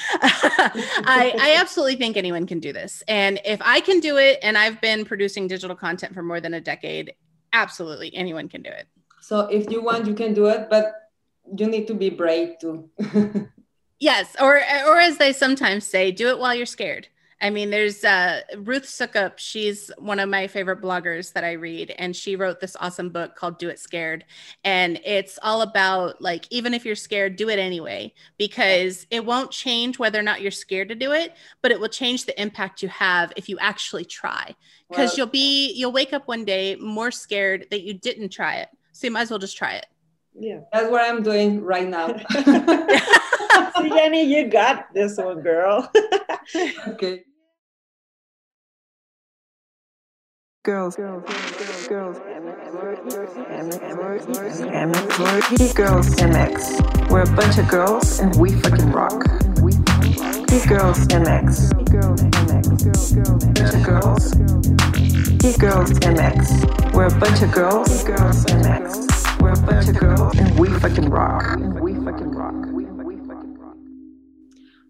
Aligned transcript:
I, 0.22 1.34
I 1.38 1.56
absolutely 1.58 1.96
think 1.96 2.16
anyone 2.16 2.46
can 2.46 2.60
do 2.60 2.72
this. 2.72 3.02
And 3.08 3.40
if 3.44 3.60
I 3.62 3.80
can 3.80 4.00
do 4.00 4.16
it, 4.16 4.38
and 4.42 4.56
I've 4.56 4.80
been 4.80 5.04
producing 5.04 5.46
digital 5.46 5.76
content 5.76 6.14
for 6.14 6.22
more 6.22 6.40
than 6.40 6.54
a 6.54 6.60
decade, 6.60 7.14
absolutely 7.52 8.14
anyone 8.14 8.48
can 8.48 8.62
do 8.62 8.70
it. 8.70 8.86
So 9.20 9.40
if 9.46 9.70
you 9.70 9.82
want, 9.82 10.06
you 10.06 10.14
can 10.14 10.34
do 10.34 10.46
it, 10.46 10.68
but 10.70 10.94
you 11.56 11.66
need 11.66 11.86
to 11.88 11.94
be 11.94 12.10
brave 12.10 12.58
too. 12.60 12.90
yes, 14.00 14.36
or 14.40 14.56
or 14.86 14.98
as 14.98 15.18
they 15.18 15.32
sometimes 15.32 15.84
say, 15.84 16.10
do 16.10 16.28
it 16.28 16.38
while 16.38 16.54
you're 16.54 16.66
scared. 16.66 17.08
I 17.42 17.48
mean, 17.48 17.70
there's 17.70 18.04
uh, 18.04 18.42
Ruth 18.58 18.84
Soukup. 18.84 19.34
She's 19.36 19.90
one 19.98 20.20
of 20.20 20.28
my 20.28 20.46
favorite 20.46 20.82
bloggers 20.82 21.32
that 21.32 21.42
I 21.42 21.52
read, 21.52 21.94
and 21.98 22.14
she 22.14 22.36
wrote 22.36 22.60
this 22.60 22.76
awesome 22.78 23.08
book 23.08 23.34
called 23.34 23.58
"Do 23.58 23.70
It 23.70 23.78
Scared," 23.78 24.24
and 24.62 25.00
it's 25.04 25.38
all 25.42 25.62
about 25.62 26.20
like 26.20 26.46
even 26.50 26.74
if 26.74 26.84
you're 26.84 26.94
scared, 26.94 27.36
do 27.36 27.48
it 27.48 27.58
anyway 27.58 28.12
because 28.36 29.06
it 29.10 29.24
won't 29.24 29.50
change 29.50 29.98
whether 29.98 30.18
or 30.18 30.22
not 30.22 30.42
you're 30.42 30.50
scared 30.50 30.90
to 30.90 30.94
do 30.94 31.12
it, 31.12 31.34
but 31.62 31.70
it 31.70 31.80
will 31.80 31.88
change 31.88 32.26
the 32.26 32.40
impact 32.40 32.82
you 32.82 32.88
have 32.88 33.32
if 33.36 33.48
you 33.48 33.58
actually 33.58 34.04
try. 34.04 34.54
Because 34.90 35.10
well, 35.10 35.18
you'll 35.18 35.32
be 35.32 35.72
you'll 35.72 35.92
wake 35.92 36.12
up 36.12 36.28
one 36.28 36.44
day 36.44 36.76
more 36.76 37.10
scared 37.10 37.66
that 37.70 37.82
you 37.82 37.94
didn't 37.94 38.28
try 38.28 38.56
it, 38.56 38.68
so 38.92 39.06
you 39.06 39.12
might 39.12 39.22
as 39.22 39.30
well 39.30 39.38
just 39.38 39.56
try 39.56 39.74
it. 39.74 39.86
Yeah, 40.34 40.60
that's 40.72 40.90
what 40.90 41.08
I'm 41.08 41.22
doing 41.22 41.62
right 41.62 41.88
now. 41.88 42.16
See, 43.80 43.88
Jenny, 43.88 44.22
you 44.24 44.48
got 44.48 44.92
this 44.94 45.16
one, 45.16 45.40
girl. 45.40 45.90
okay. 46.88 47.24
Girls, 50.62 50.94
girls, 50.94 51.24
girls, 51.88 51.88
girls, 51.88 52.18
girls, 55.74 56.16
MX. 56.16 57.10
We're 57.10 57.22
a 57.22 57.34
bunch 57.34 57.56
of 57.56 57.66
girls 57.68 58.20
and 58.20 58.36
we 58.36 58.52
fucking 58.60 58.92
rock. 58.92 59.24
Geek 60.48 60.68
Girls 60.68 61.06
MX. 61.08 61.70
Girls 61.90 62.22
MX. 62.22 62.68
Bunch 63.54 63.74
of 63.74 63.82
girls. 63.82 64.34
Geek 65.38 65.58
Girls 65.58 65.92
MX. 65.92 66.92
We're 66.92 67.06
a 67.06 67.18
bunch 67.18 67.40
of 67.42 67.52
girls. 67.52 68.04
Girls 68.04 68.44
MX. 68.44 69.40
We're 69.40 69.52
a 69.52 69.62
bunch 69.62 69.88
of 69.88 69.98
girls 69.98 70.38
and 70.38 70.58
we 70.58 70.68
fucking 70.78 71.08
rock. 71.08 71.58
We 71.80 71.94
fucking 71.94 72.32
rock. 72.32 72.79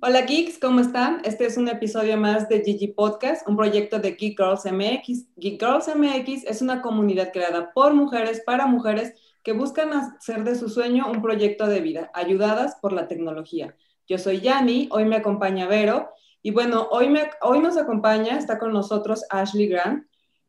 Hola 0.03 0.23
geeks, 0.23 0.59
¿cómo 0.59 0.81
están? 0.81 1.21
Este 1.25 1.45
es 1.45 1.59
un 1.59 1.69
episodio 1.69 2.17
más 2.17 2.49
de 2.49 2.63
Gigi 2.65 2.89
Podcast, 2.89 3.47
un 3.47 3.55
proyecto 3.55 3.99
de 3.99 4.13
Geek 4.13 4.39
Girls 4.39 4.65
MX. 4.65 5.27
Geek 5.37 5.61
Girls 5.61 5.95
MX 5.95 6.45
es 6.45 6.63
una 6.63 6.81
comunidad 6.81 7.31
creada 7.35 7.71
por 7.75 7.93
mujeres 7.93 8.41
para 8.47 8.65
mujeres 8.65 9.13
que 9.43 9.53
buscan 9.53 9.93
hacer 9.93 10.43
de 10.45 10.55
su 10.55 10.71
sueño 10.71 11.11
un 11.11 11.21
proyecto 11.21 11.67
de 11.67 11.83
vida, 11.83 12.11
ayudadas 12.15 12.77
por 12.81 12.95
la 12.95 13.09
tecnología. 13.09 13.77
Yo 14.09 14.17
soy 14.17 14.41
Yani, 14.41 14.89
hoy 14.91 15.05
me 15.05 15.17
acompaña 15.17 15.67
Vero 15.67 16.09
y 16.41 16.51
bueno, 16.51 16.89
hoy, 16.91 17.11
me, 17.11 17.29
hoy 17.43 17.61
nos 17.61 17.77
acompaña, 17.77 18.39
está 18.39 18.59
con 18.59 18.73
nosotros 18.73 19.27
Ashley 19.29 19.69
Grant 19.69 20.07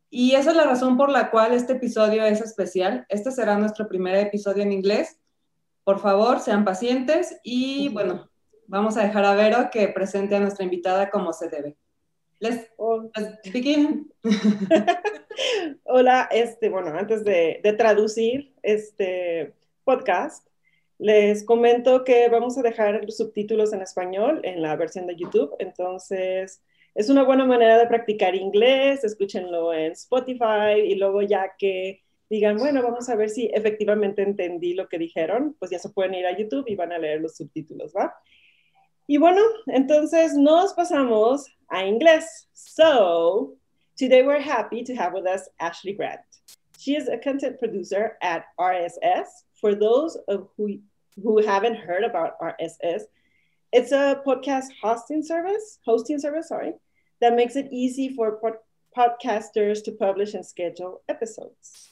y 0.10 0.36
esa 0.36 0.52
es 0.52 0.56
la 0.56 0.64
razón 0.64 0.96
por 0.96 1.10
la 1.10 1.30
cual 1.30 1.54
este 1.54 1.74
episodio 1.74 2.24
es 2.24 2.40
especial. 2.40 3.06
Este 3.10 3.32
será 3.32 3.58
nuestro 3.58 3.90
primer 3.90 4.16
episodio 4.16 4.64
en 4.64 4.72
inglés. 4.72 5.20
Por 5.84 6.00
favor, 6.00 6.40
sean 6.40 6.64
pacientes 6.64 7.38
y 7.44 7.90
bueno, 7.90 8.31
vamos 8.72 8.96
a 8.96 9.04
dejar 9.04 9.26
a 9.26 9.36
Vero 9.36 9.70
que 9.70 9.90
presente 9.90 10.34
a 10.36 10.40
nuestra 10.40 10.64
invitada 10.64 11.10
como 11.10 11.34
se 11.34 11.50
debe. 11.50 11.76
Let's, 12.40 12.72
begin. 13.54 14.12
Hola, 15.84 16.30
este, 16.32 16.70
bueno, 16.70 16.88
antes 16.98 17.24
de, 17.26 17.60
de, 17.62 17.74
traducir 17.74 18.54
este 18.64 19.54
podcast, 19.84 20.48
les 20.98 21.44
comento 21.44 22.06
que 22.06 22.30
vamos 22.30 22.58
a 22.58 22.62
dejar 22.62 23.04
los 23.04 23.18
subtítulos 23.18 23.74
en 23.74 23.82
español 23.82 24.40
en 24.44 24.62
la 24.62 24.76
versión 24.78 25.06
de 25.06 25.18
YouTube, 25.18 25.54
entonces 25.60 26.64
es 26.96 27.10
una 27.10 27.24
buena 27.24 27.46
manera 27.46 27.78
de 27.78 27.88
practicar 27.88 28.36
inglés, 28.36 29.04
escúchenlo 29.04 29.74
en 29.74 29.92
Spotify 29.92 30.80
y 30.84 30.96
luego 30.96 31.22
ya 31.22 31.52
que 31.58 32.04
digan, 32.30 32.58
bueno, 32.58 32.82
vamos 32.82 33.10
a 33.10 33.16
ver 33.16 33.30
si 33.30 33.52
efectivamente 33.54 34.22
entendí 34.22 34.74
lo 34.74 34.88
que 34.88 34.98
dijeron, 34.98 35.58
pues 35.60 35.70
ya 35.72 35.80
se 35.80 35.90
pueden 35.90 36.14
ir 36.14 36.26
a 36.26 36.38
YouTube 36.38 36.66
y 36.68 36.76
van 36.76 36.94
a 36.94 36.98
leer 36.98 37.20
los 37.20 37.36
subtítulos, 37.36 37.94
¿va? 37.94 38.16
Y 39.12 39.18
bueno, 39.18 39.42
entonces 39.68 40.36
nos 40.36 40.74
pasamos 40.74 41.46
a 41.68 41.84
inglés. 41.84 42.48
So, 42.54 43.58
today 43.98 44.24
we're 44.26 44.40
happy 44.40 44.86
to 44.86 44.96
have 44.96 45.12
with 45.12 45.28
us 45.28 45.50
Ashley 45.60 45.92
Grant. 45.92 46.22
She 46.80 46.96
is 46.96 47.10
a 47.10 47.18
content 47.18 47.60
producer 47.60 48.18
at 48.22 48.46
RSS. 48.58 49.28
For 49.60 49.76
those 49.76 50.18
of 50.30 50.48
who 50.56 50.80
who 51.22 51.46
haven't 51.46 51.76
heard 51.76 52.06
about 52.06 52.40
RSS, 52.40 53.02
it's 53.74 53.92
a 53.92 54.22
podcast 54.26 54.68
hosting 54.82 55.24
service, 55.24 55.80
hosting 55.86 56.18
service, 56.18 56.48
sorry, 56.48 56.72
that 57.20 57.36
makes 57.36 57.58
it 57.58 57.68
easy 57.70 58.16
for 58.16 58.38
pod 58.38 58.54
podcasters 58.98 59.84
to 59.84 59.92
publish 59.92 60.36
and 60.36 60.46
schedule 60.46 61.02
episodes. 61.10 61.90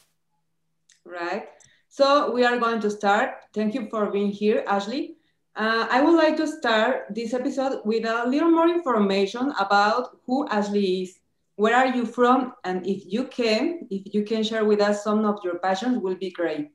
Right. 1.04 1.50
So 1.90 2.32
we 2.32 2.46
are 2.46 2.58
going 2.58 2.80
to 2.80 2.90
start. 2.90 3.44
Thank 3.54 3.74
you 3.74 3.90
for 3.90 4.10
being 4.10 4.32
here, 4.32 4.64
Ashley. 4.66 5.19
Uh, 5.60 5.86
I 5.92 6.00
would 6.02 6.16
like 6.16 6.38
to 6.38 6.48
start 6.48 7.08
this 7.10 7.34
episode 7.34 7.82
with 7.84 8.06
a 8.06 8.26
little 8.26 8.50
more 8.50 8.70
information 8.70 9.52
about 9.60 10.18
who 10.26 10.48
Ashley 10.48 11.04
is. 11.04 11.20
Where 11.58 11.76
are 11.76 11.94
you 11.94 12.06
from? 12.06 12.54
And 12.64 12.88
if 12.88 13.04
you 13.06 13.26
can, 13.26 13.86
if 13.92 14.14
you 14.14 14.24
can 14.24 14.42
share 14.42 14.64
with 14.64 14.80
us 14.80 15.04
some 15.04 15.26
of 15.26 15.42
your 15.44 15.60
passions, 15.60 16.00
will 16.00 16.16
be 16.16 16.32
great. 16.32 16.70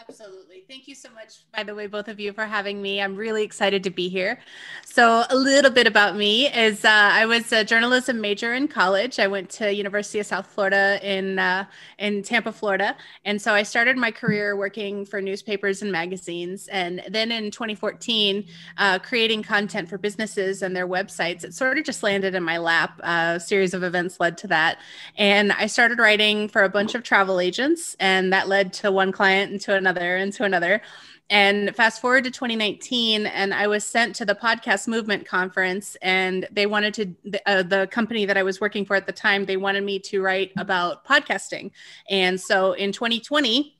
Absolutely. 0.00 0.64
Thank 0.68 0.86
you 0.86 0.94
so 0.94 1.08
much, 1.10 1.40
by 1.54 1.64
the 1.64 1.74
way, 1.74 1.88
both 1.88 2.06
of 2.06 2.20
you, 2.20 2.32
for 2.32 2.44
having 2.46 2.80
me. 2.80 3.02
I'm 3.02 3.16
really 3.16 3.42
excited 3.42 3.82
to 3.82 3.90
be 3.90 4.08
here. 4.08 4.38
So, 4.84 5.24
a 5.28 5.34
little 5.34 5.72
bit 5.72 5.88
about 5.88 6.16
me 6.16 6.46
is 6.54 6.84
uh, 6.84 6.88
I 6.90 7.26
was 7.26 7.52
a 7.52 7.64
journalism 7.64 8.20
major 8.20 8.54
in 8.54 8.68
college. 8.68 9.18
I 9.18 9.26
went 9.26 9.50
to 9.50 9.74
University 9.74 10.20
of 10.20 10.26
South 10.26 10.46
Florida 10.46 11.00
in 11.02 11.40
uh, 11.40 11.64
in 11.98 12.22
Tampa, 12.22 12.52
Florida, 12.52 12.96
and 13.24 13.42
so 13.42 13.54
I 13.54 13.64
started 13.64 13.96
my 13.96 14.12
career 14.12 14.56
working 14.56 15.04
for 15.04 15.20
newspapers 15.20 15.82
and 15.82 15.90
magazines. 15.90 16.68
And 16.68 17.02
then 17.08 17.32
in 17.32 17.50
2014, 17.50 18.46
uh, 18.76 19.00
creating 19.00 19.42
content 19.42 19.88
for 19.88 19.98
businesses 19.98 20.62
and 20.62 20.76
their 20.76 20.86
websites. 20.86 21.42
It 21.42 21.54
sort 21.54 21.76
of 21.76 21.84
just 21.84 22.04
landed 22.04 22.36
in 22.36 22.44
my 22.44 22.58
lap. 22.58 23.00
a 23.02 23.40
series 23.40 23.74
of 23.74 23.82
events 23.82 24.20
led 24.20 24.38
to 24.38 24.46
that, 24.46 24.78
and 25.16 25.50
I 25.52 25.66
started 25.66 25.98
writing 25.98 26.48
for 26.48 26.62
a 26.62 26.68
bunch 26.68 26.94
of 26.94 27.02
travel 27.02 27.40
agents, 27.40 27.96
and 27.98 28.32
that 28.32 28.46
led 28.48 28.72
to 28.74 28.92
one 28.92 29.10
client 29.10 29.50
and 29.50 29.60
to 29.62 29.74
another 29.74 29.87
and 29.96 30.32
to 30.34 30.44
another 30.44 30.58
another. 30.58 30.82
And 31.30 31.76
fast 31.76 32.00
forward 32.00 32.24
to 32.24 32.30
2019, 32.30 33.26
and 33.26 33.52
I 33.52 33.66
was 33.66 33.84
sent 33.84 34.16
to 34.16 34.24
the 34.24 34.34
podcast 34.34 34.88
movement 34.88 35.26
conference, 35.26 35.94
and 36.00 36.48
they 36.50 36.64
wanted 36.64 36.94
to, 36.94 37.40
uh, 37.44 37.62
the 37.62 37.86
company 37.90 38.24
that 38.24 38.38
I 38.38 38.42
was 38.42 38.62
working 38.62 38.86
for 38.86 38.96
at 38.96 39.06
the 39.06 39.12
time, 39.12 39.44
they 39.44 39.58
wanted 39.58 39.84
me 39.84 39.98
to 40.00 40.22
write 40.22 40.52
about 40.56 41.04
podcasting. 41.04 41.70
And 42.08 42.40
so 42.40 42.72
in 42.72 42.92
2020, 42.92 43.74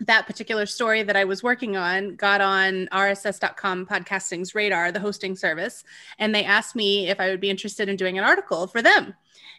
that 0.00 0.26
particular 0.26 0.64
story 0.64 1.02
that 1.02 1.16
I 1.16 1.24
was 1.24 1.42
working 1.42 1.76
on 1.76 2.16
got 2.16 2.40
on 2.40 2.88
RSS.com 2.92 3.86
podcasting's 3.86 4.54
radar, 4.54 4.90
the 4.90 5.00
hosting 5.00 5.36
service, 5.36 5.84
and 6.18 6.34
they 6.34 6.44
asked 6.44 6.74
me 6.74 7.08
if 7.08 7.20
I 7.20 7.28
would 7.28 7.40
be 7.40 7.50
interested 7.50 7.88
in 7.88 7.96
doing 7.96 8.16
an 8.16 8.24
article 8.24 8.66
for 8.66 8.80
them. 8.80 9.14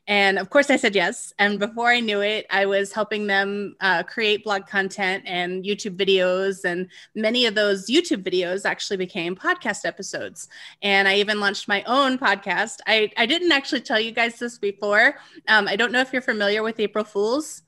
And 0.08 0.40
of 0.40 0.50
course, 0.50 0.70
I 0.70 0.76
said 0.76 0.96
yes. 0.96 1.34
And 1.40 1.60
before 1.60 1.90
I 1.90 2.00
knew 2.00 2.22
it, 2.22 2.46
I 2.50 2.66
was 2.66 2.92
helping 2.92 3.28
them 3.28 3.76
uh, 3.82 4.04
create 4.04 4.44
blog 4.44 4.68
content 4.68 5.24
and 5.26 5.64
YouTube 5.64 5.98
videos. 5.98 6.66
And 6.66 6.88
many 7.16 7.46
of 7.46 7.56
those 7.56 7.88
YouTube 7.88 8.24
videos 8.24 8.66
actually 8.66 8.98
became 8.98 9.36
podcast 9.36 9.86
episodes. 9.86 10.48
And 10.82 11.08
I 11.08 11.16
even 11.16 11.40
launched 11.40 11.68
my 11.68 11.84
own 11.84 12.18
podcast. 12.18 12.80
I, 12.88 13.12
I 13.18 13.26
didn't 13.26 13.52
actually 13.52 13.82
tell 13.82 14.00
you 14.00 14.12
guys 14.12 14.40
this 14.40 14.58
before. 14.58 15.16
Um, 15.48 15.68
I 15.68 15.76
don't 15.76 15.92
know 15.92 16.02
if 16.02 16.12
you're 16.12 16.22
familiar 16.22 16.64
with 16.64 16.80
April 16.80 17.06
Fools. 17.06 17.62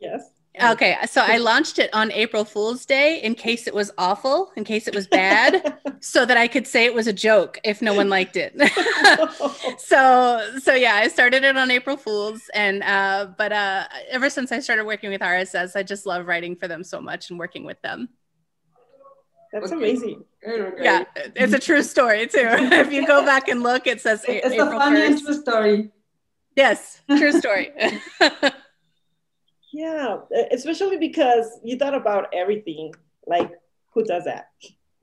Yes. 0.00 0.33
Okay, 0.62 0.96
so 1.06 1.20
I 1.20 1.38
launched 1.38 1.80
it 1.80 1.92
on 1.92 2.12
April 2.12 2.44
Fool's 2.44 2.86
Day 2.86 3.20
in 3.20 3.34
case 3.34 3.66
it 3.66 3.74
was 3.74 3.90
awful, 3.98 4.52
in 4.54 4.62
case 4.62 4.86
it 4.86 4.94
was 4.94 5.08
bad, 5.08 5.78
so 6.00 6.24
that 6.24 6.36
I 6.36 6.46
could 6.46 6.68
say 6.68 6.84
it 6.84 6.94
was 6.94 7.08
a 7.08 7.12
joke 7.12 7.58
if 7.64 7.82
no 7.82 7.92
one 7.92 8.08
liked 8.08 8.36
it. 8.36 8.54
so, 9.80 10.48
so 10.60 10.72
yeah, 10.72 10.94
I 10.94 11.08
started 11.08 11.42
it 11.42 11.56
on 11.56 11.72
April 11.72 11.96
Fool's, 11.96 12.42
and 12.54 12.84
uh, 12.84 13.28
but 13.36 13.52
uh, 13.52 13.88
ever 14.10 14.30
since 14.30 14.52
I 14.52 14.60
started 14.60 14.84
working 14.84 15.10
with 15.10 15.22
RSS, 15.22 15.74
I 15.74 15.82
just 15.82 16.06
love 16.06 16.26
writing 16.26 16.54
for 16.54 16.68
them 16.68 16.84
so 16.84 17.00
much 17.00 17.30
and 17.30 17.38
working 17.38 17.64
with 17.64 17.82
them. 17.82 18.08
That's 19.52 19.72
okay. 19.72 19.76
amazing. 19.76 20.24
Yeah, 20.80 21.04
it's 21.16 21.52
a 21.52 21.58
true 21.58 21.82
story 21.82 22.28
too. 22.28 22.38
if 22.48 22.92
you 22.92 23.06
go 23.08 23.24
back 23.24 23.48
and 23.48 23.62
look, 23.64 23.88
it 23.88 24.00
says 24.00 24.24
it's 24.28 24.54
April 24.54 24.68
a 24.68 24.78
funny 24.78 25.20
true 25.20 25.34
story. 25.34 25.90
Yes, 26.54 27.00
true 27.08 27.32
story. 27.32 27.72
Yeah, 29.74 30.18
especially 30.52 30.98
because 30.98 31.46
you 31.64 31.76
thought 31.76 31.94
about 31.94 32.28
everything. 32.32 32.92
Like, 33.26 33.50
who 33.92 34.04
does 34.04 34.24
that? 34.24 34.50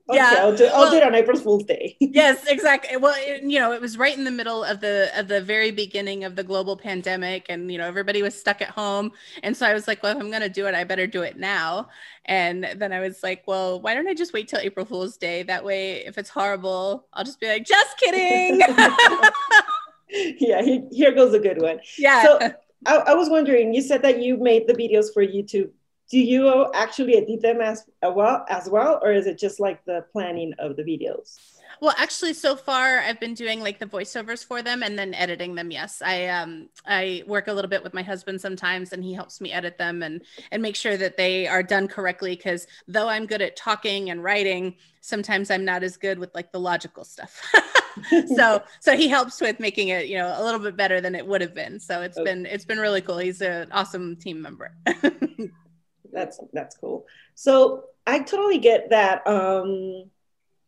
Okay, 0.08 0.16
Yeah. 0.18 0.34
I'll 0.38 0.56
do, 0.56 0.64
I'll 0.66 0.80
Well- 0.82 0.90
do 0.90 0.96
it 0.96 1.02
on 1.04 1.14
April 1.14 1.38
Fool's 1.38 1.64
Day. 1.64 1.96
yes 2.00 2.44
exactly 2.46 2.96
well 2.96 3.14
it, 3.16 3.42
you 3.52 3.58
know 3.60 3.72
it 3.72 3.80
was 3.80 3.96
right 3.96 4.16
in 4.16 4.24
the 4.24 4.30
middle 4.30 4.64
of 4.64 4.80
the 4.80 4.96
of 5.18 5.28
the 5.28 5.40
very 5.40 5.70
beginning 5.70 6.24
of 6.24 6.34
the 6.36 6.42
global 6.42 6.76
pandemic 6.76 7.46
and 7.48 7.70
you 7.72 7.78
know 7.78 7.86
everybody 7.86 8.20
was 8.22 8.34
stuck 8.38 8.60
at 8.60 8.70
home 8.70 9.12
and 9.44 9.56
so 9.56 9.64
i 9.64 9.72
was 9.72 9.86
like 9.88 10.02
well 10.02 10.12
if 10.14 10.20
i'm 10.22 10.28
going 10.30 10.42
to 10.42 10.48
do 10.60 10.66
it 10.66 10.74
i 10.74 10.82
better 10.84 11.06
do 11.06 11.22
it 11.22 11.38
now 11.38 11.88
and 12.26 12.64
then 12.76 12.92
i 12.92 13.00
was 13.00 13.22
like 13.22 13.42
well 13.46 13.80
why 13.80 13.94
don't 13.94 14.08
i 14.08 14.14
just 14.22 14.32
wait 14.32 14.48
till 14.48 14.58
april 14.60 14.84
fool's 14.84 15.16
day 15.16 15.42
that 15.44 15.64
way 15.64 16.04
if 16.04 16.18
it's 16.18 16.28
horrible 16.30 17.06
i'll 17.14 17.24
just 17.24 17.40
be 17.40 17.46
like 17.48 17.64
just 17.64 17.96
kidding 17.98 18.60
yeah, 20.40 20.60
here 20.90 21.12
goes 21.12 21.32
a 21.32 21.38
good 21.38 21.60
one. 21.62 21.78
yeah 21.96 22.24
So 22.24 22.52
I, 22.86 22.96
I 22.96 23.14
was 23.14 23.28
wondering, 23.28 23.74
you 23.74 23.82
said 23.82 24.02
that 24.02 24.20
you 24.22 24.36
made 24.36 24.66
the 24.66 24.74
videos 24.74 25.12
for 25.12 25.24
YouTube. 25.24 25.70
Do 26.10 26.18
you 26.18 26.70
actually 26.74 27.16
edit 27.16 27.40
them 27.40 27.60
as 27.60 27.84
uh, 28.06 28.10
well 28.10 28.44
as 28.48 28.68
well, 28.68 29.00
or 29.02 29.12
is 29.12 29.26
it 29.26 29.38
just 29.38 29.60
like 29.60 29.84
the 29.84 30.04
planning 30.12 30.52
of 30.58 30.76
the 30.76 30.82
videos? 30.82 31.38
Well, 31.80 31.94
actually, 31.96 32.34
so 32.34 32.54
far 32.54 32.98
I've 32.98 33.18
been 33.18 33.34
doing 33.34 33.60
like 33.60 33.78
the 33.78 33.86
voiceovers 33.86 34.44
for 34.44 34.62
them 34.62 34.82
and 34.82 34.98
then 34.98 35.14
editing 35.14 35.54
them. 35.54 35.70
Yes, 35.70 36.02
I 36.04 36.26
um 36.26 36.68
I 36.86 37.24
work 37.26 37.48
a 37.48 37.52
little 37.52 37.68
bit 37.68 37.82
with 37.82 37.94
my 37.94 38.02
husband 38.02 38.40
sometimes, 38.40 38.92
and 38.92 39.02
he 39.02 39.14
helps 39.14 39.40
me 39.40 39.52
edit 39.52 39.78
them 39.78 40.02
and 40.02 40.22
and 40.50 40.60
make 40.62 40.76
sure 40.76 40.96
that 40.96 41.16
they 41.16 41.46
are 41.46 41.62
done 41.62 41.88
correctly. 41.88 42.36
Because 42.36 42.66
though 42.86 43.08
I'm 43.08 43.26
good 43.26 43.42
at 43.42 43.56
talking 43.56 44.10
and 44.10 44.22
writing, 44.22 44.76
sometimes 45.00 45.50
I'm 45.50 45.64
not 45.64 45.82
as 45.82 45.96
good 45.96 46.18
with 46.18 46.34
like 46.34 46.52
the 46.52 46.60
logical 46.60 47.04
stuff. 47.04 47.42
so 48.34 48.62
so 48.80 48.96
he 48.96 49.08
helps 49.08 49.40
with 49.40 49.60
making 49.60 49.88
it 49.88 50.06
you 50.06 50.16
know 50.16 50.34
a 50.38 50.42
little 50.42 50.60
bit 50.60 50.76
better 50.76 51.00
than 51.00 51.14
it 51.14 51.26
would 51.26 51.40
have 51.40 51.54
been. 51.54 51.80
So 51.80 52.02
it's 52.02 52.18
Okay. 52.18 52.30
been 52.30 52.46
it's 52.46 52.64
been 52.64 52.78
really 52.78 53.00
cool. 53.00 53.18
He's 53.18 53.40
an 53.42 53.70
awesome 53.72 54.16
team 54.16 54.40
member. 54.42 54.74
That's 56.12 56.38
that's 56.52 56.76
cool. 56.76 57.06
So 57.34 57.84
I 58.06 58.18
totally 58.20 58.58
get 58.58 58.90
that. 58.90 59.26
Um, 59.26 60.10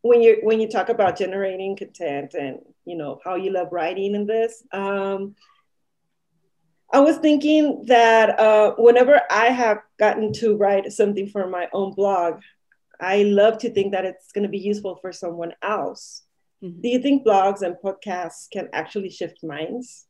when 0.03 0.23
you 0.23 0.38
when 0.43 0.61
you 0.61 0.69
talk 0.69 0.88
about 0.88 1.19
generating 1.19 1.76
content 1.76 2.35
and 2.35 2.61
you 2.85 2.97
know 2.97 3.21
how 3.25 3.37
you 3.37 3.50
love 3.53 3.69
writing 3.73 4.15
in 4.15 4.27
this, 4.27 4.62
um, 4.73 5.35
I 6.93 7.00
was 7.00 7.19
thinking 7.19 7.85
that 7.87 8.38
uh, 8.38 8.75
whenever 8.79 9.20
I 9.31 9.47
have 9.47 9.79
gotten 9.99 10.32
to 10.35 10.56
write 10.56 10.93
something 10.93 11.29
for 11.29 11.49
my 11.49 11.69
own 11.73 11.94
blog, 11.94 12.41
I 13.00 13.25
love 13.25 13.59
to 13.59 13.70
think 13.70 13.93
that 13.93 14.05
it's 14.05 14.32
going 14.32 14.44
to 14.44 14.49
be 14.50 14.59
useful 14.59 14.97
for 14.97 15.12
someone 15.12 15.55
else. 15.62 16.24
Mhm. 16.65 16.81
Do 16.81 16.89
you 16.89 16.99
think 17.01 17.27
blogs 17.27 17.63
and 17.63 17.77
podcasts 17.85 18.51
can 18.51 18.69
actually 18.73 19.11
shift 19.11 19.39
minds? 19.43 20.07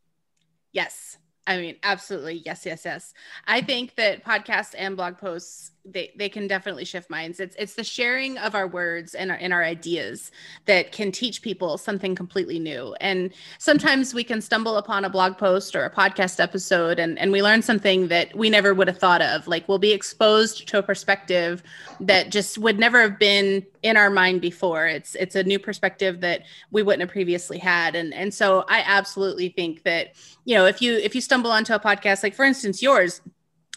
Yes. 0.72 1.18
I 1.46 1.58
mean, 1.58 1.76
absolutely. 1.82 2.42
Yes, 2.46 2.64
yes, 2.64 2.84
yes. 2.84 3.12
I 3.46 3.60
think 3.60 3.96
that 3.96 4.24
podcasts 4.24 4.74
and 4.78 4.96
blog 4.96 5.18
posts 5.18 5.72
they 5.84 6.12
they 6.16 6.28
can 6.28 6.46
definitely 6.46 6.84
shift 6.84 7.10
minds. 7.10 7.40
It's 7.40 7.54
it's 7.58 7.74
the 7.74 7.84
sharing 7.84 8.38
of 8.38 8.54
our 8.54 8.66
words 8.66 9.14
and 9.14 9.30
our 9.30 9.36
and 9.36 9.52
our 9.52 9.62
ideas 9.62 10.30
that 10.64 10.92
can 10.92 11.12
teach 11.12 11.42
people 11.42 11.76
something 11.76 12.14
completely 12.14 12.58
new. 12.58 12.94
And 13.00 13.32
sometimes 13.58 14.14
we 14.14 14.24
can 14.24 14.40
stumble 14.40 14.76
upon 14.78 15.04
a 15.04 15.10
blog 15.10 15.36
post 15.36 15.76
or 15.76 15.84
a 15.84 15.90
podcast 15.90 16.40
episode 16.40 16.98
and 16.98 17.18
and 17.18 17.32
we 17.32 17.42
learn 17.42 17.60
something 17.60 18.08
that 18.08 18.34
we 18.34 18.48
never 18.48 18.72
would 18.72 18.88
have 18.88 18.98
thought 18.98 19.20
of. 19.20 19.46
Like 19.46 19.68
we'll 19.68 19.78
be 19.78 19.92
exposed 19.92 20.66
to 20.68 20.78
a 20.78 20.82
perspective 20.82 21.62
that 22.00 22.30
just 22.30 22.56
would 22.56 22.78
never 22.78 23.02
have 23.02 23.18
been 23.18 23.66
in 23.82 23.98
our 23.98 24.10
mind 24.10 24.40
before. 24.40 24.86
It's 24.86 25.14
it's 25.16 25.34
a 25.34 25.44
new 25.44 25.58
perspective 25.58 26.20
that 26.22 26.44
we 26.70 26.82
wouldn't 26.82 27.02
have 27.02 27.10
previously 27.10 27.58
had. 27.58 27.94
And 27.94 28.14
and 28.14 28.32
so 28.32 28.64
I 28.68 28.82
absolutely 28.86 29.50
think 29.50 29.82
that 29.82 30.14
you 30.46 30.56
know 30.56 30.64
if 30.64 30.80
you 30.80 30.94
if 30.96 31.14
you 31.14 31.20
stumble 31.20 31.50
onto 31.50 31.74
a 31.74 31.78
podcast 31.78 32.22
like 32.22 32.34
for 32.34 32.44
instance 32.44 32.82
yours 32.82 33.20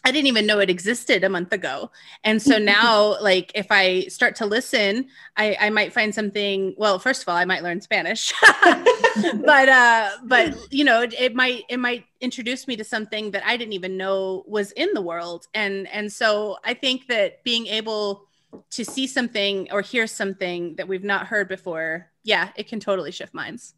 I 0.08 0.12
didn't 0.12 0.28
even 0.28 0.46
know 0.46 0.60
it 0.60 0.70
existed 0.70 1.26
a 1.26 1.30
month 1.30 1.52
ago. 1.52 1.92
And 2.24 2.42
so 2.42 2.58
now, 2.78 3.22
like, 3.22 3.52
if 3.56 3.68
I 3.70 4.04
start 4.04 4.38
to 4.38 4.46
listen, 4.46 5.10
I, 5.36 5.58
I 5.60 5.70
might 5.70 5.92
find 5.92 6.16
something. 6.16 6.74
Well, 6.78 6.98
first 6.98 7.24
of 7.24 7.28
all, 7.28 7.36
I 7.36 7.44
might 7.44 7.62
learn 7.62 7.82
Spanish, 7.82 8.34
but 8.64 9.70
uh, 9.70 10.12
but 10.24 10.56
you 10.72 10.86
know, 10.86 11.02
it, 11.02 11.14
it 11.20 11.36
might 11.36 11.64
it 11.68 11.78
might 11.78 12.06
introduce 12.22 12.68
me 12.68 12.78
to 12.78 12.86
something 12.86 13.32
that 13.32 13.46
I 13.46 13.58
didn't 13.58 13.74
even 13.74 13.98
know 13.98 14.46
was 14.48 14.72
in 14.72 14.94
the 14.94 15.02
world. 15.02 15.48
And 15.54 15.90
and 15.90 16.12
so 16.12 16.58
I 16.64 16.74
think 16.74 17.08
that 17.08 17.44
being 17.44 17.68
able 17.68 18.28
to 18.72 18.86
see 18.86 19.08
something 19.08 19.68
or 19.74 19.82
hear 19.82 20.08
something 20.08 20.76
that 20.78 20.88
we've 20.88 21.04
not 21.04 21.28
heard 21.28 21.50
before, 21.50 22.10
yeah, 22.24 22.52
it 22.56 22.70
can 22.70 22.80
totally 22.80 23.12
shift 23.12 23.34
minds. 23.34 23.76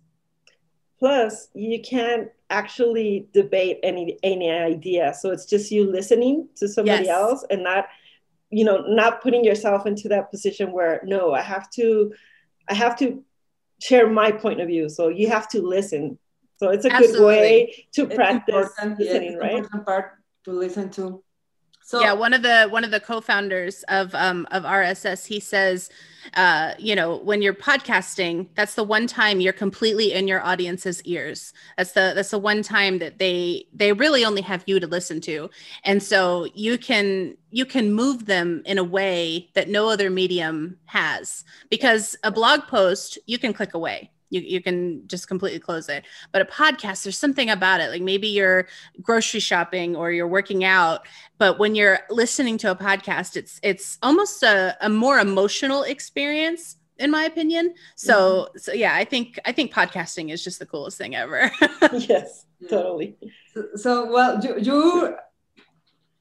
Plus, 1.00 1.48
you 1.54 1.82
can't 1.82 2.30
actually 2.50 3.28
debate 3.34 3.80
any 3.84 4.18
any 4.22 4.52
idea. 4.52 5.14
So 5.14 5.32
it's 5.32 5.46
just 5.46 5.72
you 5.72 5.90
listening 5.90 6.50
to 6.58 6.68
somebody 6.68 7.06
Yes. 7.06 7.16
else 7.22 7.46
and 7.50 7.64
not, 7.64 7.86
you 8.50 8.66
know, 8.66 8.80
not 8.88 9.22
putting 9.22 9.44
yourself 9.46 9.86
into 9.86 10.10
that 10.10 10.30
position 10.30 10.72
where 10.72 11.02
no, 11.06 11.34
I 11.34 11.42
have 11.42 11.70
to, 11.72 12.14
I 12.68 12.74
have 12.74 12.98
to 13.00 13.24
share 13.82 14.10
my 14.10 14.32
point 14.32 14.60
of 14.60 14.68
view. 14.68 14.90
So 14.90 15.08
you 15.08 15.30
have 15.30 15.48
to 15.50 15.62
listen. 15.62 16.20
So 16.58 16.70
it's 16.70 16.84
a 16.86 16.90
good 16.90 17.24
way 17.24 17.86
to 17.94 18.04
It's 18.04 18.16
practice 18.16 18.56
important, 18.56 19.00
yeah, 19.00 19.14
it's 19.14 19.42
right? 19.42 19.52
important 19.54 19.86
part 19.86 20.06
to 20.44 20.52
listen 20.52 20.90
to. 20.92 21.24
So 21.90 22.02
yeah 22.02 22.14
one 22.14 22.34
of 22.34 22.44
the 22.44 22.68
one 22.70 22.84
of 22.84 22.92
the 22.92 23.00
co-founders 23.00 23.82
of 23.90 24.14
um 24.14 24.48
of 24.52 24.62
rss 24.62 25.26
he 25.26 25.40
says 25.40 25.90
uh 26.36 26.74
you 26.78 26.96
know 26.96 27.18
when 27.18 27.42
you're 27.42 27.56
podcasting 27.56 28.48
that's 28.54 28.76
the 28.76 28.84
one 28.84 29.08
time 29.08 29.42
you're 29.42 29.54
completely 29.54 30.14
in 30.14 30.28
your 30.28 30.46
audience's 30.46 31.02
ears. 31.04 31.52
That's 31.78 31.94
the 31.94 32.14
that's 32.14 32.30
the 32.30 32.38
one 32.38 32.62
time 32.62 33.00
that 33.00 33.18
they 33.18 33.66
they 33.74 33.92
really 33.94 34.24
only 34.24 34.42
have 34.44 34.64
you 34.68 34.80
to 34.80 34.86
listen 34.86 35.20
to. 35.22 35.50
And 35.84 36.04
so 36.04 36.46
you 36.54 36.78
can 36.78 37.36
you 37.50 37.66
can 37.66 37.92
move 37.92 38.28
them 38.28 38.62
in 38.66 38.78
a 38.78 38.84
way 38.84 39.50
that 39.56 39.68
no 39.68 39.90
other 39.90 40.12
medium 40.12 40.78
has. 40.86 41.44
Because 41.72 42.16
a 42.24 42.30
blog 42.30 42.68
post 42.68 43.18
you 43.26 43.40
can 43.40 43.52
click 43.52 43.74
away 43.74 44.12
you, 44.30 44.42
you 44.42 44.62
can 44.62 45.08
just 45.08 45.28
completely 45.28 45.60
close 45.60 45.90
it. 45.90 46.04
But 46.32 46.42
a 46.42 46.46
podcast 46.46 47.04
there's 47.04 47.18
something 47.18 47.50
about 47.50 47.80
it. 47.82 47.90
Like 47.90 48.02
maybe 48.02 48.28
you're 48.28 48.68
grocery 49.02 49.40
shopping 49.40 49.96
or 49.96 50.12
you're 50.12 50.28
working 50.28 50.64
out 50.64 51.08
but 51.38 51.58
when 51.58 51.74
you're 51.76 52.00
listening 52.10 52.58
to 52.60 52.70
a 52.72 52.76
podcast 52.76 53.36
it's 53.38 53.60
it's 53.64 53.98
almost 54.04 54.44
a, 54.44 54.76
a 54.82 54.90
more 54.90 55.20
emotional 55.20 55.84
experience 55.84 56.76
in 56.98 57.10
my 57.12 57.24
opinion. 57.24 57.74
So 57.96 58.50
so 58.58 58.74
yeah 58.74 58.94
i 58.96 59.06
think 59.06 59.40
i 59.46 59.52
think 59.52 59.74
podcasting 59.74 60.32
is 60.32 60.44
just 60.44 60.60
the 60.60 60.66
coolest 60.66 60.98
thing 60.98 61.16
ever. 61.16 61.50
Yes, 61.94 62.46
totally. 62.70 63.16
so 63.76 64.12
well 64.12 64.40
you, 64.44 64.60
you 64.60 65.16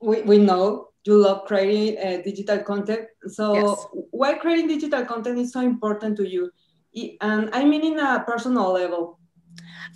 we, 0.00 0.22
we 0.22 0.38
know 0.38 0.88
you 1.04 1.16
love 1.16 1.44
creating 1.46 1.98
uh, 1.98 2.22
digital 2.22 2.58
content. 2.58 3.08
So 3.26 3.54
Yes. 3.54 3.86
why 4.10 4.34
creating 4.34 4.68
digital 4.68 5.04
content 5.04 5.38
is 5.38 5.52
so 5.52 5.60
important 5.60 6.16
to 6.18 6.28
you? 6.28 6.44
I- 6.46 6.50
and 6.94 7.16
um, 7.20 7.50
i 7.52 7.64
mean 7.64 7.84
in 7.84 7.98
a 7.98 8.22
personal 8.26 8.72
level 8.72 9.18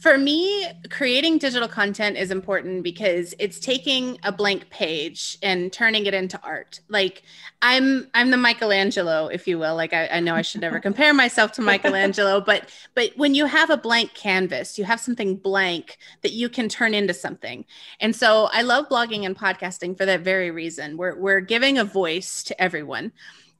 For 0.02 0.18
me, 0.18 0.66
creating 0.90 1.38
digital 1.38 1.68
content 1.68 2.16
is 2.16 2.32
important 2.32 2.82
because 2.82 3.34
it's 3.38 3.60
taking 3.60 4.18
a 4.24 4.32
blank 4.32 4.68
page 4.70 5.38
and 5.42 5.72
turning 5.72 6.06
it 6.06 6.14
into 6.14 6.40
art. 6.42 6.80
Like 6.88 7.22
I'm 7.60 8.08
I'm 8.12 8.30
the 8.30 8.36
Michelangelo, 8.36 9.28
if 9.28 9.46
you 9.46 9.60
will. 9.60 9.76
Like 9.76 9.92
I, 9.92 10.08
I 10.08 10.20
know 10.20 10.34
I 10.34 10.42
should 10.42 10.60
never 10.60 10.80
compare 10.88 11.14
myself 11.14 11.52
to 11.52 11.62
Michelangelo, 11.62 12.40
but 12.40 12.68
but 12.94 13.12
when 13.16 13.34
you 13.34 13.46
have 13.46 13.70
a 13.70 13.76
blank 13.76 14.14
canvas, 14.14 14.76
you 14.78 14.84
have 14.84 14.98
something 14.98 15.36
blank 15.36 15.98
that 16.22 16.32
you 16.32 16.48
can 16.48 16.68
turn 16.68 16.94
into 16.94 17.14
something. 17.14 17.64
And 18.00 18.16
so 18.16 18.48
I 18.52 18.62
love 18.62 18.88
blogging 18.88 19.24
and 19.24 19.38
podcasting 19.38 19.96
for 19.96 20.06
that 20.06 20.22
very 20.22 20.50
reason. 20.50 20.96
We're 20.96 21.16
we're 21.16 21.40
giving 21.40 21.78
a 21.78 21.84
voice 21.84 22.42
to 22.44 22.60
everyone. 22.60 23.12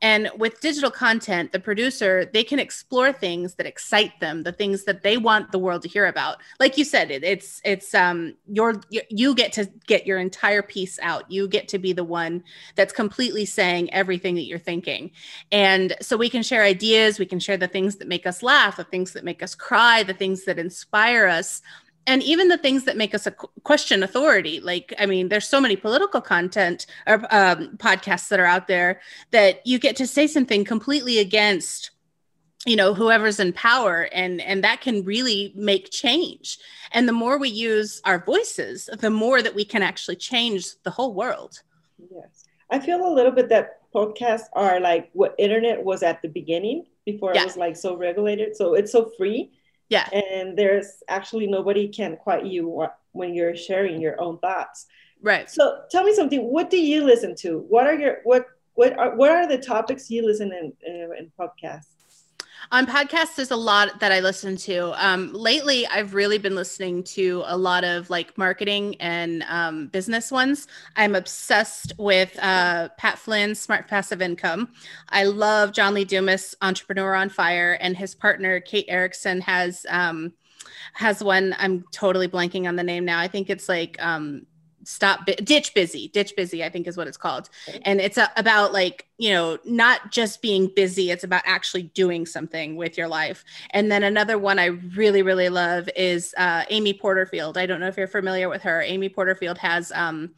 And 0.03 0.29
with 0.37 0.61
digital 0.61 0.91
content, 0.91 1.53
the 1.53 1.61
producer, 1.61 2.29
they 2.33 2.43
can 2.43 2.59
explore 2.59 3.13
things 3.13 3.55
that 3.55 3.67
excite 3.67 4.19
them, 4.19 4.43
the 4.43 4.53
things 4.53 4.83
that 4.85 5.03
they 5.03 5.17
want 5.17 5.53
the 5.53 5.61
world 5.61 5.83
to 5.83 5.89
hear 5.89 6.07
about. 6.07 6.39
Like 6.59 6.77
you 6.77 6.85
said, 6.85 7.13
it, 7.13 7.23
it's 7.23 7.61
it's 7.65 7.95
um 7.95 8.35
your 8.49 8.75
you, 8.91 9.01
you 9.09 9.35
get 9.35 9.53
to 9.53 9.71
get 9.87 10.05
your 10.05 10.19
entire 10.19 10.63
piece 10.63 10.99
out. 11.01 11.31
You 11.31 11.47
get 11.47 11.69
to 11.69 11.79
be 11.79 11.93
the 11.93 12.05
one 12.05 12.43
that's 12.75 12.93
completely 12.93 13.45
saying 13.45 13.93
everything 13.95 14.35
that 14.35 14.43
you're 14.43 14.59
thinking. 14.59 15.13
And 15.53 15.95
so 16.01 16.17
we 16.17 16.29
can 16.29 16.43
share 16.43 16.65
ideas, 16.65 17.21
we 17.21 17.27
can 17.27 17.39
share 17.39 17.57
the 17.57 17.69
things 17.69 17.97
that 17.97 18.09
make 18.09 18.27
us 18.27 18.43
laugh, 18.43 18.77
the 18.77 18.85
things 18.85 19.13
that 19.13 19.25
make 19.25 19.43
us 19.43 19.55
cry, 19.55 20.03
the 20.03 20.15
things 20.15 20.45
that 20.47 20.59
inspire 20.59 21.27
us 21.29 21.63
and 22.07 22.23
even 22.23 22.49
the 22.49 22.59
things 22.59 22.85
that 22.85 22.97
make 22.97 23.15
us 23.15 23.27
a 23.27 23.31
question 23.31 24.03
authority 24.03 24.61
like 24.61 24.93
i 24.99 25.07
mean 25.07 25.29
there's 25.29 25.47
so 25.47 25.61
many 25.61 25.77
political 25.77 26.21
content 26.21 26.87
or 27.07 27.15
um, 27.35 27.77
podcasts 27.77 28.29
that 28.29 28.41
are 28.41 28.47
out 28.47 28.67
there 28.67 29.01
that 29.31 29.65
you 29.67 29.79
get 29.79 29.97
to 29.97 30.07
say 30.07 30.27
something 30.27 30.65
completely 30.65 31.19
against 31.19 31.91
you 32.67 32.77
know 32.77 32.95
whoever's 32.95 33.41
in 33.41 33.53
power 33.53 34.09
and 34.13 34.41
and 34.41 34.63
that 34.65 34.81
can 34.81 35.05
really 35.05 35.53
make 35.57 35.91
change 35.91 36.59
and 36.93 37.09
the 37.09 37.13
more 37.13 37.39
we 37.39 37.49
use 37.49 38.01
our 38.05 38.25
voices 38.25 38.89
the 38.99 39.11
more 39.11 39.43
that 39.43 39.55
we 39.55 39.65
can 39.65 39.83
actually 39.83 40.17
change 40.17 40.67
the 40.85 40.91
whole 40.91 41.15
world 41.15 41.63
Yes. 42.11 42.45
I 42.71 42.79
feel 42.79 43.07
a 43.07 43.13
little 43.15 43.33
bit 43.33 43.49
that 43.51 43.79
podcasts 43.95 44.47
are 44.55 44.81
like 44.81 45.11
what 45.13 45.35
internet 45.39 45.83
was 45.83 46.03
at 46.03 46.23
the 46.23 46.29
beginning 46.29 46.87
before 47.05 47.33
Yeah. 47.35 47.43
it 47.43 47.47
was 47.47 47.57
like 47.57 47.77
so 47.77 47.97
regulated. 47.97 48.57
So 48.57 48.75
it's 48.75 48.91
so 48.91 49.11
free. 49.17 49.53
Yeah. 49.93 50.09
And 50.11 50.57
there's 50.57 51.03
actually 51.09 51.47
nobody 51.47 51.87
can 51.87 52.17
quiet 52.17 52.47
you 52.47 52.87
when 53.13 53.35
you're 53.35 53.55
sharing 53.55 54.01
your 54.01 54.19
own 54.19 54.39
thoughts. 54.39 54.87
Right. 55.21 55.51
So 55.51 55.83
tell 55.91 56.03
me 56.03 56.15
something 56.15 56.41
what 56.51 56.71
do 56.71 56.79
you 56.79 57.05
listen 57.05 57.35
to? 57.37 57.59
What 57.69 57.87
are 57.87 57.95
your 57.95 58.17
what 58.25 58.47
what 58.75 58.99
are, 58.99 59.15
what 59.15 59.31
are 59.31 59.47
the 59.47 59.59
topics 59.59 60.11
you 60.11 60.25
listen 60.25 60.51
in 60.51 60.73
in, 60.87 61.11
in 61.19 61.33
podcasts? 61.39 61.93
On 62.71 62.87
podcasts, 62.87 63.35
there's 63.37 63.51
a 63.51 63.57
lot 63.57 64.01
that 64.01 64.13
I 64.13 64.21
listen 64.21 64.57
to. 64.59 64.93
Um, 65.05 65.33
lately, 65.33 65.87
I've 65.89 66.15
really 66.15 66.39
been 66.39 66.55
listening 66.55 67.03
to 67.05 67.43
a 67.47 67.57
lot 67.57 67.85
of 67.85 68.09
like 68.09 68.39
marketing 68.39 68.97
and 69.01 69.45
um, 69.49 69.89
business 69.89 70.31
ones. 70.31 70.69
I'm 70.97 71.15
obsessed 71.15 71.93
with 71.99 72.39
uh, 72.41 72.89
Pat 72.97 73.19
Flynn's 73.19 73.61
Smart 73.61 73.89
Passive 73.89 74.23
Income. 74.23 74.73
I 75.09 75.25
love 75.25 75.73
John 75.73 75.95
Lee 75.95 76.05
Dumas, 76.05 76.55
Entrepreneur 76.63 77.15
on 77.15 77.29
Fire, 77.29 77.77
and 77.81 77.97
his 77.97 78.15
partner 78.15 78.61
Kate 78.61 78.87
Erickson 78.89 79.41
has 79.41 79.85
um, 79.89 80.33
has 80.95 81.23
one. 81.23 81.55
I'm 81.59 81.85
totally 81.93 82.29
blanking 82.29 82.69
on 82.69 82.77
the 82.77 82.85
name 82.85 83.05
now. 83.05 83.19
I 83.19 83.29
think 83.29 83.51
it's 83.51 83.69
like 83.69 83.97
um, 84.01 84.47
stop 84.85 85.27
ditch 85.27 85.75
busy 85.75 86.09
ditch 86.09 86.35
busy 86.37 86.65
i 86.65 86.69
think 86.69 86.87
is 86.87 86.97
what 86.97 87.07
it's 87.07 87.17
called. 87.17 87.49
And 87.83 88.01
it's 88.01 88.19
a, 88.19 88.31
about 88.37 88.73
like 88.73 89.07
you 89.19 89.31
know 89.31 89.59
not 89.65 90.11
just 90.11 90.43
being 90.43 90.71
busy 90.75 91.11
it's 91.11 91.25
about 91.25 91.43
actually 91.45 91.85
doing 91.85 92.27
something 92.27 92.77
with 92.77 92.99
your 92.99 93.09
life. 93.09 93.45
And 93.71 93.91
then 93.91 94.03
another 94.03 94.39
one 94.39 94.59
i 94.59 94.67
really 94.67 95.23
really 95.23 95.49
love 95.49 95.89
is 95.97 96.35
uh, 96.37 96.65
amy 96.71 96.93
porterfield. 96.93 97.59
I 97.59 97.67
don't 97.67 97.81
know 97.81 97.89
if 97.89 97.97
you're 97.97 98.07
familiar 98.07 98.49
with 98.49 98.63
her. 98.63 98.83
Amy 98.83 99.09
porterfield 99.09 99.59
has 99.59 99.93
um, 99.93 100.31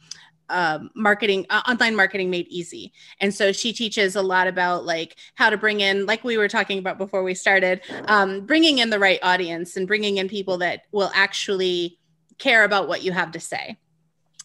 uh, 0.49 0.79
marketing 0.95 1.45
uh, 1.49 1.61
online 1.67 1.95
marketing 1.95 2.29
made 2.29 2.47
easy. 2.47 2.93
And 3.19 3.33
so 3.33 3.51
she 3.51 3.73
teaches 3.73 4.15
a 4.15 4.21
lot 4.21 4.47
about 4.47 4.85
like 4.85 5.17
how 5.35 5.49
to 5.49 5.57
bring 5.57 5.81
in 5.81 6.05
like 6.05 6.23
we 6.23 6.37
were 6.37 6.47
talking 6.47 6.77
about 6.77 6.97
before 6.97 7.23
we 7.23 7.33
started 7.33 7.81
um, 8.07 8.45
bringing 8.45 8.79
in 8.79 8.89
the 8.89 8.99
right 8.99 9.19
audience 9.23 9.75
and 9.75 9.87
bringing 9.87 10.17
in 10.17 10.29
people 10.29 10.57
that 10.59 10.83
will 10.91 11.11
actually 11.13 11.97
care 12.37 12.63
about 12.63 12.87
what 12.87 13.01
you 13.01 13.11
have 13.11 13.31
to 13.31 13.39
say 13.39 13.77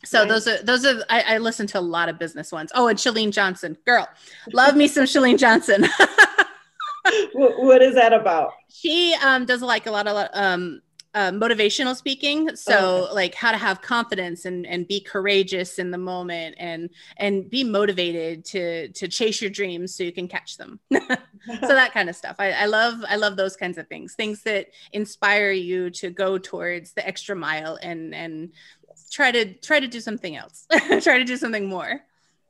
so 0.04 0.24
those 0.24 0.48
are 0.48 0.62
those 0.62 0.84
are 0.84 1.02
I, 1.10 1.34
I, 1.34 1.38
listen 1.38 1.66
to 1.68 1.78
a 1.78 1.80
lot 1.80 2.08
of 2.08 2.18
business 2.18 2.52
ones. 2.52 2.70
Oh, 2.74 2.88
and 2.88 2.98
Chalene 2.98 3.32
Johnson, 3.32 3.76
girl, 3.84 4.08
love 4.52 4.76
me 4.76 4.88
some 4.88 5.04
Chalene 5.04 5.38
Johnson. 5.38 5.86
what 7.32 7.82
is 7.82 7.94
that 7.94 8.12
about? 8.12 8.52
She 8.68 9.14
um, 9.22 9.44
does 9.44 9.62
like 9.62 9.86
a 9.86 9.90
lot 9.90 10.06
of 10.06 10.28
um, 10.32 10.80
uh, 11.14 11.30
motivational 11.32 11.96
speaking. 11.96 12.54
So 12.54 12.74
oh, 12.78 13.04
okay. 13.04 13.14
like 13.14 13.34
how 13.34 13.50
to 13.50 13.58
have 13.58 13.82
confidence 13.82 14.44
and 14.44 14.66
and 14.66 14.86
be 14.86 15.00
courageous 15.00 15.78
in 15.78 15.90
the 15.90 15.98
moment 15.98 16.56
and 16.58 16.90
and 17.16 17.50
be 17.50 17.64
motivated 17.64 18.44
to 18.46 18.88
to 18.92 19.08
chase 19.08 19.40
your 19.40 19.50
dreams 19.50 19.94
so 19.94 20.04
you 20.04 20.12
can 20.12 20.28
catch 20.28 20.56
them. 20.56 20.78
so 20.92 21.68
that 21.68 21.92
kind 21.92 22.08
of 22.08 22.16
stuff. 22.16 22.36
I, 22.38 22.52
I 22.52 22.66
love 22.66 23.02
I 23.08 23.16
love 23.16 23.36
those 23.36 23.56
kinds 23.56 23.78
of 23.78 23.88
things. 23.88 24.14
Things 24.14 24.42
that 24.44 24.68
inspire 24.92 25.50
you 25.50 25.90
to 25.90 26.10
go 26.10 26.38
towards 26.38 26.92
the 26.92 27.06
extra 27.06 27.34
mile 27.34 27.78
and 27.82 28.14
and 28.14 28.52
try 29.10 29.30
to 29.32 29.54
try 29.54 29.80
to 29.80 29.88
do 29.88 30.00
something 30.00 30.36
else. 30.36 30.66
Try 31.02 31.18
to 31.18 31.24
do 31.24 31.36
something 31.36 31.68
more. 31.68 32.00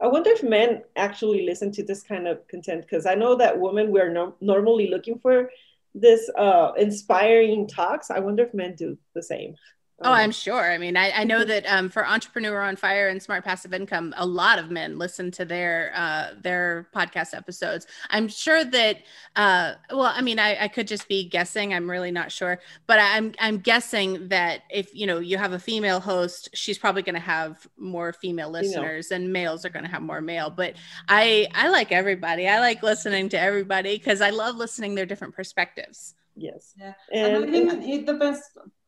I 0.00 0.06
wonder 0.06 0.30
if 0.30 0.42
men 0.42 0.82
actually 0.96 1.44
listen 1.44 1.72
to 1.72 1.82
this 1.84 2.02
kind 2.02 2.26
of 2.26 2.46
content 2.48 2.82
because 2.82 3.04
i 3.04 3.14
know 3.14 3.36
that 3.36 3.58
women 3.58 3.90
we're 3.90 4.10
no- 4.10 4.34
normally 4.40 4.88
looking 4.88 5.18
for 5.18 5.50
this 5.94 6.30
uh, 6.38 6.72
inspiring 6.76 7.66
talks. 7.66 8.10
I 8.10 8.20
wonder 8.20 8.44
if 8.44 8.54
men 8.54 8.74
do 8.76 8.96
the 9.14 9.22
same 9.22 9.56
Oh, 10.02 10.12
I'm 10.12 10.30
sure. 10.30 10.70
I 10.70 10.78
mean, 10.78 10.96
I, 10.96 11.10
I 11.10 11.24
know 11.24 11.44
that 11.44 11.66
um, 11.66 11.90
for 11.90 12.06
Entrepreneur 12.06 12.62
on 12.62 12.76
Fire 12.76 13.08
and 13.08 13.22
Smart 13.22 13.44
Passive 13.44 13.74
Income, 13.74 14.14
a 14.16 14.24
lot 14.24 14.58
of 14.58 14.70
men 14.70 14.98
listen 14.98 15.30
to 15.32 15.44
their 15.44 15.92
uh, 15.94 16.28
their 16.40 16.88
podcast 16.94 17.34
episodes. 17.34 17.86
I'm 18.08 18.26
sure 18.26 18.64
that. 18.64 19.02
Uh, 19.36 19.74
well, 19.90 20.12
I 20.14 20.22
mean, 20.22 20.38
I, 20.38 20.64
I 20.64 20.68
could 20.68 20.88
just 20.88 21.06
be 21.06 21.24
guessing. 21.24 21.74
I'm 21.74 21.90
really 21.90 22.10
not 22.10 22.32
sure, 22.32 22.60
but 22.86 22.98
I'm 22.98 23.34
I'm 23.38 23.58
guessing 23.58 24.28
that 24.28 24.62
if 24.70 24.94
you 24.94 25.06
know 25.06 25.18
you 25.18 25.36
have 25.36 25.52
a 25.52 25.58
female 25.58 26.00
host, 26.00 26.48
she's 26.54 26.78
probably 26.78 27.02
going 27.02 27.14
to 27.14 27.20
have 27.20 27.66
more 27.76 28.14
female 28.14 28.50
listeners, 28.50 29.10
and 29.10 29.30
males 29.32 29.66
are 29.66 29.70
going 29.70 29.84
to 29.84 29.90
have 29.90 30.02
more 30.02 30.22
male. 30.22 30.48
But 30.48 30.76
I 31.08 31.46
I 31.54 31.68
like 31.68 31.92
everybody. 31.92 32.48
I 32.48 32.60
like 32.60 32.82
listening 32.82 33.28
to 33.30 33.38
everybody 33.38 33.98
because 33.98 34.22
I 34.22 34.30
love 34.30 34.56
listening 34.56 34.94
their 34.94 35.06
different 35.06 35.34
perspectives. 35.34 36.14
Yes. 36.36 36.74
Yeah. 36.78 36.94
And, 37.12 37.44
and 37.54 37.70
I 37.70 37.74
think 37.74 38.02
it 38.02 38.06
depends 38.06 38.40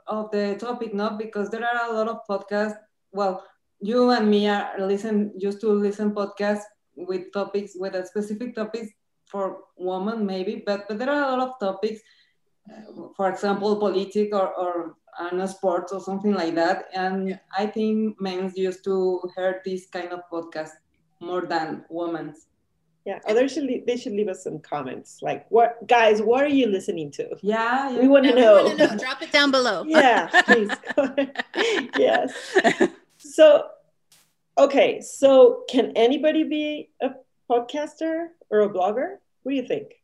of 0.07 0.31
the 0.31 0.57
topic, 0.59 0.95
not 0.95 1.19
because 1.19 1.51
there 1.51 1.65
are 1.65 1.91
a 1.91 1.95
lot 1.95 2.09
of 2.09 2.21
podcasts. 2.29 2.77
Well, 3.13 3.45
you 3.81 4.11
and 4.11 4.31
me 4.31 4.49
are 4.49 4.75
listen 4.79 5.33
used 5.37 5.61
to 5.61 5.71
listen 5.71 6.13
podcasts 6.13 6.63
with 6.97 7.33
topics 7.33 7.73
with 7.75 7.95
a 7.95 8.07
specific 8.07 8.55
topics 8.55 8.91
for 9.27 9.59
women 9.77 10.25
maybe, 10.27 10.63
but 10.65 10.87
but 10.89 10.99
there 10.99 11.11
are 11.11 11.23
a 11.23 11.37
lot 11.37 11.49
of 11.49 11.59
topics. 11.61 12.01
Uh, 12.71 13.09
for 13.17 13.29
example, 13.29 13.77
politics 13.77 14.31
or 14.33 14.55
or 14.55 14.97
know, 15.33 15.47
sports 15.47 15.93
or 15.93 16.01
something 16.01 16.33
like 16.33 16.55
that. 16.55 16.87
And 16.95 17.29
yeah. 17.29 17.39
I 17.57 17.67
think 17.67 18.21
men 18.21 18.53
used 18.55 18.85
to 18.85 19.21
hear 19.37 19.61
this 19.65 19.87
kind 19.87 20.13
of 20.13 20.21
podcast 20.33 20.71
more 21.21 21.47
than 21.47 21.85
women's. 21.89 22.47
Yeah, 23.05 23.19
others 23.27 23.53
should 23.53 23.65
leave, 23.65 23.85
they 23.85 23.97
should 23.97 24.13
leave 24.13 24.29
us 24.29 24.45
some 24.45 24.61
comments. 24.61 25.19
Like, 25.23 25.47
what 25.51 25.87
guys, 25.89 26.23
what 26.23 26.45
are 26.45 26.49
you 26.49 26.69
listening 26.69 27.11
to? 27.13 27.37
Yeah, 27.43 27.91
yeah. 27.91 28.01
we 28.01 28.07
want 28.07 28.25
to 28.27 28.35
know. 28.35 28.73
know. 28.75 28.97
Drop 28.97 29.23
it 29.23 29.33
down 29.33 29.51
below. 29.51 29.85
yeah, 29.87 30.29
please. 30.43 30.71
yes. 31.99 32.33
So, 33.25 33.69
okay, 34.59 35.01
so 35.01 35.63
can 35.71 35.93
anybody 35.95 36.43
be 36.43 36.91
a 37.01 37.11
podcaster 37.49 38.27
or 38.51 38.63
a 38.63 38.69
blogger? 38.69 39.19
What 39.45 39.53
do 39.53 39.55
you 39.55 39.67
think? 39.67 40.02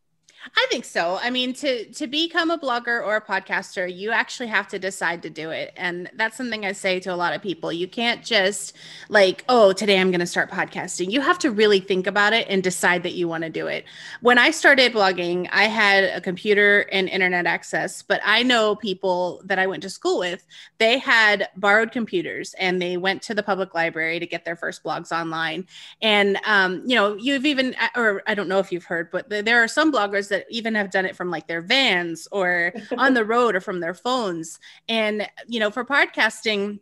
I 0.56 0.66
think 0.70 0.84
so. 0.84 1.18
I 1.20 1.30
mean, 1.30 1.52
to 1.54 1.84
to 1.92 2.06
become 2.06 2.50
a 2.50 2.58
blogger 2.58 3.04
or 3.04 3.16
a 3.16 3.20
podcaster, 3.20 3.92
you 3.92 4.12
actually 4.12 4.46
have 4.48 4.68
to 4.68 4.78
decide 4.78 5.22
to 5.22 5.30
do 5.30 5.50
it. 5.50 5.72
And 5.76 6.10
that's 6.14 6.36
something 6.36 6.64
I 6.64 6.72
say 6.72 7.00
to 7.00 7.12
a 7.12 7.16
lot 7.16 7.34
of 7.34 7.42
people. 7.42 7.72
You 7.72 7.88
can't 7.88 8.24
just 8.24 8.76
like, 9.08 9.44
oh, 9.48 9.72
today 9.72 10.00
I'm 10.00 10.10
going 10.10 10.20
to 10.20 10.26
start 10.26 10.50
podcasting. 10.50 11.10
You 11.10 11.20
have 11.20 11.38
to 11.40 11.50
really 11.50 11.80
think 11.80 12.06
about 12.06 12.32
it 12.32 12.46
and 12.48 12.62
decide 12.62 13.02
that 13.02 13.14
you 13.14 13.26
want 13.26 13.44
to 13.44 13.50
do 13.50 13.66
it. 13.66 13.84
When 14.20 14.38
I 14.38 14.50
started 14.50 14.92
blogging, 14.92 15.48
I 15.52 15.64
had 15.64 16.04
a 16.04 16.20
computer 16.20 16.86
and 16.92 17.08
internet 17.08 17.46
access, 17.46 18.02
but 18.02 18.20
I 18.24 18.42
know 18.42 18.76
people 18.76 19.42
that 19.44 19.58
I 19.58 19.66
went 19.66 19.82
to 19.82 19.90
school 19.90 20.20
with, 20.20 20.46
they 20.78 20.98
had 20.98 21.48
borrowed 21.56 21.90
computers 21.90 22.54
and 22.58 22.80
they 22.80 22.96
went 22.96 23.22
to 23.22 23.34
the 23.34 23.42
public 23.42 23.74
library 23.74 24.20
to 24.20 24.26
get 24.26 24.44
their 24.44 24.56
first 24.56 24.84
blogs 24.84 25.10
online. 25.10 25.66
And 26.00 26.38
um, 26.46 26.82
you 26.86 26.94
know, 26.94 27.16
you've 27.16 27.44
even 27.44 27.74
or 27.96 28.22
I 28.26 28.34
don't 28.34 28.48
know 28.48 28.60
if 28.60 28.70
you've 28.70 28.84
heard, 28.84 29.10
but 29.10 29.28
there 29.28 29.62
are 29.62 29.68
some 29.68 29.92
bloggers 29.92 30.27
that 30.28 30.46
even 30.50 30.74
have 30.74 30.90
done 30.90 31.06
it 31.06 31.16
from 31.16 31.30
like 31.30 31.46
their 31.46 31.62
vans 31.62 32.28
or 32.32 32.72
on 32.98 33.14
the 33.14 33.24
road 33.24 33.56
or 33.56 33.60
from 33.60 33.80
their 33.80 33.94
phones. 33.94 34.58
And, 34.88 35.28
you 35.46 35.60
know, 35.60 35.70
for 35.70 35.84
podcasting, 35.84 36.80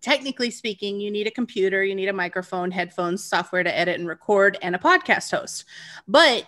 technically 0.00 0.50
speaking, 0.50 1.00
you 1.00 1.10
need 1.10 1.26
a 1.26 1.30
computer, 1.30 1.84
you 1.84 1.94
need 1.94 2.08
a 2.08 2.12
microphone, 2.12 2.70
headphones, 2.70 3.22
software 3.22 3.62
to 3.62 3.76
edit 3.76 3.98
and 3.98 4.08
record, 4.08 4.58
and 4.62 4.74
a 4.74 4.78
podcast 4.78 5.30
host. 5.30 5.64
But 6.08 6.46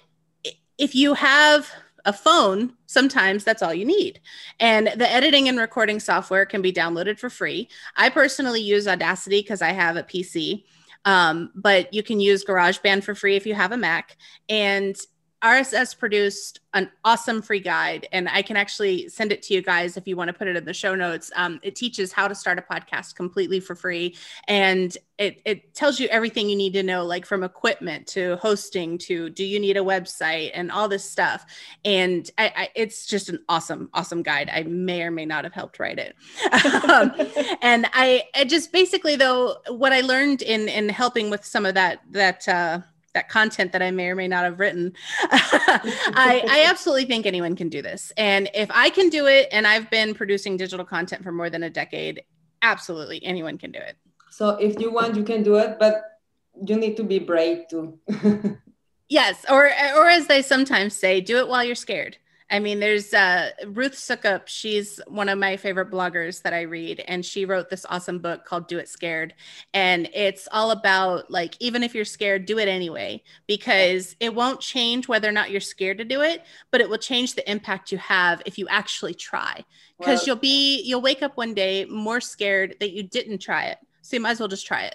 if 0.78 0.94
you 0.94 1.14
have 1.14 1.70
a 2.04 2.12
phone, 2.12 2.72
sometimes 2.86 3.44
that's 3.44 3.62
all 3.62 3.74
you 3.74 3.84
need. 3.84 4.20
And 4.60 4.86
the 4.96 5.10
editing 5.10 5.48
and 5.48 5.58
recording 5.58 6.00
software 6.00 6.46
can 6.46 6.62
be 6.62 6.72
downloaded 6.72 7.18
for 7.18 7.28
free. 7.28 7.68
I 7.96 8.10
personally 8.10 8.60
use 8.60 8.86
Audacity 8.86 9.40
because 9.40 9.60
I 9.60 9.72
have 9.72 9.96
a 9.96 10.02
PC. 10.02 10.64
Um, 11.04 11.50
but 11.54 11.92
you 11.94 12.02
can 12.02 12.20
use 12.20 12.44
GarageBand 12.44 13.04
for 13.04 13.14
free 13.14 13.36
if 13.36 13.46
you 13.46 13.54
have 13.54 13.72
a 13.72 13.76
Mac. 13.76 14.16
And 14.48 14.96
RSS 15.42 15.98
produced 15.98 16.60
an 16.72 16.90
awesome 17.04 17.42
free 17.42 17.60
guide, 17.60 18.08
and 18.10 18.28
I 18.28 18.42
can 18.42 18.56
actually 18.56 19.08
send 19.08 19.32
it 19.32 19.42
to 19.42 19.54
you 19.54 19.62
guys 19.62 19.96
if 19.96 20.06
you 20.06 20.16
want 20.16 20.28
to 20.28 20.34
put 20.34 20.48
it 20.48 20.56
in 20.56 20.64
the 20.64 20.72
show 20.72 20.94
notes. 20.94 21.30
Um, 21.36 21.60
it 21.62 21.76
teaches 21.76 22.12
how 22.12 22.26
to 22.26 22.34
start 22.34 22.58
a 22.58 22.62
podcast 22.62 23.14
completely 23.16 23.60
for 23.60 23.74
free, 23.74 24.16
and 24.48 24.96
it, 25.18 25.42
it 25.44 25.74
tells 25.74 26.00
you 26.00 26.08
everything 26.08 26.48
you 26.48 26.56
need 26.56 26.72
to 26.72 26.82
know, 26.82 27.04
like 27.04 27.26
from 27.26 27.42
equipment 27.42 28.06
to 28.08 28.36
hosting 28.36 28.98
to 28.98 29.30
do 29.30 29.44
you 29.44 29.60
need 29.60 29.76
a 29.76 29.80
website 29.80 30.50
and 30.54 30.70
all 30.70 30.88
this 30.88 31.08
stuff. 31.08 31.44
And 31.84 32.30
I, 32.38 32.52
I, 32.56 32.68
it's 32.74 33.06
just 33.06 33.28
an 33.28 33.38
awesome, 33.48 33.90
awesome 33.94 34.22
guide. 34.22 34.50
I 34.52 34.62
may 34.62 35.02
or 35.02 35.10
may 35.10 35.26
not 35.26 35.44
have 35.44 35.52
helped 35.52 35.78
write 35.78 35.98
it. 35.98 36.16
um, 36.90 37.12
and 37.62 37.86
I, 37.92 38.24
I 38.34 38.44
just 38.44 38.72
basically 38.72 39.16
though 39.16 39.56
what 39.68 39.92
I 39.92 40.00
learned 40.00 40.42
in 40.42 40.68
in 40.68 40.88
helping 40.88 41.30
with 41.30 41.44
some 41.44 41.66
of 41.66 41.74
that 41.74 42.00
that. 42.12 42.48
Uh, 42.48 42.80
that 43.16 43.30
content 43.30 43.72
that 43.72 43.82
I 43.82 43.90
may 43.90 44.08
or 44.08 44.14
may 44.14 44.28
not 44.28 44.44
have 44.44 44.60
written. 44.60 44.92
I, 45.22 46.44
I 46.48 46.66
absolutely 46.68 47.06
think 47.06 47.24
anyone 47.24 47.56
can 47.56 47.70
do 47.70 47.80
this. 47.80 48.12
And 48.16 48.50
if 48.54 48.70
I 48.70 48.90
can 48.90 49.08
do 49.08 49.26
it, 49.26 49.48
and 49.50 49.66
I've 49.66 49.90
been 49.90 50.14
producing 50.14 50.58
digital 50.58 50.84
content 50.84 51.22
for 51.24 51.32
more 51.32 51.48
than 51.48 51.62
a 51.62 51.70
decade, 51.70 52.22
absolutely 52.60 53.24
anyone 53.24 53.56
can 53.56 53.72
do 53.72 53.78
it. 53.78 53.96
So 54.30 54.50
if 54.50 54.78
you 54.78 54.92
want, 54.92 55.16
you 55.16 55.24
can 55.24 55.42
do 55.42 55.56
it, 55.56 55.78
but 55.78 56.02
you 56.62 56.76
need 56.76 56.96
to 56.98 57.04
be 57.04 57.18
brave 57.18 57.68
too. 57.68 57.98
yes, 59.08 59.46
or 59.48 59.64
or 59.96 60.08
as 60.08 60.26
they 60.26 60.42
sometimes 60.42 60.94
say, 60.94 61.22
do 61.22 61.38
it 61.38 61.48
while 61.48 61.64
you're 61.64 61.74
scared. 61.74 62.18
I 62.48 62.60
mean, 62.60 62.78
there's 62.78 63.12
uh, 63.12 63.50
Ruth 63.66 63.94
Soukup. 63.94 64.42
She's 64.46 65.00
one 65.08 65.28
of 65.28 65.36
my 65.36 65.56
favorite 65.56 65.90
bloggers 65.90 66.42
that 66.42 66.52
I 66.52 66.62
read, 66.62 67.02
and 67.08 67.24
she 67.24 67.44
wrote 67.44 67.70
this 67.70 67.84
awesome 67.88 68.20
book 68.20 68.44
called 68.44 68.68
"Do 68.68 68.78
It 68.78 68.88
Scared," 68.88 69.34
and 69.74 70.08
it's 70.14 70.46
all 70.52 70.70
about 70.70 71.28
like 71.28 71.56
even 71.58 71.82
if 71.82 71.92
you're 71.92 72.04
scared, 72.04 72.46
do 72.46 72.58
it 72.58 72.68
anyway 72.68 73.22
because 73.48 74.14
it 74.20 74.32
won't 74.32 74.60
change 74.60 75.08
whether 75.08 75.28
or 75.28 75.32
not 75.32 75.50
you're 75.50 75.60
scared 75.60 75.98
to 75.98 76.04
do 76.04 76.22
it, 76.22 76.44
but 76.70 76.80
it 76.80 76.88
will 76.88 76.98
change 76.98 77.34
the 77.34 77.50
impact 77.50 77.90
you 77.90 77.98
have 77.98 78.40
if 78.46 78.58
you 78.58 78.68
actually 78.68 79.14
try. 79.14 79.64
Because 79.98 80.20
well, 80.20 80.26
you'll 80.26 80.36
be 80.36 80.82
you'll 80.82 81.02
wake 81.02 81.22
up 81.22 81.36
one 81.36 81.52
day 81.52 81.84
more 81.86 82.20
scared 82.20 82.76
that 82.78 82.92
you 82.92 83.02
didn't 83.02 83.38
try 83.38 83.64
it, 83.64 83.78
so 84.02 84.14
you 84.16 84.20
might 84.20 84.32
as 84.32 84.40
well 84.40 84.48
just 84.48 84.66
try 84.66 84.82
it. 84.82 84.94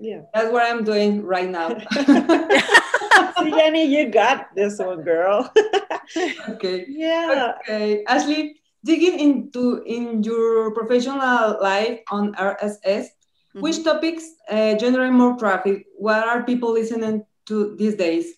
Yeah, 0.00 0.22
that's 0.34 0.52
what 0.52 0.64
I'm 0.64 0.82
doing 0.82 1.22
right 1.22 1.48
now. 1.48 1.68
See, 3.38 3.50
Jenny, 3.50 3.84
you 3.84 4.08
got 4.10 4.54
this 4.54 4.78
one, 4.78 5.02
girl. 5.02 5.52
okay. 6.48 6.84
yeah. 6.88 7.54
Okay, 7.60 8.04
Ashley, 8.04 8.60
digging 8.84 9.18
into 9.18 9.82
in 9.86 10.22
your 10.22 10.74
professional 10.74 11.58
life 11.60 12.00
on 12.10 12.34
RSS, 12.34 13.06
which 13.54 13.82
topics 13.82 14.24
uh, 14.50 14.74
generate 14.76 15.12
more 15.12 15.36
traffic? 15.36 15.86
What 15.96 16.26
are 16.26 16.42
people 16.44 16.72
listening 16.72 17.24
to 17.46 17.76
these 17.76 17.94
days? 17.96 18.37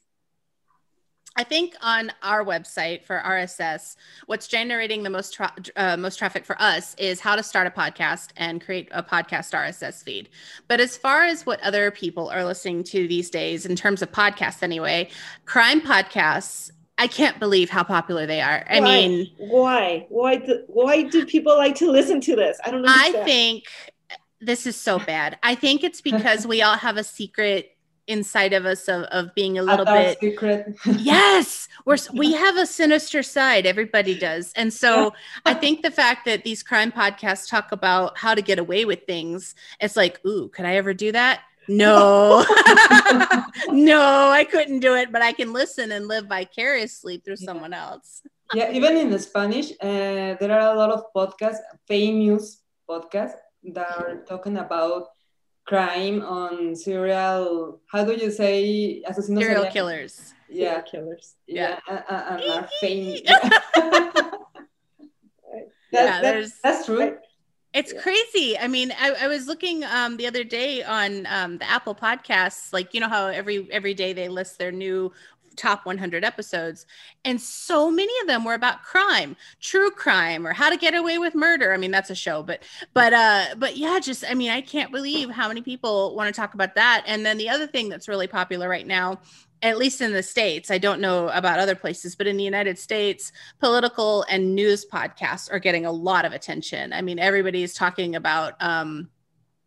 I 1.41 1.43
think 1.43 1.75
on 1.81 2.13
our 2.23 2.45
website 2.45 3.03
for 3.03 3.19
RSS, 3.25 3.97
what's 4.27 4.47
generating 4.47 5.05
the 5.05 5.09
most 5.09 5.33
tra- 5.33 5.55
uh, 5.75 5.97
most 5.97 6.19
traffic 6.19 6.45
for 6.45 6.55
us 6.61 6.95
is 6.97 7.19
how 7.19 7.35
to 7.35 7.43
start 7.43 7.67
a 7.67 7.71
podcast 7.71 8.29
and 8.37 8.63
create 8.63 8.91
a 8.91 9.03
podcast 9.03 9.55
RSS 9.55 10.05
feed. 10.05 10.29
But 10.69 10.81
as 10.81 10.99
far 10.99 11.23
as 11.25 11.47
what 11.47 11.59
other 11.63 11.91
people 11.91 12.29
are 12.29 12.45
listening 12.45 12.85
to 12.85 13.09
these 13.09 13.31
days, 13.31 13.65
in 13.65 13.75
terms 13.75 14.03
of 14.03 14.13
podcasts, 14.13 14.63
anyway, 14.63 15.09
crime 15.47 15.81
podcasts. 15.81 16.73
I 16.99 17.07
can't 17.07 17.41
believe 17.41 17.71
how 17.71 17.85
popular 17.85 18.27
they 18.27 18.43
are. 18.43 18.63
I 18.69 18.81
Why? 18.81 18.85
mean, 18.85 19.31
why? 19.39 20.07
Why? 20.11 20.37
Do, 20.37 20.63
why 20.67 21.05
do 21.05 21.25
people 21.25 21.57
like 21.57 21.75
to 21.77 21.91
listen 21.91 22.21
to 22.21 22.37
this? 22.37 22.59
I 22.63 22.71
don't 22.71 22.83
know. 22.83 22.93
I 22.95 23.13
think 23.25 23.65
this 24.43 24.67
is 24.67 24.77
so 24.77 24.99
bad. 24.99 25.39
I 25.43 25.55
think 25.55 25.83
it's 25.83 26.03
because 26.03 26.47
we 26.47 26.61
all 26.61 26.77
have 26.77 26.99
a 26.99 27.05
secret 27.05 27.75
inside 28.11 28.53
of 28.53 28.67
us 28.67 28.83
of, 28.89 29.03
of 29.19 29.35
being 29.35 29.55
a 29.59 29.63
little 29.63 29.85
bit 29.87 30.19
secret. 30.21 30.75
yes 30.99 31.69
we're 31.87 31.97
we 32.23 32.33
have 32.45 32.57
a 32.57 32.67
sinister 32.67 33.23
side 33.23 33.65
everybody 33.75 34.15
does. 34.29 34.53
And 34.61 34.71
so 34.83 35.13
i 35.47 35.53
think 35.63 35.75
the 35.83 35.95
fact 36.03 36.21
that 36.29 36.45
these 36.49 36.63
crime 36.71 36.93
podcasts 37.03 37.49
talk 37.55 37.73
about 37.79 38.19
how 38.19 38.33
to 38.39 38.43
get 38.51 38.59
away 38.59 38.83
with 38.91 39.01
things 39.07 39.55
it's 39.85 39.97
like 40.03 40.15
ooh 40.27 40.49
could 40.55 40.67
i 40.71 40.75
ever 40.83 40.93
do 41.05 41.11
that? 41.21 41.37
No. 41.69 42.45
No 43.69 44.31
i 44.41 44.45
couldn't 44.53 44.81
do 44.81 44.93
it 45.01 45.09
but 45.15 45.23
i 45.23 45.33
can 45.33 45.53
listen 45.53 45.87
and 45.93 46.05
live 46.13 46.27
vicariously 46.27 47.15
through 47.23 47.37
Yeah. 47.41 47.47
someone 47.51 47.73
else. 47.87 48.09
Yeah, 48.53 48.69
even 48.79 48.97
in 48.97 49.09
the 49.15 49.19
Spanish, 49.31 49.69
uh, 49.81 50.35
there 50.41 50.51
are 50.59 50.75
a 50.75 50.77
lot 50.83 50.91
of 50.97 51.01
podcasts, 51.15 51.63
famous 51.87 52.45
podcasts 52.91 53.39
that 53.77 53.87
are 53.99 54.25
talking 54.31 54.57
about 54.67 55.03
crime 55.71 56.21
on 56.23 56.75
serial. 56.75 57.81
How 57.93 58.05
do 58.05 58.13
you 58.23 58.31
say? 58.31 59.03
Asesinos 59.09 59.39
serial 59.39 59.63
serial- 59.63 59.73
killers 59.73 60.35
Yeah, 60.49 60.81
killers. 60.83 61.37
yeah, 61.47 61.79
uh, 61.89 62.03
uh, 62.15 62.25
and 62.31 62.43
are 62.53 62.69
famous. 62.83 63.21
Yeah 65.93 66.05
that- 66.05 66.23
there's 66.23 66.53
That's 66.63 66.87
true. 66.87 67.19
It's 67.73 67.93
Yeah. 67.93 68.03
crazy. 68.03 68.59
I 68.59 68.67
mean, 68.67 68.93
I, 68.99 69.13
I 69.25 69.27
was 69.29 69.47
looking 69.47 69.85
um, 69.85 70.17
the 70.17 70.27
other 70.27 70.43
day 70.43 70.83
on 70.83 71.25
um, 71.27 71.59
the 71.59 71.69
Apple 71.71 71.95
Podcasts. 71.95 72.73
Like, 72.73 72.95
you 72.95 73.01
know 73.01 73.09
how 73.09 73.29
every 73.29 73.69
every 73.71 73.95
day 73.95 74.13
they 74.13 74.29
list 74.29 74.59
their 74.59 74.73
new 74.73 75.13
top 75.57 75.87
100 75.87 76.25
episodes, 76.25 76.87
and 77.25 77.41
so 77.41 77.91
many 77.91 78.13
of 78.21 78.27
them 78.27 78.45
were 78.45 78.55
about 78.55 78.83
crime, 78.83 79.37
true 79.61 79.91
crime, 79.91 80.47
or 80.47 80.53
how 80.53 80.71
to 80.71 80.77
get 80.77 80.95
away 80.95 81.19
with 81.19 81.35
murder. 81.35 81.73
I 81.73 81.77
mean, 81.77 81.91
that's 81.91 82.11
a 82.11 82.15
show, 82.15 82.43
but 82.43 82.63
but 82.95 83.13
uh, 83.13 83.47
but 83.57 83.77
yeah, 83.77 83.99
just 84.01 84.25
I 84.29 84.35
mean, 84.35 84.51
I 84.51 84.61
can't 84.61 84.93
believe 84.93 85.31
how 85.31 85.49
many 85.49 85.63
people 85.63 86.15
want 86.17 86.35
to 86.35 86.39
talk 86.39 86.55
about 86.55 86.75
that. 86.75 87.05
And 87.07 87.25
then 87.25 87.39
the 87.39 87.49
other 87.49 87.67
thing 87.67 87.89
that's 87.89 88.09
really 88.09 88.27
popular 88.27 88.69
right 88.69 88.87
now. 88.87 89.21
At 89.63 89.77
least 89.77 90.01
in 90.01 90.15
the 90.15 90.23
States, 90.23 90.71
I 90.71 90.79
don't 90.79 91.03
know 91.03 91.29
about 91.29 91.59
other 91.59 91.75
places, 91.75 92.17
but 92.17 92.27
in 92.27 92.39
the 92.39 92.43
United 92.43 92.79
States, 92.79 93.31
political 93.59 94.25
and 94.31 94.55
news 94.55 94.87
podcasts 94.87 95.53
are 95.53 95.59
getting 95.59 95.85
a 95.85 95.93
lot 95.93 96.25
of 96.25 96.33
attention. 96.33 96.95
I 96.95 97.03
mean, 97.03 97.19
everybody's 97.19 97.75
talking 97.75 98.17
about 98.17 98.55
um, 98.63 99.11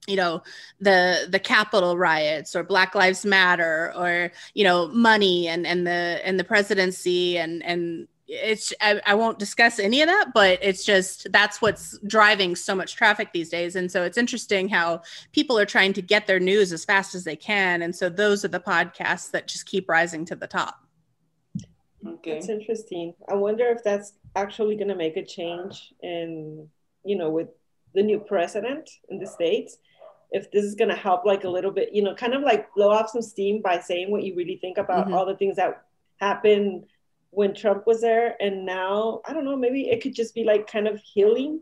you 0.08 0.16
know 0.16 0.42
the 0.80 1.28
the 1.30 1.40
Capitol 1.40 1.98
riots 1.98 2.56
or 2.56 2.64
Black 2.64 2.96
Lives 2.96 3.26
Matter 3.26 3.94
or 3.96 4.32
you 4.54 4.64
know 4.64 4.88
money 4.90 5.48
and 5.48 5.66
and 5.66 5.86
the 5.86 6.20
and 6.24 6.40
the 6.40 6.44
presidency 6.44 7.38
and 7.38 7.64
and 7.64 8.08
it's 8.28 8.74
I, 8.82 9.02
I 9.06 9.16
won't 9.16 9.38
discuss 9.38 9.80
any 9.80 10.02
of 10.02 10.08
that 10.08 10.32
but 10.34 10.60
it's 10.62 10.86
just 10.86 11.32
that's 11.32 11.62
what's 11.62 11.98
driving 12.08 12.56
so 12.56 12.74
much 12.74 12.96
traffic 12.96 13.30
these 13.34 13.50
days 13.50 13.76
and 13.76 13.92
so 13.92 14.04
it's 14.04 14.18
interesting 14.18 14.70
how 14.70 15.02
people 15.34 15.60
are 15.60 15.66
trying 15.66 15.94
to 15.94 16.02
get 16.02 16.26
their 16.26 16.40
news 16.40 16.72
as 16.72 16.86
fast 16.86 17.16
as 17.16 17.26
they 17.26 17.36
can 17.36 17.82
and 17.82 17.96
so 17.96 18.10
those 18.10 18.46
are 18.46 18.50
the 18.50 18.60
podcasts 18.60 19.30
that 19.32 19.48
just 19.48 19.66
keep 19.66 19.90
rising 19.90 20.26
to 20.26 20.36
the 20.36 20.48
top 20.48 20.84
Okay. 22.06 22.34
That's 22.34 22.50
interesting. 22.50 23.14
I 23.30 23.36
wonder 23.36 23.66
if 23.68 23.84
that's 23.84 24.14
actually 24.36 24.76
going 24.76 24.90
to 24.90 24.96
make 24.96 25.18
a 25.18 25.26
change 25.26 25.94
in, 26.02 26.68
you 27.06 27.18
know, 27.18 27.30
with 27.30 27.50
the 27.94 28.04
new 28.04 28.20
president 28.20 28.90
in 29.10 29.20
the 29.20 29.28
States. 29.28 29.78
If 30.34 30.52
this 30.52 30.66
is 30.66 30.76
going 30.76 30.90
to 30.90 30.96
help, 30.96 31.26
like 31.26 31.44
a 31.46 31.50
little 31.50 31.72
bit, 31.72 31.94
you 31.94 32.02
know, 32.04 32.16
kind 32.16 32.34
of 32.34 32.42
like 32.42 32.74
blow 32.74 32.90
off 32.90 33.10
some 33.12 33.22
steam 33.22 33.62
by 33.62 33.80
saying 33.80 34.12
what 34.12 34.24
you 34.24 34.36
really 34.36 34.58
think 34.58 34.78
about 34.78 35.08
Mhm. 35.08 35.14
all 35.16 35.26
the 35.26 35.38
things 35.38 35.56
that 35.58 35.84
happened 36.18 36.86
when 37.30 37.54
Trump 37.54 37.86
was 37.88 38.02
there. 38.02 38.36
And 38.42 38.66
now, 38.66 39.22
I 39.26 39.34
don't 39.34 39.46
know, 39.46 39.56
maybe 39.56 39.90
it 39.90 40.02
could 40.02 40.14
just 40.16 40.34
be 40.36 40.44
like 40.44 40.66
kind 40.68 40.88
of 40.88 41.00
healing, 41.02 41.62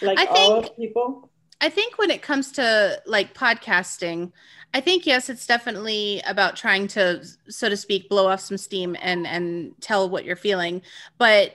like 0.00 0.18
I 0.18 0.26
all 0.26 0.36
think- 0.62 0.66
of 0.70 0.76
people. 0.76 1.28
I 1.60 1.68
think 1.68 1.96
when 1.96 2.10
it 2.10 2.22
comes 2.22 2.50
to 2.52 3.00
like 3.06 3.34
podcasting, 3.34 4.32
I 4.74 4.80
think 4.80 5.06
yes, 5.06 5.28
it's 5.30 5.46
definitely 5.46 6.20
about 6.26 6.56
trying 6.56 6.88
to, 6.88 7.24
so 7.48 7.68
to 7.68 7.76
speak, 7.76 8.08
blow 8.08 8.26
off 8.26 8.40
some 8.40 8.56
steam 8.58 8.96
and 9.00 9.26
and 9.28 9.74
tell 9.80 10.08
what 10.08 10.24
you're 10.24 10.34
feeling. 10.34 10.82
But 11.18 11.54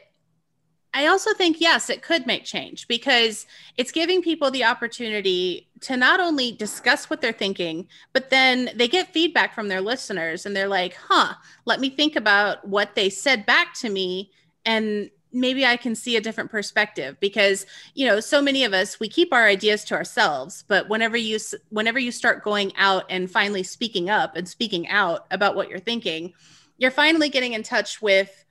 I 0.93 1.07
also 1.07 1.33
think 1.33 1.61
yes, 1.61 1.89
it 1.89 2.01
could 2.01 2.25
make 2.25 2.43
change 2.43 2.87
because 2.87 3.45
it's 3.77 3.91
giving 3.91 4.21
people 4.21 4.49
the 4.49 4.63
opportunity 4.63 5.67
to 5.81 5.95
not 5.97 6.19
only 6.19 6.51
discuss 6.51 7.09
what 7.09 7.21
they're 7.21 7.31
thinking, 7.31 7.87
but 8.13 8.29
then 8.29 8.71
they 8.75 8.87
get 8.87 9.13
feedback 9.13 9.53
from 9.53 9.67
their 9.67 9.81
listeners 9.81 10.45
and 10.45 10.55
they're 10.55 10.67
like, 10.67 10.95
"Huh, 10.95 11.35
let 11.65 11.79
me 11.79 11.89
think 11.89 12.15
about 12.15 12.67
what 12.67 12.95
they 12.95 13.09
said 13.09 13.45
back 13.45 13.73
to 13.75 13.89
me 13.89 14.31
and 14.65 15.11
maybe 15.33 15.65
I 15.65 15.77
can 15.77 15.95
see 15.95 16.15
a 16.15 16.21
different 16.21 16.49
perspective 16.51 17.17
because 17.19 17.65
you 17.93 18.05
know 18.05 18.19
so 18.19 18.41
many 18.41 18.63
of 18.63 18.73
us 18.73 18.99
we 18.99 19.09
keep 19.09 19.33
our 19.33 19.45
ideas 19.45 19.83
to 19.85 19.95
ourselves 19.95 20.63
but 20.67 20.89
whenever 20.89 21.17
you 21.17 21.37
whenever 21.69 21.99
you 21.99 22.11
start 22.11 22.43
going 22.43 22.75
out 22.77 23.05
and 23.09 23.29
finally 23.29 23.63
speaking 23.63 24.09
up 24.09 24.35
and 24.35 24.47
speaking 24.47 24.87
out 24.87 25.25
about 25.31 25.55
what 25.55 25.69
you're 25.69 25.79
thinking 25.79 26.33
you're 26.77 26.91
finally 26.91 27.29
getting 27.29 27.53
in 27.53 27.63
touch 27.63 28.01
with 28.01 28.45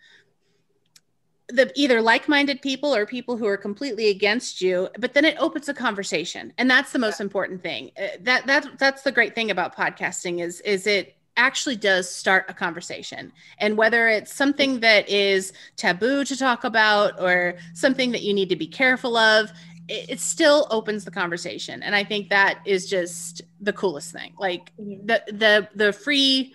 the 1.49 1.71
either 1.77 2.03
like-minded 2.03 2.61
people 2.61 2.95
or 2.95 3.07
people 3.07 3.37
who 3.37 3.47
are 3.47 3.57
completely 3.57 4.09
against 4.09 4.61
you 4.61 4.89
but 4.99 5.15
then 5.15 5.25
it 5.25 5.37
opens 5.39 5.69
a 5.69 5.75
conversation. 5.75 6.53
And 6.59 6.69
that's 6.71 6.93
the 6.93 6.99
most 6.99 7.21
important 7.21 7.63
thing. 7.63 7.91
Uh, 7.97 8.09
that 8.21 8.47
that 8.47 8.79
that's 8.79 9.03
the 9.03 9.13
great 9.13 9.35
thing 9.35 9.51
about 9.51 9.77
podcasting 9.77 10.43
is 10.43 10.61
is 10.63 10.87
it 10.87 11.17
actually 11.37 11.77
does 11.77 12.11
start 12.11 12.47
a 12.49 12.55
conversation. 12.55 13.31
And 13.59 13.77
whether 13.77 14.09
it's 14.09 14.33
something 14.33 14.81
that 14.81 15.09
is 15.09 15.53
taboo 15.77 16.25
to 16.25 16.37
talk 16.37 16.65
about 16.65 17.21
or 17.21 17.57
something 17.75 18.11
that 18.13 18.23
you 18.23 18.33
need 18.33 18.49
to 18.49 18.57
be 18.57 18.67
careful 18.67 19.17
of 19.17 19.51
it, 19.89 20.11
it 20.11 20.21
still 20.21 20.67
opens 20.71 21.05
the 21.05 21.11
conversation. 21.11 21.83
And 21.83 21.95
i 21.95 22.03
think 22.03 22.29
that 22.31 22.61
is 22.65 22.89
just 22.89 23.43
the 23.61 23.73
coolest 23.73 24.13
thing. 24.13 24.33
Like 24.39 24.73
the 24.79 25.23
the 25.29 25.69
the 25.75 25.93
free 25.93 26.55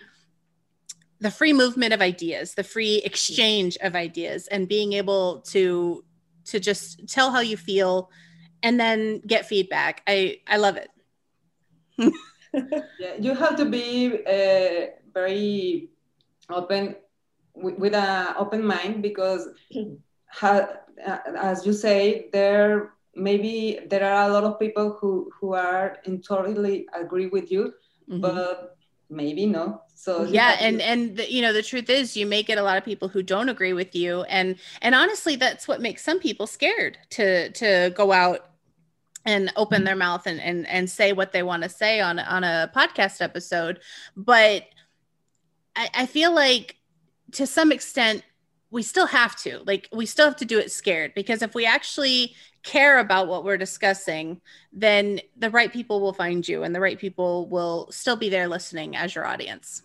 the 1.22 1.30
free 1.30 1.52
movement 1.52 1.92
of 1.94 2.00
ideas 2.02 2.54
the 2.54 2.64
free 2.64 2.96
exchange 3.04 3.78
of 3.80 3.94
ideas 3.94 4.48
and 4.48 4.68
being 4.68 4.92
able 4.92 5.40
to 5.54 6.04
to 6.44 6.58
just 6.58 7.06
tell 7.08 7.30
how 7.30 7.38
you 7.40 7.56
feel 7.56 8.10
and 8.64 8.78
then 8.78 9.20
get 9.26 9.46
feedback. 9.46 10.02
I 10.06 10.38
i 10.46 10.56
love 10.56 10.76
it. 10.76 10.90
Yeah, 13.00 13.14
you 13.18 13.34
have 13.34 13.56
to 13.56 13.64
be 13.64 14.20
uh, 14.28 14.92
very 15.14 15.88
open 16.50 16.96
with, 17.54 17.78
with 17.78 17.94
an 17.94 18.34
open 18.36 18.62
mind 18.64 19.02
because, 19.02 19.48
ha, 20.28 20.68
uh, 21.06 21.18
as 21.40 21.64
you 21.66 21.72
say, 21.72 22.28
there 22.32 22.92
maybe 23.16 23.80
there 23.88 24.04
are 24.04 24.28
a 24.28 24.32
lot 24.32 24.44
of 24.44 24.60
people 24.60 24.98
who 25.00 25.30
who 25.40 25.54
are 25.54 25.96
in 26.04 26.20
totally 26.20 26.86
agree 26.92 27.28
with 27.32 27.50
you, 27.50 27.72
Mhm. 28.08 28.20
but 28.20 28.76
maybe 29.12 29.46
no. 29.46 29.82
So 29.94 30.24
yeah 30.24 30.56
and 30.58 30.80
and 30.80 31.16
the, 31.16 31.32
you 31.32 31.42
know 31.42 31.52
the 31.52 31.62
truth 31.62 31.88
is 31.88 32.16
you 32.16 32.26
may 32.26 32.42
get 32.42 32.58
a 32.58 32.62
lot 32.62 32.76
of 32.76 32.84
people 32.84 33.06
who 33.06 33.22
don't 33.22 33.48
agree 33.48 33.72
with 33.72 33.94
you 33.94 34.22
and 34.22 34.56
and 34.80 34.96
honestly 34.96 35.36
that's 35.36 35.68
what 35.68 35.80
makes 35.80 36.02
some 36.02 36.18
people 36.18 36.48
scared 36.48 36.98
to 37.10 37.50
to 37.52 37.92
go 37.96 38.10
out 38.10 38.50
and 39.24 39.52
open 39.54 39.84
their 39.84 39.94
mouth 39.94 40.26
and 40.26 40.40
and, 40.40 40.66
and 40.66 40.90
say 40.90 41.12
what 41.12 41.30
they 41.30 41.44
want 41.44 41.62
to 41.62 41.68
say 41.68 42.00
on 42.00 42.18
on 42.18 42.42
a 42.42 42.68
podcast 42.74 43.20
episode 43.20 43.78
but 44.16 44.64
I, 45.76 45.88
I 45.94 46.06
feel 46.06 46.34
like 46.34 46.76
to 47.32 47.46
some 47.46 47.70
extent 47.70 48.24
we 48.72 48.82
still 48.82 49.06
have 49.06 49.36
to 49.42 49.62
like 49.66 49.88
we 49.92 50.06
still 50.06 50.26
have 50.26 50.36
to 50.38 50.44
do 50.44 50.58
it 50.58 50.72
scared 50.72 51.12
because 51.14 51.42
if 51.42 51.54
we 51.54 51.64
actually 51.64 52.34
care 52.62 52.98
about 52.98 53.26
what 53.28 53.44
we're 53.44 53.56
discussing 53.58 54.40
then 54.72 55.20
the 55.36 55.50
right 55.50 55.72
people 55.72 56.00
will 56.00 56.12
find 56.12 56.46
you 56.46 56.62
and 56.62 56.74
the 56.74 56.80
right 56.80 56.98
people 56.98 57.48
will 57.48 57.88
still 57.90 58.16
be 58.16 58.28
there 58.28 58.46
listening 58.48 58.94
as 58.96 59.14
your 59.14 59.26
audience 59.26 59.82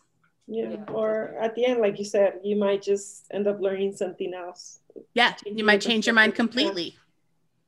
Yeah. 0.48 0.70
Yeah. 0.72 0.94
Or 0.94 1.36
at 1.42 1.56
the 1.56 1.66
end, 1.66 1.82
like 1.82 2.00
you 2.00 2.06
said, 2.06 2.40
you 2.44 2.56
might 2.56 2.82
just 2.82 3.26
end 3.32 3.48
up 3.48 3.60
learning 3.60 3.92
something 3.98 4.32
else. 4.34 4.80
Yeah, 5.14 5.32
Changing 5.34 5.58
you 5.60 5.66
might 5.66 5.82
change 5.82 6.06
your 6.08 6.16
mind 6.16 6.32
perspective, 6.34 6.56
yeah. 6.56 6.68
completely. 6.70 6.96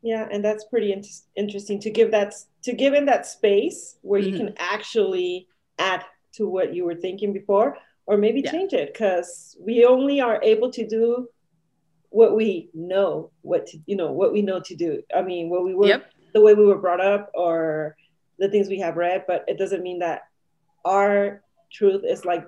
Yeah, 0.02 0.28
and 0.32 0.42
that's 0.46 0.64
pretty 0.72 0.94
in- 0.94 1.04
interesting 1.36 1.78
to 1.82 1.90
give 1.92 2.10
that 2.12 2.32
to 2.68 2.72
give 2.74 2.94
in 3.00 3.06
that 3.12 3.26
space 3.26 3.98
where 4.02 4.22
you 4.26 4.32
Mhm. 4.34 4.38
can 4.42 4.52
actually 4.58 5.48
add 5.78 6.02
to 6.38 6.48
what 6.48 6.68
you 6.74 6.86
were 6.88 6.96
thinking 7.06 7.34
before, 7.34 7.78
or 8.08 8.16
maybe 8.18 8.40
Yeah. 8.42 8.52
change 8.56 8.72
it 8.82 8.88
because 8.94 9.58
we 9.60 9.84
only 9.94 10.22
are 10.22 10.40
able 10.54 10.72
to 10.78 10.84
do 10.88 11.28
what 12.10 12.36
we 12.36 12.70
know 12.74 13.32
what 13.42 13.68
to 13.68 13.78
you 13.86 13.96
know 13.96 14.12
what 14.12 14.34
we 14.34 14.42
know 14.42 14.60
to 14.60 14.76
do 14.76 15.02
i 15.16 15.22
mean 15.22 15.50
what 15.50 15.64
we 15.64 15.74
were 15.76 15.88
Yep. 15.88 16.12
the 16.34 16.42
way 16.42 16.54
we 16.54 16.66
were 16.66 16.78
brought 16.78 17.02
up 17.02 17.32
or 17.34 17.96
the 18.40 18.50
things 18.50 18.68
we 18.68 18.80
have 18.80 18.98
read 18.98 19.26
but 19.28 19.46
it 19.48 19.58
doesn't 19.58 19.84
mean 19.84 20.00
that 20.00 20.24
our 20.86 21.42
truth 21.72 22.04
is 22.04 22.26
like 22.26 22.46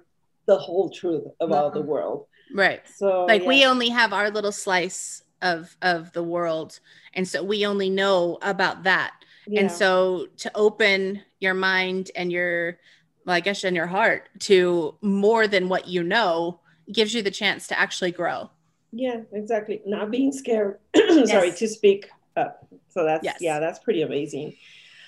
the 0.47 0.57
whole 0.57 0.89
truth 0.89 1.23
of 1.39 1.51
all 1.51 1.69
the 1.69 1.79
mm-hmm. 1.79 1.89
world 1.89 2.25
Right. 2.53 2.81
so 2.95 3.25
like 3.25 3.43
we 3.45 3.65
only 3.65 3.89
have 3.89 4.13
our 4.13 4.29
little 4.29 4.51
slice 4.51 5.23
of 5.41 5.75
of 5.81 6.11
the 6.13 6.23
world 6.23 6.79
and 7.13 7.27
so 7.27 7.43
we 7.43 7.65
only 7.65 7.89
know 7.89 8.37
about 8.41 8.83
that 8.83 9.13
Yeah. 9.47 9.61
and 9.61 9.71
so 9.71 10.27
to 10.37 10.51
open 10.55 11.21
your 11.39 11.53
mind 11.53 12.11
and 12.15 12.31
your 12.31 12.77
well, 13.25 13.35
i 13.35 13.39
guess 13.39 13.63
and 13.63 13.75
your 13.75 13.87
heart 13.87 14.29
to 14.39 14.95
more 15.01 15.47
than 15.47 15.69
what 15.69 15.87
you 15.87 16.03
know 16.03 16.59
gives 16.91 17.13
you 17.13 17.21
the 17.21 17.31
chance 17.31 17.67
to 17.67 17.79
actually 17.79 18.11
grow 18.11 18.49
Yeah, 18.91 19.21
exactly. 19.31 19.81
Not 19.85 20.11
being 20.11 20.31
scared, 20.31 20.79
sorry, 20.95 21.47
Yes. 21.49 21.59
to 21.59 21.67
speak 21.67 22.09
up. 22.35 22.65
So 22.89 23.03
that's 23.05 23.23
Yes. 23.23 23.37
yeah, 23.39 23.59
that's 23.59 23.79
pretty 23.79 24.01
amazing. 24.01 24.55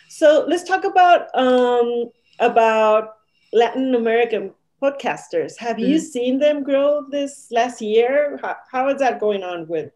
So 0.09 0.45
let's 0.47 0.63
talk 0.63 0.83
about 0.85 1.27
um 1.35 2.09
about 2.39 3.15
Latin 3.51 3.93
American 3.95 4.53
podcasters. 4.81 5.57
Have 5.57 5.79
you 5.79 5.95
Mm-hmm. 5.97 6.05
seen 6.05 6.39
them 6.39 6.63
grow 6.63 7.05
this 7.09 7.47
last 7.51 7.81
year? 7.81 8.39
How, 8.41 8.55
how 8.71 8.89
is 8.89 8.99
that 8.99 9.19
going 9.19 9.43
on 9.43 9.67
with 9.67 9.91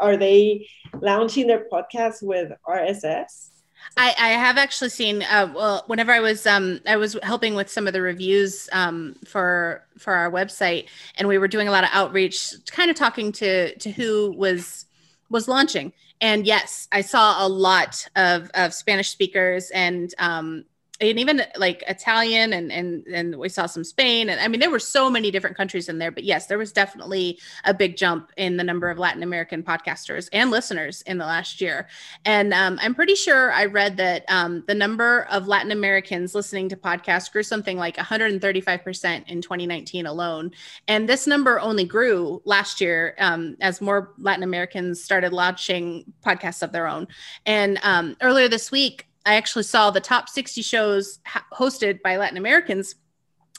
are 0.00 0.16
they 0.16 0.66
launching 1.00 1.46
their 1.46 1.66
podcast 1.72 2.22
with 2.22 2.50
RSS? 2.66 3.57
I, 3.96 4.14
I 4.18 4.28
have 4.30 4.58
actually 4.58 4.90
seen 4.90 5.22
uh, 5.22 5.52
well 5.54 5.84
whenever 5.86 6.12
I 6.12 6.20
was 6.20 6.46
um 6.46 6.80
I 6.86 6.96
was 6.96 7.16
helping 7.22 7.54
with 7.54 7.68
some 7.68 7.86
of 7.86 7.92
the 7.92 8.02
reviews 8.02 8.68
um 8.72 9.16
for 9.26 9.84
for 9.98 10.14
our 10.14 10.30
website 10.30 10.86
and 11.16 11.26
we 11.26 11.38
were 11.38 11.48
doing 11.48 11.68
a 11.68 11.70
lot 11.70 11.84
of 11.84 11.90
outreach 11.92 12.54
kind 12.70 12.90
of 12.90 12.96
talking 12.96 13.32
to 13.32 13.76
to 13.76 13.90
who 13.90 14.32
was 14.36 14.86
was 15.30 15.48
launching. 15.48 15.92
And 16.20 16.46
yes 16.46 16.88
I 16.92 17.00
saw 17.00 17.44
a 17.44 17.48
lot 17.48 18.06
of 18.16 18.50
of 18.54 18.72
Spanish 18.72 19.10
speakers 19.10 19.70
and 19.70 20.14
um 20.18 20.64
and 21.00 21.18
even 21.18 21.42
like 21.56 21.82
Italian 21.86 22.52
and 22.52 22.72
and 22.72 23.06
and 23.06 23.36
we 23.36 23.48
saw 23.48 23.66
some 23.66 23.84
Spain 23.84 24.28
and 24.28 24.40
I 24.40 24.48
mean 24.48 24.60
there 24.60 24.70
were 24.70 24.78
so 24.78 25.08
many 25.10 25.30
different 25.30 25.56
countries 25.56 25.88
in 25.88 25.98
there 25.98 26.10
but 26.10 26.24
yes 26.24 26.46
there 26.46 26.58
was 26.58 26.72
definitely 26.72 27.38
a 27.64 27.74
big 27.74 27.96
jump 27.96 28.32
in 28.36 28.56
the 28.56 28.64
number 28.64 28.90
of 28.90 28.98
Latin 28.98 29.22
American 29.22 29.62
podcasters 29.62 30.28
and 30.32 30.50
listeners 30.50 31.02
in 31.02 31.18
the 31.18 31.26
last 31.26 31.60
year 31.60 31.88
and 32.24 32.52
um, 32.52 32.78
I'm 32.82 32.94
pretty 32.94 33.14
sure 33.14 33.52
I 33.52 33.66
read 33.66 33.96
that 33.98 34.24
um, 34.28 34.64
the 34.66 34.74
number 34.74 35.26
of 35.30 35.46
Latin 35.46 35.70
Americans 35.70 36.34
listening 36.34 36.68
to 36.70 36.76
podcasts 36.76 37.30
grew 37.30 37.42
something 37.42 37.76
like 37.78 37.96
135% 37.96 39.28
in 39.28 39.42
2019 39.42 40.06
alone. 40.06 40.50
And 40.86 41.08
this 41.08 41.26
number 41.26 41.60
only 41.60 41.84
grew 41.84 42.42
last 42.44 42.80
year 42.80 43.14
um, 43.18 43.56
as 43.60 43.80
more 43.80 44.12
Latin 44.18 44.42
Americans 44.42 45.02
started 45.02 45.32
launching 45.32 46.12
podcasts 46.24 46.62
of 46.62 46.72
their 46.72 46.86
own. 46.86 47.08
And 47.46 47.78
um, 47.82 48.16
earlier 48.20 48.48
this 48.48 48.70
week, 48.70 49.07
I 49.28 49.34
actually 49.34 49.64
saw 49.64 49.90
the 49.90 50.00
top 50.00 50.30
60 50.30 50.62
shows 50.62 51.18
hosted 51.52 52.00
by 52.00 52.16
Latin 52.16 52.38
Americans. 52.38 52.94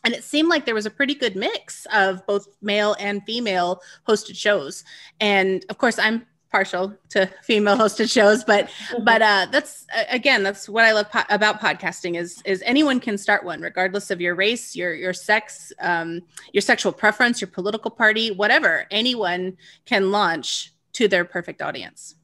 And 0.04 0.16
it 0.16 0.24
seemed 0.24 0.50
like 0.50 0.66
there 0.66 0.74
was 0.74 0.88
a 0.88 0.90
pretty 0.90 1.14
good 1.14 1.36
mix 1.36 1.86
of 1.94 2.26
both 2.26 2.48
male 2.60 2.96
and 3.00 3.22
female 3.24 3.82
hosted 4.08 4.36
shows. 4.36 4.84
And 5.20 5.64
of 5.70 5.78
course, 5.78 6.00
I'm 6.00 6.26
partial 6.52 6.98
to 7.10 7.28
female 7.44 7.78
hosted 7.78 8.12
shows, 8.12 8.44
but 8.44 8.72
but 9.04 9.22
uh, 9.22 9.46
that's 9.52 9.86
again 10.10 10.42
that's 10.42 10.68
what 10.68 10.86
I 10.86 10.94
love 10.94 11.12
po- 11.12 11.30
about 11.30 11.62
podcasting 11.62 12.18
is 12.18 12.42
is 12.46 12.64
anyone 12.66 13.00
can 13.00 13.20
start 13.20 13.44
one 13.44 13.62
regardless 13.62 14.10
of 14.10 14.20
your 14.20 14.34
race, 14.34 14.76
your 14.76 14.96
your 14.96 15.14
sex, 15.14 15.72
um, 15.80 16.22
your 16.52 16.62
sexual 16.62 16.92
preference, 16.92 17.42
your 17.42 17.50
political 17.50 17.92
party, 17.92 18.32
whatever. 18.32 18.88
Anyone 18.90 19.58
can 19.86 20.10
launch 20.10 20.74
to 20.94 21.08
their 21.08 21.26
perfect 21.26 21.62
audience. 21.62 22.16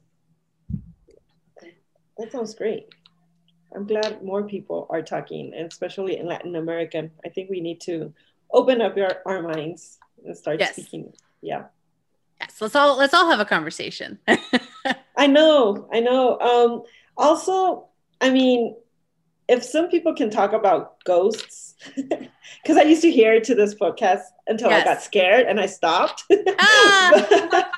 That 2.18 2.32
sounds 2.32 2.54
great. 2.54 2.95
I'm 3.74 3.86
glad 3.86 4.22
more 4.22 4.42
people 4.44 4.86
are 4.90 5.02
talking, 5.02 5.52
and 5.54 5.70
especially 5.70 6.18
in 6.18 6.26
Latin 6.26 6.56
America. 6.56 7.10
I 7.24 7.28
think 7.28 7.50
we 7.50 7.60
need 7.60 7.80
to 7.82 8.12
open 8.52 8.80
up 8.80 8.96
our, 8.96 9.22
our 9.26 9.42
minds 9.42 9.98
and 10.24 10.36
start 10.36 10.60
Yes. 10.60 10.72
speaking. 10.72 11.12
Yeah. 11.42 11.64
Yes, 12.40 12.60
let's 12.60 12.74
all 12.76 12.96
let's 12.96 13.14
all 13.14 13.28
have 13.30 13.40
a 13.40 13.44
conversation. 13.44 14.18
I 15.16 15.26
know, 15.26 15.88
I 15.92 16.00
know. 16.00 16.38
Um, 16.38 16.82
also, 17.16 17.86
I 18.20 18.30
mean, 18.30 18.76
if 19.48 19.62
some 19.62 19.88
people 19.88 20.14
can 20.14 20.28
talk 20.30 20.52
about 20.52 21.02
ghosts, 21.04 21.74
because 21.96 22.76
I 22.76 22.82
used 22.82 23.02
to 23.02 23.10
hear 23.10 23.40
to 23.40 23.54
this 23.54 23.74
podcast 23.74 24.20
until 24.46 24.68
I 24.70 24.84
got 24.84 25.02
scared 25.02 25.46
and 25.46 25.58
I 25.58 25.66
stopped. 25.66 26.24
Ah! 26.58 27.70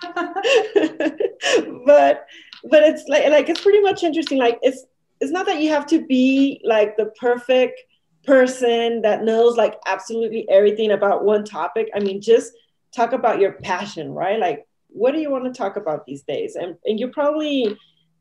but 1.87 2.27
but 2.64 2.83
it's 2.83 3.07
like 3.09 3.27
like 3.29 3.48
it's 3.48 3.61
pretty 3.61 3.81
much 3.81 4.03
interesting. 4.03 4.38
Like 4.38 4.59
it's 4.62 4.85
it's 5.21 5.33
not 5.33 5.47
that 5.47 5.61
you 5.61 5.71
have 5.71 5.87
to 5.87 6.05
be 6.05 6.61
like 6.65 6.97
the 6.97 7.07
perfect 7.21 7.81
person 8.25 9.03
that 9.03 9.25
knows 9.25 9.57
like 9.57 9.79
absolutely 9.87 10.49
everything 10.49 10.91
about 10.91 11.25
one 11.25 11.45
topic. 11.45 11.89
I 11.95 12.01
mean, 12.01 12.21
just 12.21 12.53
talk 12.95 13.13
about 13.13 13.41
your 13.41 13.53
passion, 13.53 14.13
right? 14.13 14.39
Like, 14.39 14.67
what 14.89 15.13
do 15.13 15.21
you 15.21 15.31
want 15.31 15.45
to 15.45 15.57
talk 15.57 15.77
about 15.77 16.07
these 16.07 16.23
days? 16.23 16.57
And 16.57 16.77
and 16.85 16.99
you 17.01 17.09
probably 17.09 17.77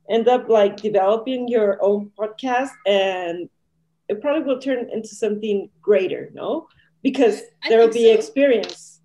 end 0.09 0.27
up 0.27 0.49
like 0.49 0.77
developing 0.77 1.47
your 1.47 1.83
own 1.83 2.11
podcast 2.17 2.71
and 2.85 3.49
it 4.07 4.21
probably 4.21 4.43
will 4.43 4.59
turn 4.59 4.89
into 4.91 5.09
something 5.09 5.69
greater, 5.81 6.29
no? 6.33 6.67
Because 7.03 7.41
there 7.67 7.79
will 7.79 7.91
be 7.91 8.05
so. 8.05 8.13
experience. 8.13 8.96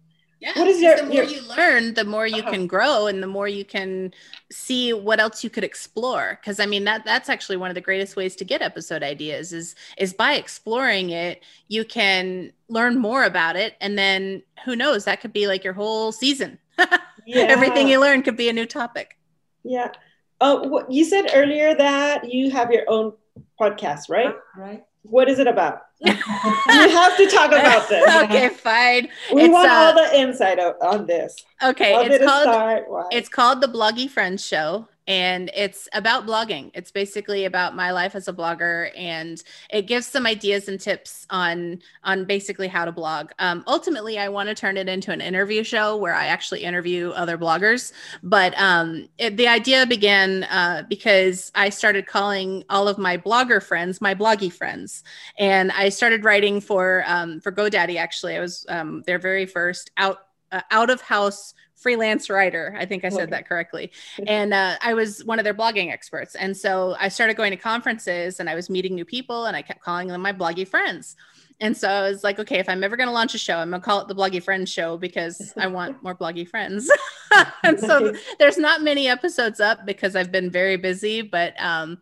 Yeah, 0.43 0.59
What 0.59 0.67
is 0.67 0.77
'cause 0.77 0.83
your- 0.83 0.97
the 0.97 1.03
more 1.05 1.15
your- 1.15 1.25
you 1.25 1.43
learn, 1.43 1.95
the 1.95 2.05
more 2.05 2.27
you 2.27 2.43
Uh-huh. 2.43 2.51
can 2.51 2.67
grow 2.67 3.07
and 3.07 3.23
the 3.23 3.29
more 3.29 3.47
you 3.47 3.65
can 3.65 4.13
see 4.51 4.93
what 4.93 5.21
else 5.21 5.45
you 5.45 5.51
could 5.51 5.63
explore. 5.63 6.41
Cause 6.45 6.59
I 6.59 6.67
mean 6.67 6.83
that 6.85 7.05
that's 7.05 7.29
actually 7.29 7.57
one 7.59 7.71
of 7.71 7.77
the 7.77 7.81
greatest 7.81 8.17
ways 8.17 8.35
to 8.37 8.45
get 8.45 8.61
episode 8.61 9.03
ideas 9.05 9.53
is 9.53 9.77
is 9.99 10.13
by 10.13 10.35
exploring 10.35 11.11
it, 11.11 11.43
you 11.69 11.85
can 11.85 12.53
learn 12.69 12.99
more 12.99 13.23
about 13.25 13.55
it. 13.55 13.77
And 13.81 13.97
then 13.97 14.43
who 14.65 14.75
knows, 14.75 15.05
that 15.05 15.21
could 15.21 15.33
be 15.33 15.47
like 15.47 15.63
your 15.63 15.75
whole 15.75 16.11
season. 16.13 16.59
Yeah. 17.25 17.43
Everything 17.43 17.87
you 17.87 18.01
learn 18.01 18.23
could 18.23 18.37
be 18.37 18.49
a 18.49 18.53
new 18.53 18.67
topic. 18.67 19.17
Yeah. 19.63 19.93
Oh, 20.41 20.67
what, 20.67 20.91
you 20.91 21.05
said 21.05 21.31
earlier 21.33 21.73
that 21.73 22.33
you 22.35 22.51
have 22.51 22.73
your 22.73 22.83
own 22.89 23.13
podcast, 23.61 24.11
right? 24.11 24.35
right? 24.57 24.83
What 25.03 25.29
is 25.29 25.39
it 25.39 25.47
about? 25.47 25.83
you 26.01 26.13
have 26.13 27.17
to 27.17 27.27
talk 27.27 27.49
about 27.49 27.89
this. 27.89 28.09
okay, 28.25 28.49
fine. 28.49 29.09
We 29.33 29.43
It's, 29.43 29.53
want 29.53 29.69
uh, 29.69 29.75
all 29.75 29.95
the 29.95 30.17
insight 30.19 30.59
on 30.59 31.07
this. 31.07 31.37
Okay, 31.63 31.95
it's 32.07 32.17
it 32.17 32.25
called? 32.25 33.07
It's 33.13 33.29
called 33.29 33.61
the 33.61 33.67
Bloggy 33.67 34.09
Friends 34.09 34.47
Show, 34.47 34.89
and 35.07 35.51
it's 35.55 35.89
about 35.93 36.27
blogging. 36.27 36.71
It's 36.75 36.91
basically 36.91 37.45
about 37.45 37.75
my 37.75 37.91
life 37.91 38.15
as 38.15 38.29
a 38.29 38.33
blogger, 38.33 38.91
and 38.97 39.43
it 39.71 39.83
gives 39.83 40.07
some 40.07 40.27
ideas 40.27 40.69
and 40.69 40.81
tips 40.81 41.27
on 41.31 41.81
on 42.05 42.25
basically 42.25 42.69
how 42.69 42.85
to 42.85 42.93
blog. 42.93 43.31
Um, 43.39 43.65
ultimately, 43.67 44.19
I 44.19 44.29
want 44.29 44.49
to 44.49 44.55
turn 44.55 44.77
it 44.77 44.89
into 44.89 45.13
an 45.13 45.21
interview 45.21 45.65
show 45.65 45.97
where 45.97 46.15
I 46.15 46.27
actually 46.27 46.63
interview 46.65 47.11
other 47.11 47.37
bloggers. 47.37 47.93
But 48.23 48.55
um, 48.57 49.09
it, 49.19 49.37
the 49.37 49.49
idea 49.49 49.87
began 49.87 50.45
uh, 50.45 50.85
because 50.89 51.51
I 51.55 51.71
started 51.71 52.07
calling 52.07 52.65
all 52.69 52.89
of 52.89 52.99
my 52.99 53.17
blogger 53.17 53.63
friends 53.63 54.01
my 54.01 54.15
bloggy 54.15 54.53
friends, 54.53 55.03
and 55.39 55.73
I 55.73 55.89
started 55.89 56.25
writing 56.25 56.61
for 56.61 57.05
um, 57.07 57.41
for 57.41 57.51
GoDaddy. 57.51 57.97
Actually, 57.97 58.37
I 58.37 58.41
was 58.41 58.67
um, 58.69 59.03
their 59.07 59.19
very 59.19 59.47
first 59.47 59.91
out 59.97 60.27
uh, 60.53 60.61
out 60.71 60.91
of 60.91 61.01
house 61.01 61.55
freelance 61.75 62.31
writer. 62.31 62.77
I 62.79 62.87
think 62.87 63.05
I 63.05 63.09
said 63.09 63.31
that 63.31 63.49
correctly. 63.49 63.91
And 64.29 64.55
uh, 64.55 64.77
I 64.81 64.95
was 64.95 65.25
one 65.25 65.41
of 65.41 65.45
their 65.45 65.53
blogging 65.53 65.93
experts. 65.93 66.37
And 66.37 66.57
so 66.57 66.95
I 67.01 67.09
started 67.09 67.37
going 67.37 67.51
to 67.51 67.57
conferences 67.57 68.39
and 68.39 68.49
I 68.49 68.55
was 68.55 68.71
meeting 68.71 68.95
new 68.95 69.05
people 69.05 69.47
and 69.47 69.57
I 69.57 69.63
kept 69.63 69.81
calling 69.81 70.07
them 70.07 70.23
my 70.23 70.33
bloggy 70.33 70.67
friends. 70.67 71.17
And 71.61 71.77
so 71.77 71.89
I 71.89 72.03
was 72.03 72.25
like, 72.25 72.39
okay, 72.41 72.59
if 72.59 72.69
I'm 72.69 72.83
ever 72.83 72.97
going 72.97 73.09
to 73.09 73.13
launch 73.13 73.35
a 73.35 73.39
show, 73.39 73.57
I'm 73.57 73.71
going 73.71 73.81
to 73.81 73.85
call 73.85 74.01
it 74.01 74.09
the 74.09 74.15
Bloggy 74.15 74.43
Friends 74.43 74.71
Show 74.71 74.97
because 74.97 75.53
I 75.57 75.69
want 75.69 76.03
more 76.03 76.15
bloggy 76.15 76.49
friends. 76.49 76.91
and 77.63 77.79
so 77.79 78.13
there's 78.41 78.59
not 78.59 78.83
many 78.83 79.09
episodes 79.09 79.61
up 79.61 79.87
because 79.87 80.17
I've 80.17 80.33
been 80.33 80.51
very 80.51 80.77
busy, 80.77 81.23
but 81.23 81.55
um, 81.63 82.01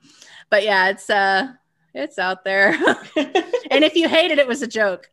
but 0.48 0.62
yeah, 0.62 0.88
it's 0.88 1.10
uh, 1.10 1.48
it's 1.92 2.18
out 2.18 2.42
there. 2.42 2.70
and 3.16 3.84
if 3.84 3.94
you 3.94 4.08
hate 4.08 4.30
it, 4.30 4.38
it 4.38 4.46
was 4.46 4.62
a 4.62 4.66
joke. 4.66 5.10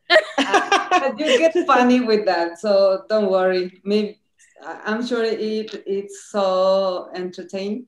But 0.90 1.20
you 1.20 1.38
get 1.38 1.54
funny 1.66 2.00
with 2.00 2.26
that, 2.26 2.60
so 2.60 3.04
don't 3.10 3.30
worry. 3.30 3.82
Maybe 3.84 4.20
I- 4.64 4.82
I'm 4.86 5.06
sure 5.06 5.24
it 5.24 5.40
it's 5.86 6.30
so 6.30 7.10
entertaining. 7.14 7.88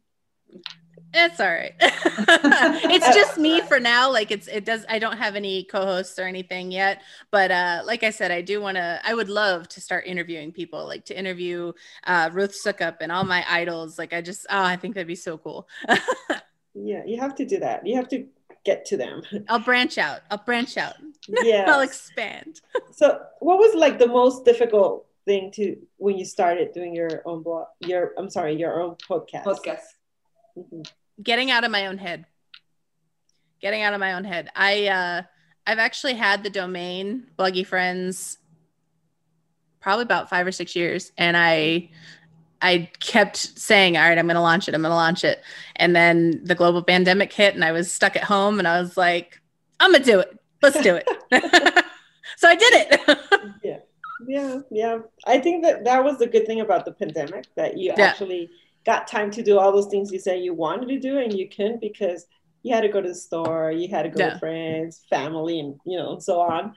It's 1.11 1.39
all 1.39 1.47
right. 1.47 1.73
it's 1.79 3.15
just 3.15 3.39
me 3.39 3.61
for 3.61 3.79
now. 3.79 4.11
Like 4.11 4.29
it's 4.29 4.47
it 4.47 4.63
does 4.63 4.85
I 4.87 4.99
don't 4.99 5.17
have 5.17 5.35
any 5.35 5.63
co-hosts 5.63 6.19
or 6.19 6.23
anything 6.27 6.71
yet. 6.71 7.01
But 7.31 7.49
uh 7.49 7.81
like 7.83 8.03
I 8.03 8.11
said, 8.11 8.29
I 8.31 8.41
do 8.41 8.61
want 8.61 8.77
to 8.77 9.01
I 9.03 9.13
would 9.15 9.29
love 9.29 9.67
to 9.69 9.81
start 9.81 10.05
interviewing 10.05 10.51
people, 10.51 10.85
like 10.85 11.05
to 11.05 11.17
interview 11.17 11.73
uh 12.05 12.29
Ruth 12.31 12.55
Soukup 12.63 12.97
and 13.01 13.11
all 13.11 13.23
my 13.23 13.43
idols. 13.49 13.97
Like 13.97 14.13
I 14.13 14.21
just 14.21 14.45
oh 14.51 14.61
I 14.63 14.75
think 14.75 14.93
that'd 14.93 15.07
be 15.07 15.15
so 15.15 15.37
cool. 15.39 15.67
yeah, 16.75 17.03
you 17.05 17.19
have 17.19 17.35
to 17.35 17.45
do 17.45 17.59
that. 17.59 17.85
You 17.87 17.95
have 17.95 18.07
to 18.09 18.27
get 18.65 18.85
to 18.85 18.97
them. 18.97 19.21
I'll 19.49 19.59
branch 19.59 19.97
out. 19.97 20.21
I'll 20.29 20.43
branch 20.43 20.77
out. 20.77 20.95
Yeah. 21.43 21.65
I'll 21.67 21.81
expand. 21.81 22.61
So, 22.91 23.19
what 23.39 23.59
was 23.59 23.75
like 23.75 23.99
the 23.99 24.07
most 24.07 24.45
difficult 24.45 25.05
thing 25.25 25.51
to 25.51 25.77
when 25.97 26.17
you 26.17 26.25
started 26.25 26.71
doing 26.73 26.95
your 26.95 27.21
own 27.25 27.43
blog? 27.43 27.67
Your 27.81 28.13
I'm 28.17 28.29
sorry, 28.29 28.55
your 28.55 28.81
own 28.81 28.95
podcast. 29.07 29.43
Podcast. 29.45 29.85
Mhm. 30.57 30.89
getting 31.21 31.51
out 31.51 31.63
of 31.63 31.71
my 31.71 31.87
own 31.87 31.97
head 31.97 32.25
getting 33.61 33.81
out 33.83 33.93
of 33.93 33.99
my 33.99 34.13
own 34.13 34.23
head 34.23 34.49
i 34.55 34.87
uh 34.87 35.21
i've 35.67 35.79
actually 35.79 36.13
had 36.13 36.43
the 36.43 36.49
domain 36.49 37.27
bloggy 37.37 37.65
friends 37.65 38.37
probably 39.79 40.03
about 40.03 40.29
five 40.29 40.47
or 40.47 40.51
six 40.51 40.75
years 40.75 41.11
and 41.17 41.37
i 41.37 41.89
i 42.61 42.89
kept 42.99 43.37
saying 43.37 43.95
all 43.97 44.03
right 44.07 44.17
i'm 44.17 44.27
gonna 44.27 44.41
launch 44.41 44.67
it 44.67 44.75
i'm 44.75 44.81
gonna 44.81 44.93
launch 44.93 45.23
it 45.23 45.41
and 45.77 45.95
then 45.95 46.39
the 46.43 46.55
global 46.55 46.83
pandemic 46.83 47.31
hit 47.33 47.55
and 47.55 47.63
i 47.63 47.71
was 47.71 47.91
stuck 47.91 48.15
at 48.15 48.23
home 48.23 48.59
and 48.59 48.67
i 48.67 48.79
was 48.79 48.97
like 48.97 49.41
i'm 49.79 49.91
gonna 49.91 50.03
do 50.03 50.19
it 50.19 50.37
let's 50.61 50.79
do 50.81 50.95
it 50.95 51.07
so 52.37 52.47
i 52.47 52.55
did 52.55 52.73
it 52.73 53.19
Yeah, 53.63 53.77
yeah. 54.27 54.59
Yeah. 54.69 54.99
I 55.25 55.39
think 55.39 55.63
that 55.63 55.85
that 55.85 56.03
was 56.03 56.17
the 56.17 56.27
good 56.27 56.45
thing 56.45 56.59
about 56.59 56.83
the 56.85 56.91
pandemic 56.91 57.45
that 57.55 57.77
you 57.77 57.93
Yeah. 57.97 58.03
actually 58.07 58.49
got 58.85 59.07
time 59.07 59.31
to 59.31 59.41
do 59.43 59.57
all 59.57 59.71
those 59.71 59.87
things 59.87 60.11
you 60.11 60.19
said 60.19 60.39
you 60.41 60.53
wanted 60.53 60.89
to 60.89 60.99
do 60.99 61.17
and 61.19 61.31
you 61.33 61.47
couldn't 61.47 61.79
because 61.79 62.25
you 62.63 62.75
had 62.75 62.81
to 62.81 62.89
go 62.89 63.01
to 63.01 63.07
the 63.07 63.15
store, 63.15 63.71
you 63.71 63.87
had 63.87 64.03
to 64.03 64.09
go 64.09 64.19
Yeah. 64.19 64.31
with 64.33 64.39
friends, 64.41 65.05
family, 65.09 65.59
and 65.61 65.79
you 65.85 65.97
know, 65.97 66.13
and 66.13 66.23
so 66.23 66.41
on. 66.41 66.73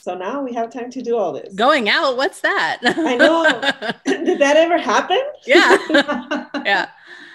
So 0.00 0.14
now 0.16 0.42
we 0.42 0.52
have 0.54 0.70
time 0.70 0.90
to 0.90 1.02
do 1.02 1.16
all 1.16 1.32
this. 1.32 1.52
going 1.54 1.88
out 1.88 2.16
what's 2.16 2.40
that 2.40 2.78
I 2.82 3.16
know. 3.16 3.44
Did 4.24 4.38
that 4.38 4.56
ever 4.56 4.78
happen? 4.78 5.20
yeah 5.46 5.76
yeah 6.64 6.88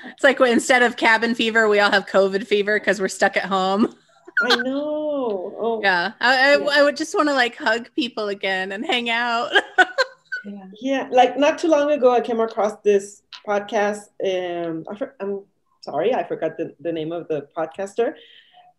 it's 0.06 0.24
like 0.24 0.40
instead 0.42 0.82
of 0.84 0.98
cabin 0.98 1.36
fever 1.36 1.68
we 1.70 1.80
all 1.80 1.92
have 1.92 2.06
covid 2.08 2.46
fever 2.48 2.80
because 2.80 3.00
we're 3.00 3.08
stuck 3.08 3.38
at 3.38 3.46
home 3.46 3.96
I 4.42 4.56
know. 4.58 5.56
Oh, 5.60 5.80
yeah 5.82 6.12
i, 6.20 6.54
I, 6.54 6.58
Yeah. 6.58 6.68
I 6.74 6.84
would 6.84 6.98
just 6.98 7.16
want 7.16 7.30
to 7.30 7.34
like 7.34 7.56
hug 7.56 7.90
people 7.96 8.28
again 8.30 8.72
and 8.72 8.86
hang 8.86 9.10
out 9.10 9.52
Yeah. 10.46 10.66
Yeah, 10.80 11.08
like 11.12 11.38
not 11.40 11.58
too 11.58 11.68
long 11.70 11.90
ago, 11.92 12.12
I 12.12 12.22
came 12.22 12.40
across 12.40 12.74
this 12.84 13.24
podcast. 13.48 14.10
Um, 14.24 14.86
I 14.88 14.96
for, 14.96 15.16
I'm 15.20 15.42
sorry, 15.82 16.14
I 16.14 16.24
forgot 16.24 16.56
the, 16.56 16.76
the 16.80 16.92
name 16.92 17.12
of 17.12 17.28
the 17.28 17.48
podcaster, 17.58 18.14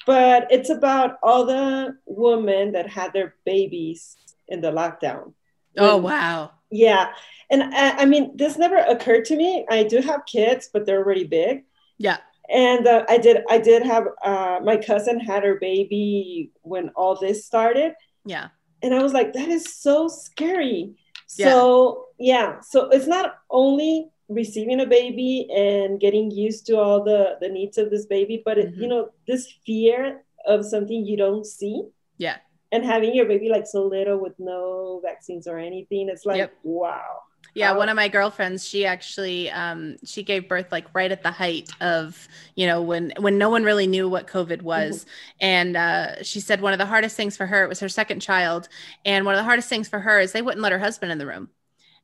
but 0.07 0.47
it's 0.51 0.71
about 0.71 1.19
all 1.23 1.45
the 1.45 1.97
women 2.07 2.73
that 2.73 2.89
had 2.89 3.13
their 3.13 3.35
babies 3.45 4.17
in 4.49 4.61
the 4.61 4.71
lockdown. 4.71 5.35
oh 5.79 5.97
When- 5.97 6.05
wow 6.15 6.53
Yeah, 6.71 7.13
and 7.51 7.63
I, 7.75 8.03
I 8.03 8.05
mean, 8.07 8.37
this 8.37 8.57
never 8.59 8.77
occurred 8.95 9.25
to 9.27 9.37
me. 9.37 9.67
I 9.71 9.83
do 9.85 9.99
have 10.01 10.21
kids, 10.27 10.69
but 10.73 10.85
they're 10.85 11.03
already 11.05 11.25
big. 11.25 11.65
yeah 11.99 12.19
And 12.49 12.87
uh, 12.87 13.05
I 13.15 13.19
did, 13.19 13.37
I 13.55 13.59
did 13.59 13.83
have 13.93 14.05
uh, 14.31 14.59
my 14.71 14.77
cousin 14.89 15.17
had 15.21 15.43
her 15.49 15.57
baby 15.71 16.51
when 16.63 16.85
all 16.99 17.15
this 17.25 17.39
started, 17.51 17.93
yeah 18.35 18.49
and 18.83 18.95
I 18.95 19.01
was 19.03 19.13
like, 19.19 19.33
that 19.33 19.49
is 19.49 19.65
so 19.87 20.07
scary. 20.27 20.83
So 21.27 22.07
yeah, 22.19 22.49
so 22.71 22.79
it's 22.95 23.07
not 23.17 23.29
only 23.51 23.95
receiving 24.29 24.81
a 24.81 24.87
baby 24.87 25.49
and 25.55 26.01
getting 26.01 26.31
used 26.31 26.67
to 26.67 26.77
all 26.79 27.03
the 27.05 27.37
the 27.41 27.49
needs 27.49 27.79
of 27.79 27.91
this 27.91 28.07
baby, 28.07 28.43
but 28.45 28.59
it, 28.59 28.75
Mhm. 28.75 28.81
you 28.83 28.89
know 28.89 29.11
this 29.27 29.53
fear 29.65 30.23
of 30.47 30.65
something 30.65 31.05
you 31.05 31.17
don't 31.17 31.45
see 31.45 31.83
yeah 32.19 32.37
and 32.73 32.85
having 32.85 33.15
your 33.15 33.27
baby 33.27 33.49
like 33.49 33.67
so 33.67 33.85
little 33.85 34.19
with 34.19 34.35
no 34.39 35.01
vaccines 35.05 35.47
or 35.47 35.59
anything. 35.59 36.09
It's 36.09 36.25
like 36.27 36.39
Yep. 36.39 36.53
wow. 36.63 37.21
yeah 37.55 37.73
one 37.73 37.89
of 37.89 37.97
my 37.97 38.09
girlfriends 38.09 38.67
she 38.67 38.85
actually 38.87 39.51
um 39.51 39.97
she 40.05 40.23
gave 40.23 40.49
birth 40.49 40.71
like 40.73 40.87
right 40.95 41.11
at 41.13 41.23
the 41.23 41.31
height 41.31 41.71
of 41.81 42.29
you 42.55 42.67
know 42.67 42.83
when 42.83 43.13
when 43.19 43.39
no 43.39 43.49
one 43.51 43.65
really 43.65 43.87
knew 43.87 44.09
what 44.09 44.27
covid 44.27 44.63
was 44.63 45.07
and 45.41 45.77
uh 45.77 46.23
she 46.23 46.39
said 46.41 46.61
one 46.61 46.73
of 46.73 46.79
the 46.79 46.87
hardest 46.87 47.17
things 47.17 47.37
for 47.37 47.47
her 47.47 47.65
it 47.65 47.69
was 47.69 47.81
her 47.81 47.89
second 47.89 48.21
child 48.21 48.69
and 49.05 49.25
one 49.25 49.35
of 49.35 49.39
the 49.39 49.45
hardest 49.45 49.69
things 49.69 49.89
for 49.89 50.01
her 50.01 50.19
is 50.21 50.33
they 50.33 50.43
wouldn't 50.43 50.63
let 50.63 50.73
her 50.73 50.79
husband 50.79 51.11
in 51.13 51.19
the 51.19 51.27
room 51.27 51.49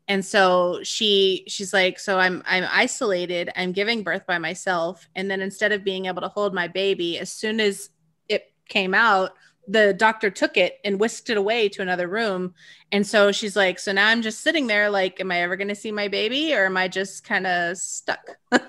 and 0.08 0.24
so 0.24 0.80
she 0.82 1.44
she's 1.46 1.72
like 1.72 1.98
so 1.98 2.18
i'm 2.18 2.42
i'm 2.46 2.64
isolated. 2.70 3.50
I'm 3.56 3.72
giving 3.72 4.02
birth 4.02 4.26
by 4.26 4.38
myself. 4.38 5.08
And 5.14 5.30
then 5.30 5.40
instead 5.40 5.72
of 5.72 5.84
being 5.84 6.06
able 6.06 6.22
to 6.22 6.28
hold 6.28 6.52
my 6.54 6.68
baby 6.68 7.18
as 7.18 7.32
soon 7.32 7.60
as 7.60 7.90
it 8.28 8.52
came 8.68 8.94
out 8.94 9.32
the 9.68 9.94
doctor 9.94 10.28
took 10.28 10.56
it 10.56 10.78
and 10.84 10.98
whisked 10.98 11.30
it 11.30 11.36
away 11.36 11.68
to 11.68 11.82
another 11.82 12.08
room. 12.08 12.52
And 12.90 13.06
so 13.06 13.30
she's 13.30 13.54
like 13.54 13.78
so 13.78 13.92
now 13.92 14.08
i'm 14.08 14.20
just 14.22 14.40
sitting 14.40 14.66
there 14.66 14.90
like 14.90 15.20
am 15.20 15.30
i 15.30 15.40
ever 15.42 15.56
going 15.56 15.68
to 15.68 15.74
see 15.76 15.92
my 15.92 16.08
baby 16.08 16.52
or 16.54 16.66
am 16.66 16.76
i 16.76 16.88
just 16.88 17.24
kind 17.24 17.46
of 17.46 17.76
stuck? 17.78 18.28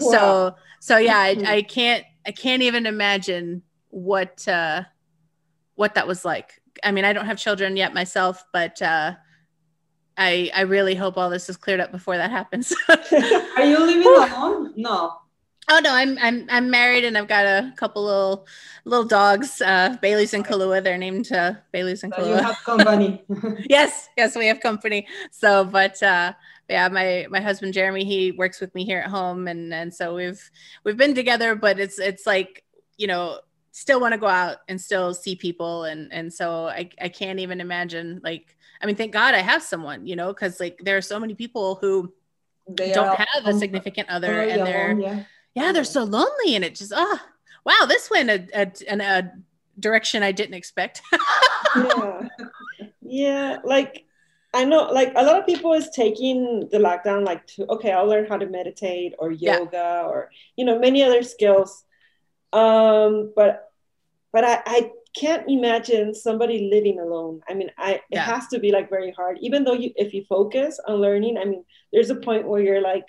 So 0.00 0.54
so 0.80 0.98
yeah 0.98 1.18
I, 1.18 1.34
Mhm. 1.36 1.46
I 1.46 1.62
can't 1.62 2.04
i 2.26 2.32
can't 2.32 2.62
even 2.62 2.86
imagine 2.86 3.62
what 3.90 4.46
uh 4.48 4.82
what 5.76 5.94
that 5.94 6.06
was 6.06 6.24
like. 6.24 6.60
I 6.82 6.90
mean 6.92 7.04
i 7.04 7.12
don't 7.12 7.26
have 7.26 7.38
children 7.38 7.76
yet 7.76 7.94
myself 7.94 8.44
but 8.52 8.80
uh 8.82 9.14
i 10.16 10.50
i 10.54 10.62
really 10.62 10.94
hope 10.94 11.16
all 11.16 11.30
this 11.30 11.48
is 11.48 11.56
cleared 11.56 11.80
up 11.80 11.90
before 11.92 12.16
that 12.16 12.30
happens 12.30 12.72
Are 12.88 13.64
you 13.64 13.78
living 13.78 14.06
alone? 14.06 14.72
No. 14.76 15.18
oh 15.70 15.80
no 15.82 15.92
i'm 15.94 16.18
i'm 16.20 16.46
i'm 16.50 16.70
married 16.70 17.04
and 17.04 17.16
i've 17.16 17.28
got 17.28 17.46
a 17.46 17.72
couple 17.76 18.04
little 18.04 18.46
little 18.84 19.04
dogs 19.06 19.60
uh 19.62 19.96
bailey's 20.02 20.34
and 20.34 20.44
kahlua 20.46 20.82
they're 20.84 20.98
named 20.98 21.32
uh 21.32 21.54
bailey's 21.72 22.02
and 22.04 22.12
So 22.14 22.26
you 22.28 22.34
have 22.34 22.56
company. 22.64 23.24
yes 23.70 24.08
yes 24.16 24.36
we 24.36 24.46
have 24.46 24.60
company 24.60 25.06
so 25.30 25.64
but 25.64 26.02
uh 26.02 26.32
yeah 26.68 26.88
my 26.88 27.26
my 27.30 27.40
husband 27.40 27.72
jeremy 27.72 28.04
he 28.04 28.32
works 28.32 28.60
with 28.60 28.74
me 28.74 28.84
here 28.84 29.00
at 29.00 29.10
home 29.10 29.48
and 29.48 29.72
and 29.72 29.92
so 29.92 30.14
we've 30.14 30.50
we've 30.84 30.96
been 30.98 31.14
together 31.14 31.54
but 31.54 31.80
it's 31.80 31.98
it's 31.98 32.26
like 32.26 32.62
you 32.98 33.06
know 33.06 33.40
still 33.72 34.00
want 34.00 34.12
to 34.12 34.18
go 34.18 34.28
out 34.28 34.58
and 34.68 34.78
still 34.80 35.14
see 35.14 35.34
people 35.34 35.84
and 35.84 36.12
and 36.12 36.32
so 36.32 36.66
i 36.66 36.88
i 37.00 37.08
can't 37.08 37.40
even 37.40 37.60
imagine 37.60 38.20
like 38.22 38.56
i 38.84 38.86
mean 38.86 38.94
thank 38.96 39.12
god 39.12 39.34
i 39.34 39.38
have 39.38 39.62
someone 39.62 40.06
you 40.06 40.14
know 40.14 40.28
because 40.28 40.60
like 40.60 40.78
there 40.84 40.96
are 40.96 41.02
so 41.02 41.18
many 41.18 41.34
people 41.34 41.76
who 41.80 42.12
They 42.68 42.92
don't 42.92 43.16
have 43.16 43.46
a 43.46 43.58
significant 43.58 44.08
other 44.10 44.42
and 44.42 44.66
they're 44.66 44.90
alone, 44.92 45.00
yeah. 45.00 45.22
yeah 45.54 45.72
they're 45.72 45.84
so 45.84 46.04
lonely 46.04 46.54
and 46.54 46.64
it 46.64 46.74
just 46.76 46.92
oh 46.94 47.18
wow 47.64 47.86
this 47.88 48.10
went 48.10 48.28
a, 48.30 48.46
a, 48.54 48.92
in 48.92 49.00
a 49.00 49.32
direction 49.80 50.22
i 50.22 50.32
didn't 50.32 50.54
expect 50.54 51.02
yeah. 51.76 52.28
Yeah, 53.06 53.58
like 53.64 54.06
I 54.54 54.64
know 54.64 54.84
like 54.90 55.12
a 55.14 55.22
lot 55.22 55.38
of 55.38 55.46
people 55.46 55.72
is 55.74 55.90
taking 55.90 56.68
the 56.72 56.78
lockdown 56.78 57.24
like 57.24 57.46
to 57.54 57.66
okay, 57.74 57.92
I'll 57.92 58.06
learn 58.06 58.26
how 58.26 58.38
to 58.38 58.46
meditate 58.46 59.14
or 59.18 59.30
Yeah. 59.30 59.58
yoga 59.58 60.04
or 60.08 60.30
you 60.56 60.64
know 60.64 60.78
many 60.78 61.02
other 61.02 61.22
skills. 61.22 61.84
Um 62.52 63.32
but 63.36 63.70
but 64.32 64.44
I, 64.44 64.62
I 64.66 64.90
can't 65.16 65.48
imagine 65.48 66.14
somebody 66.14 66.68
living 66.72 66.98
alone. 66.98 67.40
I 67.48 67.54
mean, 67.54 67.70
I 67.78 68.00
it 68.10 68.18
has 68.18 68.48
to 68.48 68.58
be 68.58 68.72
like 68.72 68.90
very 68.90 69.12
hard. 69.12 69.38
Even 69.40 69.64
though 69.64 69.74
you 69.74 69.92
if 69.96 70.12
you 70.12 70.24
focus 70.28 70.80
on 70.86 70.96
learning, 70.96 71.38
I 71.38 71.44
mean, 71.44 71.64
there's 71.92 72.10
a 72.10 72.16
point 72.16 72.46
where 72.46 72.60
you're 72.60 72.82
like 72.82 73.06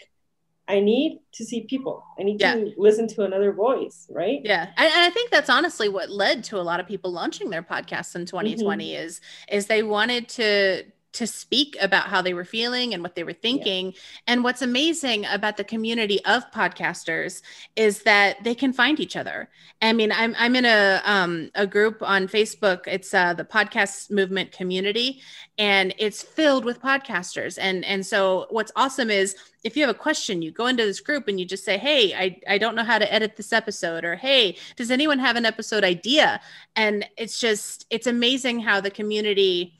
I 0.67 0.79
need 0.79 1.19
to 1.33 1.45
see 1.45 1.61
people. 1.61 2.03
I 2.19 2.23
need 2.23 2.41
Yeah. 2.41 2.55
to 2.55 2.73
listen 2.77 3.07
to 3.09 3.23
another 3.23 3.51
voice, 3.53 4.07
right? 4.09 4.41
Yeah, 4.43 4.67
and, 4.77 4.91
and 4.91 5.03
I 5.03 5.09
think 5.11 5.29
that's 5.29 5.49
honestly 5.49 5.89
what 5.89 6.09
led 6.09 6.43
to 6.45 6.57
a 6.57 6.63
lot 6.63 6.79
of 6.79 6.87
people 6.87 7.11
launching 7.11 7.51
their 7.51 7.61
podcasts 7.61 8.15
in 8.15 8.25
2020 8.25 8.91
mm-hmm. 8.91 9.03
is 9.03 9.21
is 9.49 9.67
they 9.67 9.83
wanted 9.83 10.27
to 10.29 10.83
to 11.15 11.27
speak 11.27 11.75
about 11.81 12.07
how 12.07 12.21
they 12.21 12.33
were 12.33 12.45
feeling 12.45 12.93
and 12.93 13.01
what 13.01 13.15
they 13.15 13.23
were 13.23 13.33
thinking. 13.33 13.93
And 14.27 14.43
what's 14.43 14.61
amazing 14.61 15.25
about 15.25 15.57
the 15.57 15.63
community 15.63 16.23
of 16.25 16.49
podcasters 16.51 17.41
is 17.75 18.03
that 18.03 18.43
they 18.43 18.55
can 18.55 18.73
find 18.73 18.99
each 18.99 19.15
other. 19.15 19.49
I 19.81 19.93
mean, 19.93 20.11
I'm 20.11 20.35
I'm 20.37 20.55
in 20.55 20.65
a 20.65 21.01
um 21.05 21.49
a 21.55 21.65
group 21.67 22.01
on 22.01 22.27
Facebook. 22.27 22.87
It's 22.87 23.13
uh 23.13 23.33
the 23.33 23.45
podcast 23.45 24.11
movement 24.11 24.51
community 24.51 25.21
and 25.57 25.93
it's 25.97 26.21
filled 26.21 26.65
with 26.65 26.81
podcasters. 26.81 27.57
And 27.59 27.83
and 27.85 28.05
so 28.05 28.47
what's 28.49 28.71
awesome 28.75 29.09
is 29.09 29.35
if 29.65 29.75
you 29.75 29.81
have 29.81 29.93
a 29.93 29.97
question, 29.97 30.43
you 30.43 30.51
go 30.51 30.67
into 30.67 30.85
this 30.85 30.99
group 30.99 31.27
and 31.27 31.39
you 31.39 31.45
just 31.45 31.65
say, 31.65 31.77
Hey, 31.77 32.13
I, 32.13 32.39
I 32.47 32.57
don't 32.59 32.75
know 32.75 32.83
how 32.83 32.99
to 32.99 33.11
edit 33.11 33.35
this 33.35 33.51
episode, 33.51 34.05
or 34.05 34.15
Hey, 34.15 34.57
does 34.75 34.91
anyone 34.91 35.17
have 35.17 35.35
an 35.35 35.45
episode 35.45 35.83
idea? 35.83 36.39
And 36.75 37.03
it's 37.17 37.39
just, 37.39 37.87
it's 37.89 38.05
amazing 38.05 38.59
how 38.59 38.79
the 38.79 38.91
community, 38.91 39.73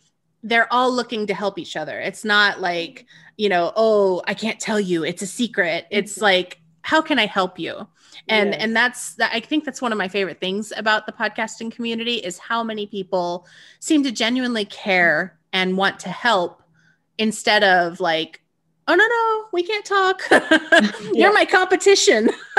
they're 0.46 0.72
all 0.72 0.94
looking 0.94 1.26
to 1.28 1.34
help 1.34 1.58
each 1.58 1.76
other. 1.76 2.00
It's 2.00 2.24
not 2.24 2.62
like, 2.62 3.08
you 3.36 3.50
know, 3.50 3.74
oh, 3.76 4.22
I 4.28 4.36
can't 4.36 4.60
tell 4.60 4.80
you, 4.80 5.04
it's 5.04 5.24
a 5.24 5.28
secret. 5.28 5.88
It's 5.90 6.14
mm-hmm. 6.14 6.24
like, 6.24 6.62
how 6.82 7.02
can 7.02 7.18
I 7.18 7.26
help 7.26 7.58
you? 7.58 7.88
And 8.30 8.52
Yes. 8.52 8.62
and 8.62 8.76
that's 8.76 9.16
that 9.16 9.32
I 9.34 9.40
think 9.40 9.66
that's 9.66 9.82
one 9.82 9.92
of 9.92 9.98
my 9.98 10.08
favorite 10.08 10.40
things 10.40 10.72
about 10.78 11.06
the 11.06 11.12
podcasting 11.12 11.72
community 11.72 12.16
is 12.16 12.38
how 12.38 12.64
many 12.64 12.88
people 12.88 13.46
seem 13.80 14.04
to 14.04 14.12
genuinely 14.12 14.66
care 14.66 15.38
and 15.52 15.78
want 15.78 16.00
to 16.02 16.10
help 16.10 16.62
instead 17.18 17.64
of 17.64 18.00
like 18.00 18.42
oh 18.88 18.96
no 18.96 19.06
no 19.06 19.48
we 19.52 19.64
can't 19.64 19.86
talk 19.86 20.22
you're 21.14 21.34
my 21.34 21.46
competition 21.46 22.30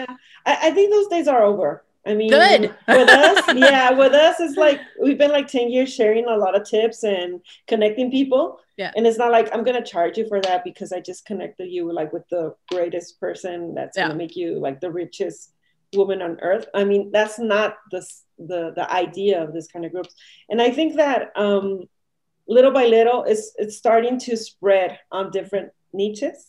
yeah. 0.00 0.16
I, 0.46 0.68
I 0.68 0.70
think 0.70 0.90
those 0.90 1.08
days 1.08 1.28
are 1.28 1.42
over. 1.42 1.84
I 2.06 2.14
mean, 2.14 2.30
Good. 2.30 2.74
with 2.86 3.08
us, 3.08 3.44
yeah, 3.56 3.90
with 3.90 4.12
us, 4.12 4.40
it's 4.40 4.56
like 4.56 4.80
we've 5.00 5.18
been 5.18 5.30
like 5.30 5.48
10 5.48 5.70
years 5.70 5.92
sharing 5.92 6.26
a 6.26 6.36
lot 6.36 6.54
of 6.54 6.68
tips 6.68 7.02
and 7.02 7.40
connecting 7.66 8.10
people. 8.10 8.60
Yeah. 8.76 8.92
And 8.96 9.06
it's 9.06 9.18
not 9.18 9.30
like 9.30 9.48
I'm 9.54 9.64
going 9.64 9.82
to 9.82 9.88
charge 9.88 10.18
you 10.18 10.26
for 10.28 10.40
that 10.42 10.64
because 10.64 10.92
I 10.92 11.00
just 11.00 11.24
connected 11.24 11.70
you 11.70 11.90
like 11.92 12.12
with 12.12 12.28
the 12.28 12.54
greatest 12.70 13.20
person 13.20 13.74
that's 13.74 13.96
going 13.96 14.10
to 14.10 14.14
make 14.14 14.36
you 14.36 14.58
like 14.58 14.80
the 14.80 14.90
richest 14.90 15.52
woman 15.94 16.20
on 16.20 16.38
earth. 16.42 16.66
I 16.74 16.84
mean, 16.84 17.10
that's 17.12 17.38
not 17.38 17.76
the, 17.90 18.04
the, 18.38 18.72
the 18.74 18.92
idea 18.92 19.42
of 19.42 19.52
this 19.52 19.68
kind 19.68 19.84
of 19.84 19.92
groups. 19.92 20.14
And 20.50 20.60
I 20.60 20.70
think 20.70 20.96
that, 20.96 21.30
um, 21.36 21.84
little 22.46 22.72
by 22.72 22.84
little, 22.86 23.24
it's 23.24 23.52
it's 23.56 23.76
starting 23.76 24.18
to 24.20 24.36
spread 24.36 24.98
on 25.10 25.30
different 25.30 25.72
niches. 25.92 26.46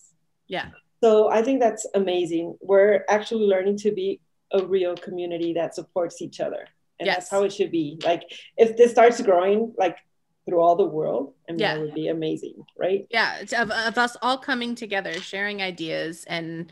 Yeah. 0.48 0.70
So 1.04 1.30
I 1.30 1.42
think 1.42 1.62
that's 1.62 1.86
amazing. 1.94 2.58
We're 2.62 3.04
actually 3.10 3.46
learning 3.46 3.78
to 3.80 3.92
be 3.92 4.22
a 4.56 4.66
real 4.66 4.96
community 4.96 5.54
that 5.54 5.76
supports 5.76 6.22
each 6.22 6.40
other. 6.40 6.68
And 7.00 7.06
Yes. 7.08 7.16
that's 7.18 7.30
how 7.32 7.44
it 7.44 7.52
should 7.54 7.72
be. 7.72 8.00
Like 8.04 8.24
if 8.58 8.78
this 8.78 8.92
starts 8.92 9.22
growing 9.22 9.74
like 9.78 9.98
through 10.46 10.62
all 10.62 10.76
the 10.76 10.86
world, 10.86 11.34
I 11.48 11.52
mean 11.52 11.60
Yeah. 11.60 11.74
that 11.76 11.82
would 11.82 11.94
be 11.94 12.08
amazing, 12.08 12.66
right? 12.78 13.06
Yeah, 13.10 13.38
it's 13.42 13.54
of, 13.54 13.70
of 13.72 13.98
us 13.98 14.16
all 14.22 14.38
coming 14.38 14.76
together, 14.76 15.14
sharing 15.14 15.62
ideas, 15.62 16.24
and 16.28 16.72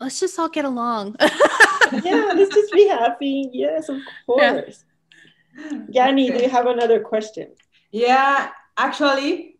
let's 0.00 0.20
just 0.20 0.38
all 0.38 0.48
get 0.50 0.64
along. 0.64 1.16
yeah, 2.04 2.32
let's 2.36 2.54
just 2.54 2.72
be 2.72 2.86
happy. 2.88 3.48
Yes, 3.52 3.88
of 3.88 4.00
course. 4.26 4.84
Yanni, 5.88 6.30
do 6.30 6.38
you 6.42 6.50
have 6.50 6.66
another 6.66 7.00
question? 7.00 7.52
Yeah, 7.90 8.50
actually, 8.76 9.55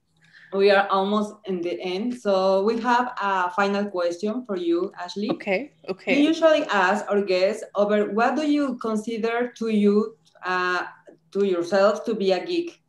we 0.52 0.70
are 0.70 0.86
almost 0.88 1.34
in 1.46 1.60
the 1.60 1.80
end. 1.80 2.20
So 2.20 2.62
we 2.62 2.78
have 2.80 3.12
a 3.20 3.50
final 3.50 3.86
question 3.86 4.44
for 4.46 4.56
you, 4.56 4.92
Ashley. 4.98 5.30
okay. 5.30 5.72
Okay. 5.88 6.16
We 6.16 6.26
usually 6.26 6.64
ask 6.64 7.04
our 7.10 7.22
guests 7.22 7.64
over 7.74 8.12
what 8.12 8.36
do 8.36 8.50
you 8.50 8.76
consider 8.78 9.52
to 9.58 9.68
you, 9.68 10.16
uh, 10.44 10.84
to 11.32 11.44
yourself, 11.44 12.04
to 12.04 12.14
be 12.14 12.32
a 12.32 12.44
geek? 12.44 12.82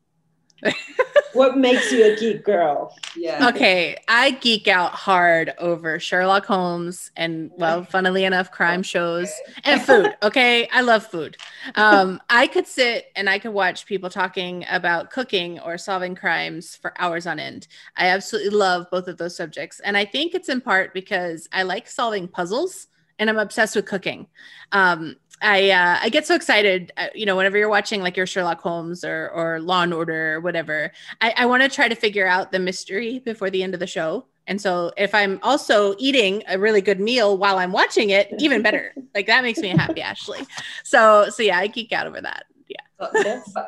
What 1.33 1.57
makes 1.57 1.91
you 1.91 2.03
a 2.11 2.15
geek 2.15 2.43
girl? 2.43 2.95
Yeah. 3.15 3.49
Okay, 3.49 3.95
I 4.07 4.31
geek 4.31 4.67
out 4.67 4.93
hard 4.93 5.53
over 5.59 5.99
Sherlock 5.99 6.45
Holmes 6.45 7.11
and, 7.15 7.51
well, 7.57 7.83
funnily 7.83 8.23
enough, 8.23 8.51
crime 8.51 8.81
shows 8.81 9.31
and 9.63 9.79
food. 9.81 10.15
Okay, 10.23 10.67
I 10.69 10.81
love 10.81 11.05
food. 11.05 11.37
Um, 11.75 12.19
I 12.29 12.47
could 12.47 12.65
sit 12.65 13.11
and 13.15 13.29
I 13.29 13.37
could 13.37 13.51
watch 13.51 13.85
people 13.85 14.09
talking 14.09 14.65
about 14.69 15.11
cooking 15.11 15.59
or 15.59 15.77
solving 15.77 16.15
crimes 16.15 16.75
for 16.75 16.93
hours 16.99 17.27
on 17.27 17.39
end. 17.39 17.67
I 17.95 18.07
absolutely 18.07 18.57
love 18.57 18.87
both 18.89 19.07
of 19.07 19.17
those 19.17 19.35
subjects, 19.35 19.79
and 19.81 19.95
I 19.95 20.05
think 20.05 20.33
it's 20.33 20.49
in 20.49 20.59
part 20.61 20.93
because 20.93 21.47
I 21.51 21.63
like 21.63 21.87
solving 21.87 22.27
puzzles 22.27 22.87
and 23.19 23.29
I'm 23.29 23.39
obsessed 23.39 23.75
with 23.75 23.85
cooking. 23.85 24.27
Um, 24.71 25.15
I 25.41 25.69
uh, 25.69 25.99
I 26.01 26.09
get 26.09 26.25
so 26.25 26.35
excited, 26.35 26.91
uh, 26.97 27.07
you 27.13 27.25
know, 27.25 27.35
whenever 27.35 27.57
you're 27.57 27.69
watching 27.69 28.01
like 28.01 28.17
your 28.17 28.25
Sherlock 28.25 28.59
Holmes 28.61 29.03
or 29.03 29.29
or 29.29 29.59
Law 29.61 29.83
and 29.83 29.93
Order 29.93 30.35
or 30.35 30.39
whatever. 30.39 30.91
I, 31.21 31.33
I 31.37 31.45
want 31.45 31.63
to 31.63 31.69
try 31.69 31.87
to 31.87 31.95
figure 31.95 32.27
out 32.27 32.51
the 32.51 32.59
mystery 32.59 33.19
before 33.19 33.49
the 33.49 33.61
end 33.61 33.73
of 33.73 33.79
the 33.79 33.87
show. 33.87 34.25
And 34.47 34.59
so 34.61 34.91
if 34.97 35.13
I'm 35.13 35.39
also 35.43 35.93
eating 35.99 36.41
a 36.47 36.57
really 36.57 36.81
good 36.81 36.99
meal 36.99 37.37
while 37.37 37.57
I'm 37.57 37.71
watching 37.71 38.09
it, 38.09 38.33
even 38.39 38.61
better. 38.61 38.93
like 39.15 39.27
that 39.27 39.43
makes 39.43 39.59
me 39.59 39.69
happy, 39.69 40.01
Ashley. 40.01 40.39
So 40.83 41.29
so 41.29 41.43
yeah, 41.43 41.59
I 41.59 41.67
geek 41.67 41.91
out 41.91 42.07
over 42.07 42.21
that. 42.21 42.45
Yeah. 42.67 42.81
But, 42.97 43.13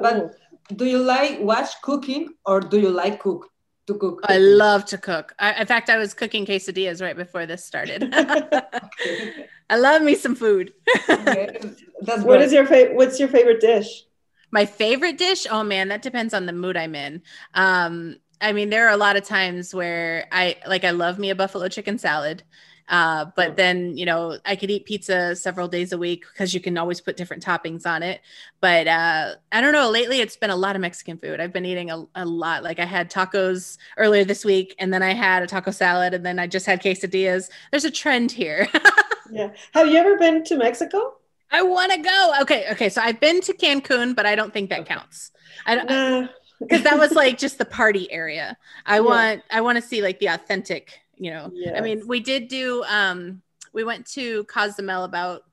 but 0.02 0.36
do 0.76 0.86
you 0.86 1.00
like 1.00 1.40
watch 1.40 1.82
cooking 1.82 2.30
or 2.46 2.62
do 2.62 2.80
you 2.80 2.90
like 2.90 3.20
cook 3.20 3.50
to 3.90 3.98
cook? 4.00 4.22
I 4.28 4.38
love 4.38 4.86
to 4.86 4.98
cook. 4.98 5.36
I, 5.40 5.62
in 5.62 5.68
fact, 5.68 5.90
I 5.90 5.98
was 5.98 6.14
cooking 6.14 6.46
quesadillas 6.46 7.02
right 7.02 7.16
before 7.18 7.46
this 7.46 7.66
started. 7.66 8.10
I 9.70 9.78
love 9.78 10.02
me 10.02 10.16
some 10.16 10.36
food. 10.36 10.74
Okay, 11.10 11.60
That's 12.02 12.24
What 12.24 12.38
great. 12.38 12.42
is 12.42 12.54
your 12.54 12.66
favorite? 12.66 12.96
What's 12.96 13.20
your 13.20 13.30
favorite 13.30 13.62
dish? 13.62 14.04
My 14.52 14.66
favorite 14.66 15.18
dish? 15.18 15.46
Oh 15.50 15.64
man, 15.64 15.90
that 15.90 16.02
depends 16.02 16.34
on 16.34 16.46
the 16.46 16.54
mood 16.54 16.78
I'm 16.78 16.96
in. 16.96 17.22
Um, 17.54 18.18
I 18.42 18.54
mean, 18.54 18.70
there 18.70 18.88
are 18.88 18.94
a 18.94 18.98
lot 18.98 19.18
of 19.18 19.24
times 19.26 19.74
where 19.76 20.28
I 20.32 20.58
like 20.68 20.84
I 20.84 20.92
love 20.92 21.20
me 21.20 21.30
a 21.30 21.36
buffalo 21.36 21.68
chicken 21.68 21.98
salad. 22.00 22.44
Uh, 22.90 23.26
but 23.36 23.52
Mm. 23.52 23.56
then 23.56 23.98
you 23.98 24.06
know 24.06 24.38
I 24.46 24.56
could 24.56 24.72
eat 24.72 24.86
pizza 24.86 25.36
several 25.36 25.68
days 25.68 25.92
a 25.94 25.98
week 25.98 26.26
because 26.34 26.54
you 26.54 26.60
can 26.60 26.78
always 26.78 27.02
put 27.02 27.18
different 27.18 27.44
toppings 27.46 27.86
on 27.86 28.04
it. 28.04 28.22
But 28.62 28.88
uh, 28.88 29.36
I 29.52 29.62
don't 29.62 29.74
know. 29.74 29.90
Lately, 29.90 30.22
it's 30.22 30.36
been 30.38 30.50
a 30.50 30.56
lot 30.56 30.76
of 30.76 30.82
Mexican 30.82 31.18
food. 31.18 31.40
I've 31.40 31.54
been 31.54 31.66
eating 31.66 31.92
a, 31.92 32.06
a 32.16 32.26
lot. 32.26 32.64
Like 32.64 32.80
I 32.80 32.86
had 32.86 33.10
tacos 33.12 33.78
earlier 33.98 34.24
this 34.26 34.44
week, 34.44 34.76
and 34.80 34.94
then 34.94 35.04
I 35.04 35.14
had 35.14 35.44
a 35.44 35.48
taco 35.48 35.72
salad, 35.72 36.14
and 36.14 36.26
then 36.26 36.40
I 36.40 36.48
just 36.48 36.66
had 36.66 36.82
quesadillas. 36.82 37.50
There's 37.72 37.86
a 37.86 37.92
trend 37.92 38.32
here. 38.32 38.68
Yeah. 39.32 39.54
Have 39.74 39.88
you 39.88 39.98
ever 39.98 40.18
been 40.18 40.44
to 40.46 40.58
Mexico? 40.58 41.18
I 41.52 41.62
want 41.64 41.92
to 41.92 41.98
go. 42.00 42.34
Okay, 42.42 42.66
okay. 42.72 42.90
So 42.90 43.02
I've 43.02 43.20
been 43.20 43.42
to 43.42 43.54
Cancun, 43.54 44.16
but 44.16 44.26
I 44.26 44.36
don't 44.36 44.54
think 44.54 44.70
that 44.70 44.86
counts. 44.86 45.32
I 45.66 45.76
don't. 45.76 45.90
Nah. 45.90 46.28
because 46.60 46.84
that 46.84 46.98
was 47.00 47.12
like 47.16 47.38
just 47.38 47.58
the 47.58 47.66
party 47.66 48.12
area. 48.12 48.58
I 48.86 49.00
Yeah. 49.02 49.02
want 49.02 49.44
I 49.50 49.62
want 49.62 49.78
to 49.78 49.82
see 49.82 50.02
like 50.02 50.20
the 50.20 50.28
authentic, 50.28 51.00
you 51.20 51.32
know. 51.32 51.52
I 51.76 51.82
mean, 51.82 52.08
we 52.08 52.20
did 52.20 52.48
do 52.48 52.84
um 52.88 53.42
we 53.74 53.84
went 53.84 54.06
to 54.14 54.44
Cozumel 54.46 55.04
about 55.04 55.44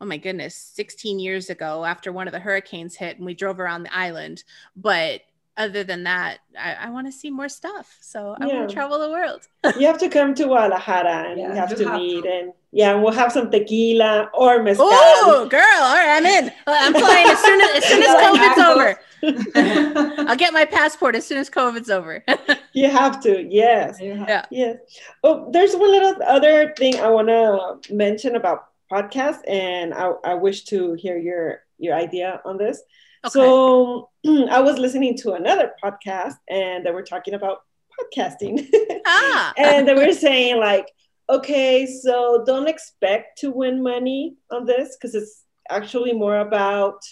oh 0.00 0.06
my 0.06 0.16
goodness, 0.16 0.54
16 0.54 1.18
years 1.18 1.50
ago 1.50 1.84
after 1.84 2.10
one 2.10 2.26
of 2.26 2.32
the 2.32 2.40
hurricanes 2.40 2.96
hit 2.96 3.18
and 3.18 3.26
we 3.26 3.34
drove 3.34 3.60
around 3.60 3.82
the 3.82 3.94
island. 3.94 4.42
But 4.74 5.20
other 5.58 5.84
than 5.84 6.04
that, 6.04 6.38
I, 6.58 6.72
I 6.86 6.88
want 6.90 7.06
to 7.06 7.12
see 7.12 7.28
more 7.28 7.50
stuff. 7.50 7.98
So 8.00 8.34
I 8.40 8.46
Yeah. 8.46 8.56
want 8.60 8.70
to 8.70 8.74
travel 8.74 8.98
the 8.98 9.10
world. 9.10 9.46
You 9.76 9.86
have 9.86 9.98
to 9.98 10.08
come 10.08 10.34
to 10.36 10.44
Guadalajara 10.46 11.28
and 11.32 11.38
Yeah, 11.40 11.52
we 11.52 11.58
have 11.58 11.76
to 11.76 11.84
have 11.84 12.00
meet 12.00 12.22
to. 12.22 12.32
and 12.32 12.52
yeah, 12.72 12.94
we'll 12.94 13.12
have 13.12 13.30
some 13.30 13.50
tequila 13.50 14.30
or 14.32 14.62
mezcal. 14.62 14.86
Oh, 14.90 15.46
girl! 15.50 15.60
All 15.82 15.94
right, 15.96 16.16
I'm 16.16 16.24
in. 16.24 16.50
I'm 16.66 16.94
flying 16.94 17.26
as 17.26 17.38
soon 17.40 17.60
as, 17.60 17.70
as 17.76 17.84
soon 17.84 18.02
as 18.02 18.08
COVID's 18.24 18.58
over. 18.70 20.24
I'll 20.30 20.36
get 20.36 20.54
my 20.54 20.64
passport 20.64 21.14
as 21.14 21.26
soon 21.26 21.38
as 21.38 21.50
COVID's 21.50 21.90
over. 21.90 22.24
You 22.72 22.88
have 22.88 23.20
to, 23.22 23.42
yes. 23.42 23.98
Yeah. 24.00 24.44
Yes. 24.50 24.76
Oh, 25.24 25.50
there's 25.50 25.74
one 25.74 25.90
little 25.90 26.22
other 26.22 26.72
thing 26.76 26.96
I 27.00 27.08
want 27.08 27.28
to 27.28 27.94
mention 27.94 28.36
about 28.36 28.66
podcasts, 28.90 29.40
and 29.48 29.94
I, 29.94 30.10
I 30.24 30.34
wish 30.34 30.64
to 30.64 30.94
hear 30.94 31.18
your 31.18 31.62
your 31.78 31.94
idea 31.94 32.40
on 32.44 32.58
this. 32.58 32.82
Okay. 33.24 33.32
So 33.32 34.10
I 34.26 34.60
was 34.60 34.78
listening 34.78 35.16
to 35.18 35.32
another 35.32 35.72
podcast, 35.82 36.34
and 36.48 36.84
they 36.84 36.90
were 36.90 37.02
talking 37.02 37.34
about 37.34 37.62
podcasting, 37.98 38.68
ah, 39.06 39.52
and 39.56 39.86
they 39.86 39.94
were 39.94 40.12
saying 40.12 40.58
like, 40.58 40.86
okay, 41.28 41.86
so 41.86 42.44
don't 42.46 42.68
expect 42.68 43.38
to 43.38 43.50
win 43.50 43.82
money 43.82 44.36
on 44.50 44.64
this 44.64 44.96
because 44.96 45.14
it's 45.14 45.44
actually 45.70 46.12
more 46.12 46.38
about 46.38 47.02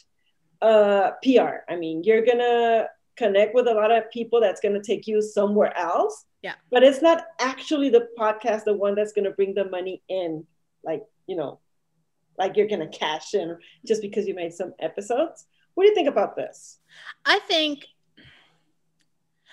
uh, 0.62 1.12
PR. 1.22 1.62
I 1.68 1.76
mean, 1.76 2.02
you're 2.04 2.24
gonna 2.24 2.88
connect 3.18 3.54
with 3.54 3.66
a 3.66 3.74
lot 3.74 3.90
of 3.90 4.10
people 4.10 4.40
that's 4.40 4.60
gonna 4.60 4.82
take 4.82 5.06
you 5.06 5.20
somewhere 5.20 5.76
else. 5.76 6.24
Yeah. 6.42 6.54
But 6.70 6.84
it's 6.84 7.02
not 7.02 7.24
actually 7.40 7.90
the 7.90 8.08
podcast, 8.18 8.64
the 8.64 8.74
one 8.74 8.94
that's 8.94 9.12
gonna 9.12 9.32
bring 9.32 9.54
the 9.54 9.68
money 9.68 10.02
in, 10.08 10.46
like 10.84 11.02
you 11.26 11.36
know, 11.36 11.58
like 12.38 12.56
you're 12.56 12.68
gonna 12.68 12.88
cash 12.88 13.34
in 13.34 13.58
just 13.84 14.00
because 14.00 14.26
you 14.26 14.34
made 14.34 14.54
some 14.54 14.72
episodes. 14.78 15.46
What 15.74 15.84
do 15.84 15.90
you 15.90 15.94
think 15.94 16.08
about 16.08 16.36
this? 16.36 16.78
I 17.24 17.40
think 17.40 17.86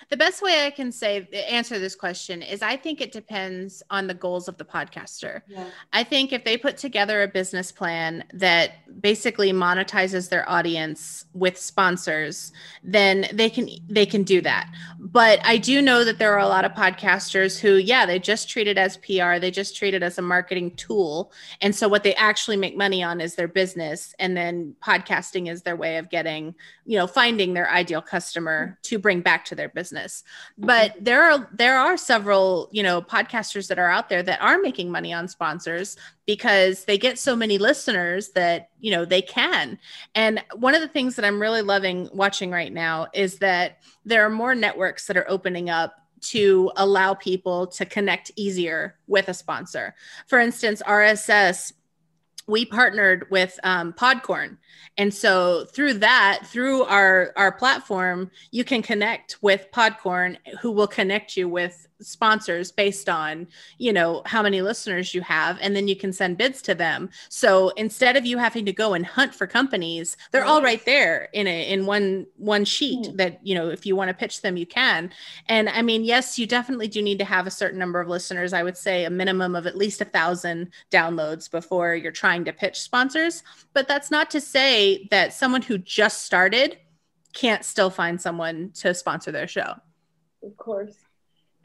the 0.08 0.16
best 0.16 0.40
way 0.40 0.66
I 0.66 0.70
can 0.70 0.92
say 0.92 1.28
answer 1.48 1.78
this 1.78 1.96
question 1.96 2.40
is 2.40 2.62
I 2.62 2.76
think 2.76 3.00
it 3.00 3.10
depends 3.10 3.82
on 3.90 4.06
the 4.06 4.14
goals 4.14 4.46
of 4.46 4.56
the 4.56 4.64
podcaster. 4.64 5.42
Yeah. 5.48 5.68
I 5.92 6.04
think 6.04 6.32
if 6.32 6.44
they 6.44 6.56
put 6.56 6.76
together 6.76 7.22
a 7.22 7.28
business 7.28 7.72
plan 7.72 8.24
that 8.32 9.00
basically 9.00 9.52
monetizes 9.52 10.28
their 10.28 10.48
audience 10.48 11.24
with 11.32 11.58
sponsors, 11.58 12.52
then 12.84 13.26
they 13.32 13.50
can 13.50 13.68
they 13.88 14.06
can 14.06 14.22
do 14.22 14.40
that. 14.42 14.72
But 15.00 15.40
I 15.44 15.56
do 15.58 15.82
know 15.82 16.04
that 16.04 16.18
there 16.18 16.32
are 16.34 16.40
a 16.40 16.48
lot 16.48 16.64
of 16.64 16.72
podcasters 16.72 17.58
who, 17.58 17.74
yeah, 17.74 18.06
they 18.06 18.20
just 18.20 18.48
treat 18.48 18.68
it 18.68 18.78
as 18.78 18.96
PR, 18.98 19.38
they 19.40 19.50
just 19.50 19.76
treat 19.76 19.94
it 19.94 20.02
as 20.02 20.18
a 20.18 20.22
marketing 20.22 20.76
tool, 20.76 21.32
and 21.60 21.74
so 21.74 21.88
what 21.88 22.04
they 22.04 22.14
actually 22.14 22.56
make 22.56 22.76
money 22.76 23.02
on 23.02 23.20
is 23.20 23.34
their 23.34 23.48
business, 23.48 24.14
and 24.20 24.36
then 24.36 24.74
podcasting 24.84 25.50
is 25.50 25.62
their 25.62 25.76
way 25.76 25.96
of 25.96 26.10
getting, 26.10 26.54
you 26.84 26.96
know, 26.96 27.08
finding 27.08 27.54
their 27.54 27.68
ideal 27.70 28.02
customer 28.02 28.66
mm-hmm. 28.66 28.74
to 28.82 28.98
bring 28.98 29.20
back 29.20 29.44
to 29.46 29.54
their 29.54 29.68
business. 29.68 29.95
But 30.58 30.94
there 31.00 31.22
are 31.22 31.48
there 31.52 31.78
are 31.78 31.96
several, 31.96 32.68
you 32.72 32.82
know, 32.82 33.02
podcasters 33.02 33.68
that 33.68 33.78
are 33.78 33.90
out 33.90 34.08
there 34.08 34.22
that 34.22 34.40
are 34.40 34.58
making 34.58 34.90
money 34.90 35.12
on 35.12 35.28
sponsors 35.28 35.96
because 36.26 36.84
they 36.84 36.98
get 36.98 37.18
so 37.18 37.36
many 37.36 37.58
listeners 37.58 38.30
that 38.30 38.70
you 38.80 38.90
know 38.90 39.04
they 39.04 39.22
can. 39.22 39.78
And 40.14 40.42
one 40.54 40.74
of 40.74 40.80
the 40.80 40.88
things 40.88 41.16
that 41.16 41.24
i'm 41.24 41.40
really 41.40 41.62
loving 41.62 42.08
watching 42.12 42.50
right 42.50 42.72
now 42.72 43.06
is 43.14 43.38
that 43.38 43.78
there 44.04 44.24
are 44.24 44.30
more 44.30 44.54
networks 44.54 45.06
that 45.06 45.16
are 45.16 45.28
opening 45.28 45.70
up 45.70 45.94
to 46.20 46.72
allow 46.76 47.14
people 47.14 47.66
to 47.66 47.84
connect 47.84 48.32
easier 48.36 48.96
with 49.06 49.28
a 49.28 49.34
sponsor. 49.34 49.94
For 50.26 50.38
instance 50.38 50.82
rss 50.86 51.72
we 52.48 52.64
partnered 52.64 53.26
with 53.30 53.58
um, 53.64 53.92
podcorn 53.92 54.56
and 54.98 55.12
so 55.12 55.64
through 55.66 55.94
that 55.94 56.40
through 56.44 56.82
our 56.84 57.32
our 57.36 57.52
platform 57.52 58.30
you 58.50 58.64
can 58.64 58.82
connect 58.82 59.42
with 59.42 59.66
podcorn 59.72 60.36
who 60.60 60.70
will 60.70 60.86
connect 60.86 61.36
you 61.36 61.48
with 61.48 61.85
sponsors 62.00 62.70
based 62.70 63.08
on 63.08 63.46
you 63.78 63.92
know 63.92 64.22
how 64.26 64.42
many 64.42 64.60
listeners 64.62 65.14
you 65.14 65.20
have 65.22 65.58
and 65.60 65.74
then 65.74 65.88
you 65.88 65.96
can 65.96 66.12
send 66.12 66.36
bids 66.36 66.60
to 66.60 66.74
them 66.74 67.08
so 67.28 67.70
instead 67.70 68.16
of 68.16 68.26
you 68.26 68.38
having 68.38 68.66
to 68.66 68.72
go 68.72 68.94
and 68.94 69.06
hunt 69.06 69.34
for 69.34 69.46
companies 69.46 70.16
they're 70.30 70.44
all 70.44 70.62
right 70.62 70.84
there 70.84 71.28
in 71.32 71.46
a 71.46 71.70
in 71.70 71.86
one 71.86 72.26
one 72.36 72.64
sheet 72.64 73.06
Hmm. 73.06 73.16
that 73.16 73.40
you 73.46 73.54
know 73.54 73.68
if 73.68 73.86
you 73.86 73.96
want 73.96 74.08
to 74.08 74.14
pitch 74.14 74.42
them 74.42 74.56
you 74.56 74.66
can 74.66 75.10
and 75.48 75.68
i 75.70 75.82
mean 75.82 76.04
yes 76.04 76.38
you 76.38 76.46
definitely 76.46 76.88
do 76.88 77.02
need 77.02 77.18
to 77.18 77.24
have 77.24 77.46
a 77.46 77.50
certain 77.50 77.78
number 77.78 78.00
of 78.00 78.08
listeners 78.08 78.52
i 78.52 78.62
would 78.62 78.76
say 78.76 79.04
a 79.04 79.10
minimum 79.10 79.54
of 79.56 79.66
at 79.66 79.76
least 79.76 80.00
a 80.00 80.04
thousand 80.04 80.70
downloads 80.90 81.50
before 81.50 81.94
you're 81.94 82.12
trying 82.12 82.44
to 82.44 82.52
pitch 82.52 82.80
sponsors 82.80 83.42
but 83.72 83.88
that's 83.88 84.10
not 84.10 84.30
to 84.30 84.40
say 84.40 85.06
that 85.10 85.32
someone 85.32 85.62
who 85.62 85.78
just 85.78 86.24
started 86.24 86.78
can't 87.32 87.64
still 87.64 87.90
find 87.90 88.20
someone 88.20 88.70
to 88.72 88.94
sponsor 88.94 89.30
their 89.30 89.46
show. 89.46 89.74
Of 90.42 90.56
course. 90.56 90.94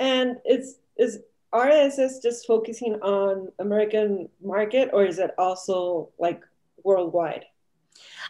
And 0.01 0.37
it's 0.43 0.79
is 0.97 1.19
RSS 1.53 2.21
just 2.23 2.47
focusing 2.47 2.95
on 3.01 3.51
American 3.59 4.27
market 4.43 4.89
or 4.93 5.05
is 5.05 5.19
it 5.19 5.31
also 5.37 6.09
like 6.17 6.41
worldwide? 6.83 7.45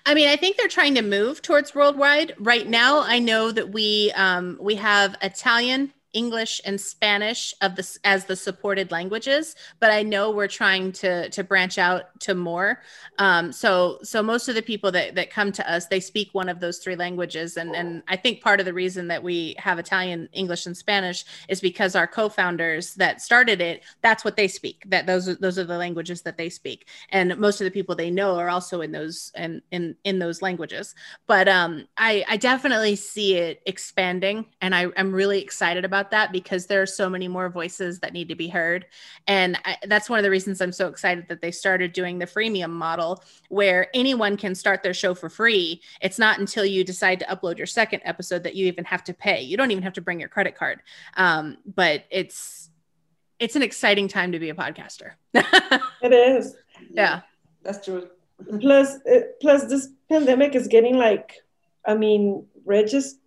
I 0.06 0.14
mean, 0.14 0.28
I 0.28 0.36
think 0.36 0.58
they're 0.58 0.68
trying 0.68 0.96
to 0.96 1.02
move 1.02 1.42
towards 1.42 1.74
worldwide. 1.74 2.34
Right 2.40 2.68
now, 2.68 3.02
I 3.02 3.20
know 3.20 3.52
that 3.52 3.72
we 3.72 4.12
um, 4.16 4.58
we 4.60 4.76
have 4.76 5.16
Italian, 5.22 5.94
English 6.14 6.62
and 6.66 6.80
Spanish 6.80 7.54
of 7.62 7.76
this 7.76 7.98
as 8.04 8.26
the 8.26 8.36
supported 8.36 8.92
languages, 8.92 9.56
but 9.80 9.92
I 9.92 10.04
know 10.04 10.32
we're 10.32 10.48
trying 10.48 10.92
to 10.94 11.30
to 11.30 11.44
branch 11.44 11.78
out 11.78 12.20
to 12.22 12.36
more. 12.36 12.82
Um, 13.18 13.52
so 13.52 14.00
so 14.04 14.22
most 14.22 14.48
of 14.48 14.56
the 14.56 14.62
people 14.62 14.92
that 14.92 15.16
that 15.16 15.30
come 15.30 15.52
to 15.54 15.72
us, 15.72 15.88
they 15.88 16.00
speak 16.00 16.30
one 16.34 16.50
of 16.50 16.60
those 16.60 16.80
three 16.80 16.96
languages, 16.96 17.58
and 17.58 17.76
and 17.76 18.04
I 18.08 18.16
think 18.16 18.42
part 18.42 18.60
of 18.60 18.66
the 18.66 18.74
reason 18.74 19.08
that 19.08 19.24
we 19.24 19.56
have 19.58 19.80
Italian, 19.80 20.28
English, 20.34 20.66
and 20.66 20.76
Spanish 20.76 21.26
is 21.48 21.62
because 21.62 21.96
our 21.96 22.08
co-founders 22.08 22.96
that 22.96 23.22
started 23.22 23.62
it, 23.62 23.84
that's 24.02 24.26
what 24.26 24.36
they 24.36 24.48
speak. 24.48 24.84
That 24.88 25.06
those 25.06 25.30
are 25.30 25.36
those 25.36 25.58
are 25.58 25.64
the 25.64 25.78
languages 25.78 26.22
that 26.24 26.38
they 26.38 26.50
speak, 26.50 26.88
and 27.10 27.38
most 27.38 27.62
of 27.62 27.66
the 27.66 27.72
people 27.72 27.96
they 27.96 28.12
know 28.12 28.36
are 28.36 28.50
also 28.50 28.82
in 28.82 28.92
those 28.92 29.32
and 29.36 29.62
in, 29.72 29.96
in 30.06 30.12
in 30.12 30.20
those 30.20 30.42
languages. 30.42 30.96
But 31.28 31.48
um, 31.48 31.88
I 31.98 32.26
I 32.28 32.38
definitely 32.38 32.96
see 32.96 33.36
it 33.36 33.62
expanding, 33.66 34.46
and 34.62 34.76
I 34.76 34.88
I'm 34.98 35.14
really 35.14 35.42
excited 35.42 35.86
about 35.86 36.01
about 36.02 36.12
that 36.12 36.32
because 36.32 36.66
there 36.66 36.82
are 36.82 36.88
so 36.88 37.10
many 37.10 37.28
more 37.28 37.50
voices 37.50 38.00
that 38.00 38.12
need 38.12 38.28
to 38.30 38.36
be 38.36 38.48
heard. 38.48 38.86
And 39.28 39.58
I, 39.64 39.78
that's 39.86 40.10
one 40.10 40.18
of 40.18 40.24
the 40.24 40.32
reasons 40.32 40.60
I'm 40.60 40.72
so 40.72 40.88
excited 40.88 41.28
that 41.30 41.42
they 41.42 41.52
started 41.52 41.94
doing 41.94 42.18
the 42.18 42.26
freemium 42.26 42.72
model 42.72 43.24
where 43.50 43.88
anyone 43.94 44.36
can 44.36 44.56
start 44.56 44.82
their 44.82 44.94
show 44.94 45.14
for 45.14 45.30
free. 45.30 45.82
It's 46.02 46.18
not 46.18 46.40
until 46.40 46.66
you 46.66 46.84
decide 46.84 47.20
to 47.20 47.26
upload 47.26 47.58
your 47.58 47.68
second 47.68 48.02
episode 48.04 48.44
that 48.44 48.56
you 48.56 48.66
even 48.68 48.86
have 48.86 49.04
to 49.06 49.14
pay. 49.14 49.42
You 49.42 49.58
don't 49.58 49.72
even 49.72 49.84
have 49.84 49.94
to 49.94 50.02
bring 50.02 50.20
your 50.20 50.30
credit 50.30 50.56
card. 50.56 50.82
Um, 51.16 51.58
but 51.66 52.06
it's, 52.10 52.70
it's 53.40 53.56
an 53.56 53.62
exciting 53.62 54.08
time 54.08 54.32
to 54.32 54.40
be 54.40 54.50
a 54.50 54.56
podcaster. 54.56 55.12
it 55.34 56.14
is. 56.14 56.56
Yeah. 56.90 57.22
That's 57.64 57.86
true. 57.86 58.10
plus, 58.60 58.98
it, 59.06 59.40
plus 59.40 59.66
this 59.66 59.90
pandemic 60.10 60.56
is 60.56 60.68
getting 60.68 60.98
like, 60.98 61.36
I 61.86 61.94
mean, 61.94 62.48
register, 62.66 63.20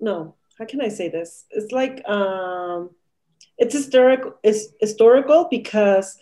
no, 0.00 0.34
how 0.60 0.66
can 0.66 0.82
I 0.82 0.88
say 0.88 1.08
this? 1.08 1.46
It's 1.50 1.72
like 1.72 2.06
um, 2.06 2.90
it's 3.56 3.74
historical. 3.74 4.34
It's 4.42 4.66
historical 4.78 5.48
because 5.50 6.18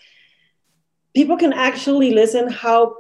people 1.13 1.37
can 1.37 1.53
actually 1.53 2.13
listen 2.13 2.49
how 2.49 2.99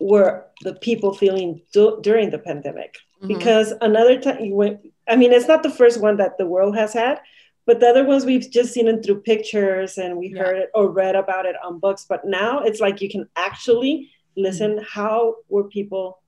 were 0.00 0.46
the 0.62 0.74
people 0.74 1.12
feeling 1.12 1.60
do- 1.72 1.98
during 2.02 2.30
the 2.30 2.38
pandemic. 2.38 2.96
Mm-hmm. 3.16 3.26
Because 3.26 3.72
another 3.80 4.20
time 4.20 4.44
you 4.44 4.54
went, 4.54 4.80
I 5.08 5.16
mean, 5.16 5.32
it's 5.32 5.48
not 5.48 5.64
the 5.64 5.70
first 5.70 6.00
one 6.00 6.16
that 6.18 6.38
the 6.38 6.46
world 6.46 6.76
has 6.76 6.92
had, 6.92 7.20
but 7.66 7.80
the 7.80 7.88
other 7.88 8.04
ones 8.04 8.24
we've 8.24 8.48
just 8.48 8.72
seen 8.72 8.86
it 8.86 9.04
through 9.04 9.22
pictures 9.22 9.98
and 9.98 10.16
we 10.16 10.28
yeah. 10.28 10.40
heard 10.40 10.56
it 10.56 10.70
or 10.72 10.88
read 10.88 11.16
about 11.16 11.46
it 11.46 11.56
on 11.64 11.80
books. 11.80 12.06
But 12.08 12.24
now 12.24 12.60
it's 12.60 12.78
like 12.78 13.00
you 13.00 13.10
can 13.10 13.28
actually 13.36 14.12
listen 14.36 14.76
mm-hmm. 14.76 14.84
how 14.88 15.34
were 15.48 15.64
people 15.64 16.19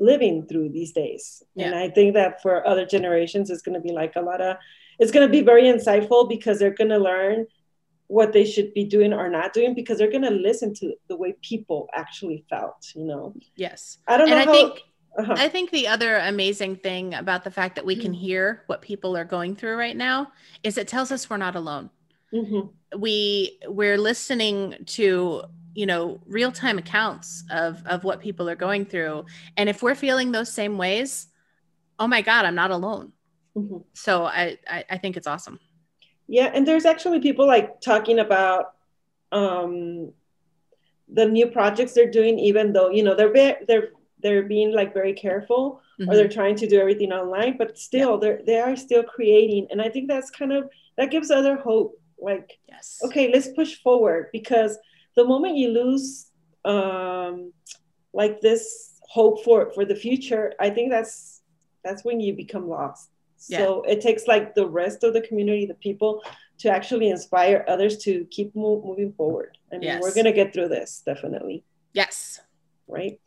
living 0.00 0.46
through 0.46 0.70
these 0.70 0.92
days. 0.92 1.42
Yeah. 1.54 1.66
And 1.66 1.74
I 1.74 1.88
think 1.88 2.14
that 2.14 2.42
for 2.42 2.66
other 2.66 2.86
generations, 2.86 3.50
it's 3.50 3.62
going 3.62 3.74
to 3.74 3.80
be 3.80 3.92
like 3.92 4.14
a 4.16 4.20
lot 4.20 4.40
of, 4.40 4.56
it's 4.98 5.12
going 5.12 5.26
to 5.26 5.30
be 5.30 5.42
very 5.42 5.64
insightful 5.64 6.28
because 6.28 6.58
they're 6.58 6.74
going 6.74 6.90
to 6.90 6.98
learn 6.98 7.46
what 8.08 8.32
they 8.32 8.44
should 8.44 8.72
be 8.74 8.84
doing 8.84 9.12
or 9.12 9.28
not 9.28 9.52
doing 9.52 9.74
because 9.74 9.98
they're 9.98 10.10
going 10.10 10.22
to 10.22 10.30
listen 10.30 10.72
to 10.74 10.94
the 11.08 11.16
way 11.16 11.36
people 11.42 11.88
actually 11.94 12.44
felt, 12.48 12.86
you 12.94 13.04
know? 13.04 13.34
Yes. 13.56 13.98
I 14.06 14.16
don't 14.16 14.30
know. 14.30 14.36
And 14.36 14.48
I 14.48 14.52
think, 14.52 14.80
uh-huh. 15.18 15.34
I 15.36 15.48
think 15.48 15.70
the 15.70 15.88
other 15.88 16.16
amazing 16.16 16.76
thing 16.76 17.14
about 17.14 17.44
the 17.44 17.50
fact 17.50 17.74
that 17.76 17.84
we 17.84 17.96
can 17.96 18.12
mm-hmm. 18.12 18.20
hear 18.20 18.62
what 18.66 18.82
people 18.82 19.16
are 19.16 19.24
going 19.24 19.56
through 19.56 19.76
right 19.76 19.96
now 19.96 20.32
is 20.62 20.78
it 20.78 20.88
tells 20.88 21.12
us 21.12 21.28
we're 21.28 21.36
not 21.36 21.54
alone. 21.56 21.90
Mm-hmm. 22.32 23.00
We 23.00 23.58
we're 23.66 23.98
listening 23.98 24.76
to 24.86 25.44
you 25.78 25.86
know 25.86 26.18
real-time 26.26 26.76
accounts 26.76 27.44
of 27.52 27.80
of 27.86 28.02
what 28.02 28.18
people 28.18 28.50
are 28.50 28.56
going 28.56 28.84
through 28.84 29.24
and 29.56 29.68
if 29.68 29.80
we're 29.80 29.94
feeling 29.94 30.32
those 30.32 30.52
same 30.52 30.76
ways 30.76 31.28
oh 32.00 32.08
my 32.08 32.20
god 32.20 32.44
i'm 32.44 32.56
not 32.56 32.72
alone 32.72 33.12
mm-hmm. 33.56 33.78
so 33.92 34.24
I, 34.24 34.58
I, 34.68 34.84
I 34.90 34.98
think 34.98 35.16
it's 35.16 35.28
awesome 35.28 35.60
yeah 36.26 36.50
and 36.52 36.66
there's 36.66 36.84
actually 36.84 37.20
people 37.20 37.46
like 37.46 37.80
talking 37.80 38.18
about 38.18 38.72
um 39.30 40.12
the 41.12 41.26
new 41.26 41.46
projects 41.46 41.92
they're 41.92 42.10
doing 42.10 42.40
even 42.40 42.72
though 42.72 42.90
you 42.90 43.04
know 43.04 43.14
they're 43.14 43.32
be- 43.32 43.64
they're 43.68 43.90
they're 44.20 44.42
being 44.42 44.72
like 44.72 44.92
very 44.92 45.12
careful 45.12 45.80
mm-hmm. 46.00 46.10
or 46.10 46.16
they're 46.16 46.28
trying 46.28 46.56
to 46.56 46.66
do 46.66 46.80
everything 46.80 47.12
online 47.12 47.56
but 47.56 47.78
still 47.78 48.14
yeah. 48.14 48.20
they're 48.20 48.40
they 48.46 48.58
are 48.58 48.74
still 48.74 49.04
creating 49.04 49.68
and 49.70 49.80
i 49.80 49.88
think 49.88 50.08
that's 50.08 50.28
kind 50.28 50.52
of 50.52 50.68
that 50.96 51.12
gives 51.12 51.30
other 51.30 51.56
hope 51.56 51.96
like 52.20 52.58
yes 52.68 52.98
okay 53.04 53.30
let's 53.32 53.46
push 53.54 53.76
forward 53.76 54.26
because 54.32 54.76
the 55.18 55.24
moment 55.24 55.56
you 55.56 55.68
lose 55.70 56.30
um, 56.64 57.52
like 58.14 58.40
this 58.40 59.00
hope 59.02 59.44
for 59.44 59.72
for 59.74 59.84
the 59.84 59.96
future, 59.96 60.54
I 60.60 60.70
think 60.70 60.90
that's 60.90 61.42
that's 61.84 62.04
when 62.04 62.20
you 62.20 62.32
become 62.34 62.68
lost. 62.68 63.10
Yeah. 63.48 63.58
So 63.58 63.82
it 63.82 64.00
takes 64.00 64.26
like 64.26 64.54
the 64.54 64.66
rest 64.66 65.02
of 65.02 65.12
the 65.14 65.20
community, 65.20 65.66
the 65.66 65.80
people, 65.88 66.22
to 66.58 66.70
actually 66.70 67.08
inspire 67.10 67.64
others 67.68 67.98
to 68.04 68.26
keep 68.30 68.54
move, 68.54 68.84
moving 68.84 69.12
forward. 69.12 69.58
I 69.72 69.78
mean, 69.78 69.90
yes. 69.90 70.02
we're 70.02 70.14
gonna 70.14 70.32
get 70.40 70.52
through 70.52 70.68
this 70.68 71.02
definitely. 71.04 71.64
Yes. 71.92 72.40
Right. 72.86 73.20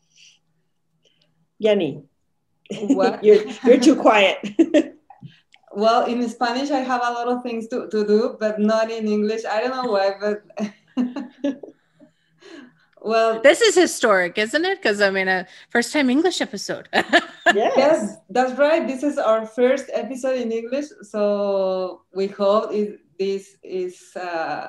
Yanni, 1.59 2.03
what? 2.99 3.23
you're 3.23 3.43
you're 3.65 3.79
too 3.79 3.97
quiet. 4.07 4.37
well, 5.83 6.05
in 6.05 6.27
Spanish, 6.29 6.71
I 6.71 6.79
have 6.79 7.01
a 7.03 7.11
lot 7.17 7.27
of 7.27 7.43
things 7.43 7.67
to, 7.67 7.87
to 7.89 8.07
do, 8.07 8.37
but 8.39 8.59
not 8.59 8.89
in 8.89 9.07
English. 9.07 9.43
I 9.45 9.59
don't 9.61 9.75
know 9.75 9.91
why, 9.91 10.15
but 10.19 10.39
well, 13.01 13.41
this 13.41 13.61
is 13.61 13.75
historic, 13.75 14.37
isn't 14.37 14.63
it? 14.63 14.77
Because 14.77 15.01
I 15.01 15.09
mean, 15.09 15.27
a 15.27 15.47
first 15.69 15.91
time 15.91 16.09
English 16.09 16.39
episode. 16.39 16.87
yes. 16.93 17.25
yes, 17.55 18.17
that's 18.29 18.57
right. 18.57 18.87
This 18.87 19.01
is 19.01 19.17
our 19.17 19.45
first 19.45 19.89
episode 19.91 20.39
in 20.39 20.51
English, 20.51 20.85
so 21.01 22.03
we 22.13 22.27
hope 22.27 22.71
it, 22.71 22.99
this 23.17 23.57
is 23.63 24.15
uh, 24.15 24.67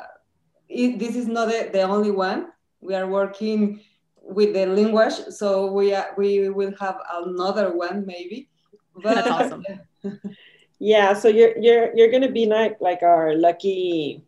it, 0.69 0.99
this 0.99 1.15
is 1.15 1.29
not 1.29 1.49
the, 1.49 1.69
the 1.73 1.83
only 1.83 2.11
one. 2.11 2.49
We 2.81 2.95
are 2.95 3.07
working 3.07 3.81
with 4.17 4.55
the 4.55 4.67
language, 4.67 5.15
so 5.29 5.71
we 5.71 5.93
are, 5.93 6.15
we 6.17 6.49
will 6.49 6.73
have 6.81 6.99
another 7.13 7.77
one 7.77 8.07
maybe. 8.07 8.49
But, 8.97 9.15
That's 9.17 9.29
awesome. 9.29 9.65
yeah, 10.79 11.13
so 11.13 11.29
you're 11.29 11.57
you're 11.59 11.95
you're 11.95 12.11
gonna 12.11 12.33
be 12.33 12.47
like 12.47 12.81
like 12.81 13.03
our 13.03 13.37
lucky 13.37 14.25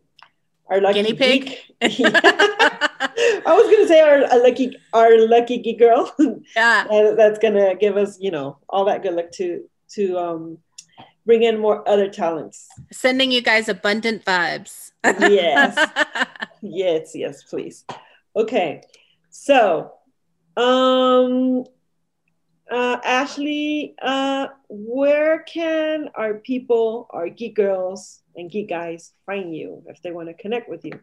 our 0.69 0.79
lucky 0.79 1.01
guinea 1.01 1.13
pig. 1.13 1.57
I 3.17 3.53
was 3.53 3.71
gonna 3.71 3.87
say 3.87 4.01
our, 4.01 4.25
our 4.25 4.43
lucky 4.43 4.75
our 4.93 5.27
lucky 5.27 5.57
geek 5.59 5.79
girl. 5.79 6.11
Yeah, 6.55 7.13
that's 7.17 7.39
gonna 7.39 7.75
give 7.75 7.97
us 7.97 8.17
you 8.19 8.31
know 8.31 8.57
all 8.69 8.85
that 8.85 9.03
good 9.03 9.13
luck 9.13 9.31
to 9.33 9.63
to 9.95 10.17
um 10.17 10.57
bring 11.25 11.43
in 11.43 11.59
more 11.59 11.87
other 11.87 12.09
talents. 12.09 12.67
Sending 12.91 13.31
you 13.31 13.41
guys 13.41 13.69
abundant 13.69 14.25
vibes. 14.25 14.91
yes, 15.03 15.77
yes, 16.61 17.11
yes, 17.15 17.43
please. 17.43 17.85
Okay, 18.35 18.81
so 19.29 19.93
um 20.57 21.65
uh, 22.71 22.97
Ashley, 23.03 23.93
uh, 24.01 24.47
where 24.69 25.43
can 25.43 26.09
our 26.15 26.35
people, 26.35 27.07
our 27.11 27.29
geek 27.29 27.55
girls 27.55 28.23
and 28.35 28.49
geek 28.49 28.69
guys, 28.69 29.13
find 29.25 29.55
you 29.55 29.83
if 29.87 30.01
they 30.01 30.11
want 30.11 30.29
to 30.29 30.33
connect 30.33 30.67
with 30.67 30.83
you? 30.83 30.99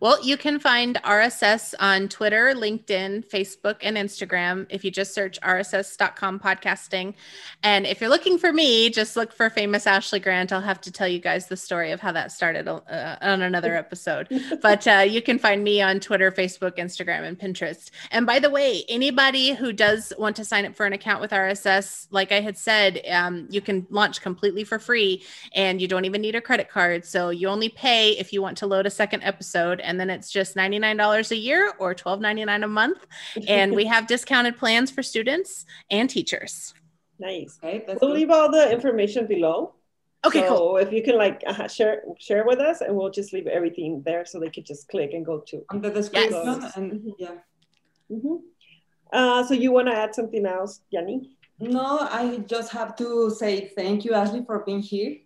Well, 0.00 0.24
you 0.24 0.36
can 0.36 0.58
find 0.58 0.96
RSS 1.04 1.74
on 1.78 2.08
Twitter, 2.08 2.54
LinkedIn, 2.54 3.28
Facebook, 3.28 3.76
and 3.82 3.96
Instagram 3.96 4.66
if 4.70 4.84
you 4.84 4.90
just 4.90 5.14
search 5.14 5.38
rss.com 5.40 6.40
podcasting. 6.40 7.14
And 7.62 7.86
if 7.86 8.00
you're 8.00 8.10
looking 8.10 8.38
for 8.38 8.52
me, 8.52 8.90
just 8.90 9.16
look 9.16 9.32
for 9.32 9.50
famous 9.50 9.86
Ashley 9.86 10.20
Grant. 10.20 10.52
I'll 10.52 10.60
have 10.60 10.80
to 10.82 10.92
tell 10.92 11.06
you 11.06 11.18
guys 11.18 11.48
the 11.48 11.56
story 11.56 11.92
of 11.92 12.00
how 12.00 12.12
that 12.12 12.32
started 12.32 12.66
uh, 12.66 13.16
on 13.20 13.42
another 13.42 13.76
episode. 13.76 14.28
but 14.62 14.86
uh, 14.86 15.04
you 15.06 15.20
can 15.20 15.38
find 15.38 15.62
me 15.62 15.82
on 15.82 16.00
Twitter, 16.00 16.32
Facebook, 16.32 16.78
Instagram, 16.78 17.22
and 17.22 17.38
Pinterest. 17.38 17.90
And 18.10 18.26
by 18.26 18.38
the 18.38 18.50
way, 18.50 18.84
anybody 18.88 19.52
who 19.52 19.72
does 19.72 20.12
want 20.18 20.36
to 20.36 20.44
sign 20.44 20.64
up 20.64 20.74
for 20.74 20.86
an 20.86 20.92
account 20.92 21.20
with 21.20 21.30
RSS, 21.30 22.06
like 22.10 22.32
I 22.32 22.40
had 22.40 22.56
said, 22.56 23.02
um, 23.10 23.46
you 23.50 23.60
can 23.60 23.86
launch 23.90 24.22
completely 24.22 24.64
for 24.64 24.78
free 24.78 25.22
and 25.54 25.80
you 25.80 25.88
don't 25.88 26.06
even 26.06 26.22
need 26.22 26.34
a 26.34 26.40
credit 26.40 26.70
card. 26.70 27.04
So 27.04 27.30
you 27.30 27.48
only 27.48 27.68
pay 27.68 28.12
if 28.12 28.32
you 28.32 28.40
want 28.40 28.56
to 28.58 28.66
load 28.66 28.86
a 28.86 28.90
second 28.90 29.22
episode 29.22 29.69
and 29.78 30.00
then 30.00 30.10
it's 30.10 30.32
just 30.32 30.56
$99 30.56 31.30
a 31.30 31.36
year 31.36 31.72
or 31.78 31.94
$12.99 31.94 32.64
a 32.64 32.66
month. 32.66 33.06
And 33.46 33.72
we 33.76 33.84
have 33.94 34.08
discounted 34.08 34.58
plans 34.58 34.90
for 34.90 35.02
students 35.02 35.66
and 35.90 36.10
teachers. 36.10 36.74
Nice. 37.20 37.58
Okay, 37.62 37.84
we'll 38.00 38.12
leave 38.12 38.30
all 38.30 38.50
the 38.50 38.72
information 38.72 39.26
below. 39.26 39.74
Okay, 40.26 40.40
so 40.40 40.56
cool. 40.56 40.76
if 40.78 40.92
you 40.92 41.02
can 41.02 41.16
like 41.16 41.42
uh, 41.46 41.68
share 41.68 42.02
share 42.18 42.44
with 42.44 42.58
us, 42.58 42.80
and 42.80 42.94
we'll 42.94 43.10
just 43.10 43.32
leave 43.32 43.46
everything 43.46 44.02
there 44.04 44.24
so 44.26 44.40
they 44.40 44.50
could 44.50 44.66
just 44.66 44.88
click 44.88 45.12
and 45.12 45.24
go 45.24 45.40
to 45.40 45.62
under 45.70 45.88
the 45.88 46.00
description. 46.00 46.42
Yes. 46.44 46.76
And, 46.76 46.92
mm-hmm. 46.92 47.08
yeah. 47.18 47.34
Mm-hmm. 48.10 48.36
Uh, 49.12 49.44
so 49.44 49.54
you 49.54 49.72
want 49.72 49.88
to 49.88 49.94
add 49.94 50.14
something 50.14 50.46
else, 50.46 50.80
Yanni? 50.90 51.30
No, 51.58 51.98
I 52.00 52.38
just 52.46 52.72
have 52.72 52.96
to 52.96 53.30
say 53.30 53.68
thank 53.76 54.04
you, 54.04 54.14
Ashley, 54.14 54.44
for 54.44 54.60
being 54.60 54.80
here. 54.80 55.16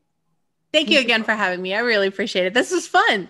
Thank 0.72 0.90
you 0.90 0.98
again 0.98 1.22
for 1.22 1.32
having 1.32 1.62
me. 1.62 1.74
I 1.74 1.78
really 1.78 2.08
appreciate 2.08 2.46
it. 2.46 2.54
This 2.54 2.72
was 2.72 2.88
fun. 2.88 3.28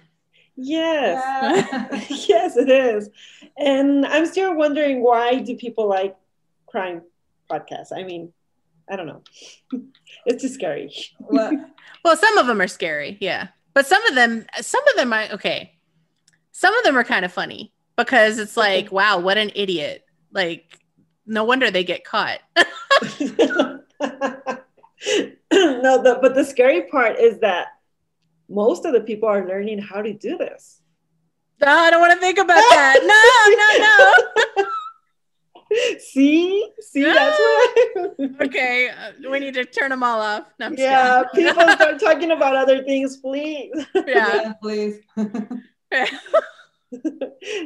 Yes. 0.56 1.22
Yeah. 1.24 1.88
yes, 2.28 2.56
it 2.56 2.68
is. 2.68 3.10
And 3.58 4.06
I'm 4.06 4.26
still 4.26 4.54
wondering 4.54 5.02
why 5.02 5.40
do 5.40 5.56
people 5.56 5.88
like 5.88 6.16
crime 6.66 7.02
podcasts? 7.50 7.92
I 7.94 8.04
mean, 8.04 8.32
I 8.88 8.96
don't 8.96 9.06
know. 9.06 9.22
it's 10.26 10.42
too 10.42 10.48
scary. 10.48 10.92
well, 11.18 11.52
Well, 12.04 12.16
some 12.16 12.38
of 12.38 12.46
them 12.46 12.60
are 12.60 12.68
scary, 12.68 13.16
yeah. 13.20 13.48
But 13.72 13.86
some 13.86 14.04
of 14.06 14.14
them, 14.14 14.46
some 14.60 14.86
of 14.88 14.96
them 14.96 15.12
are 15.12 15.24
okay. 15.32 15.72
Some 16.52 16.74
of 16.76 16.84
them 16.84 16.96
are 16.96 17.04
kind 17.04 17.24
of 17.24 17.32
funny 17.32 17.72
because 17.96 18.38
it's 18.38 18.56
like, 18.56 18.92
wow, 18.92 19.18
what 19.18 19.38
an 19.38 19.50
idiot. 19.54 20.04
Like, 20.32 20.78
no 21.26 21.44
wonder 21.44 21.70
they 21.70 21.82
get 21.82 22.04
caught. 22.04 22.40
no, 22.60 23.80
the, 25.50 26.18
but 26.20 26.34
the 26.34 26.44
scary 26.44 26.82
part 26.82 27.18
is 27.18 27.40
that 27.40 27.68
most 28.48 28.84
of 28.84 28.92
the 28.92 29.00
people 29.00 29.28
are 29.28 29.46
learning 29.46 29.78
how 29.78 30.02
to 30.02 30.12
do 30.12 30.36
this. 30.36 30.80
No, 31.60 31.68
I 31.68 31.90
don't 31.90 32.00
want 32.00 32.12
to 32.12 32.20
think 32.20 32.38
about 32.38 32.56
that. 32.70 32.98
No, 33.04 33.16
no, 33.56 34.64
no. 34.64 34.68
see, 35.98 36.70
see, 36.80 37.04
that's 37.04 37.38
why. 37.38 37.74
Okay, 38.44 38.88
uh, 38.90 39.30
we 39.30 39.40
need 39.40 39.54
to 39.54 39.64
turn 39.64 39.90
them 39.90 40.02
all 40.02 40.20
off. 40.20 40.44
No, 40.58 40.66
I'm 40.66 40.74
yeah, 40.76 41.22
people 41.34 41.62
start 41.70 42.00
talking 42.00 42.30
about 42.32 42.54
other 42.56 42.82
things, 42.84 43.16
please. 43.18 43.70
yeah. 43.94 44.02
yeah, 44.06 44.52
please. 44.60 45.00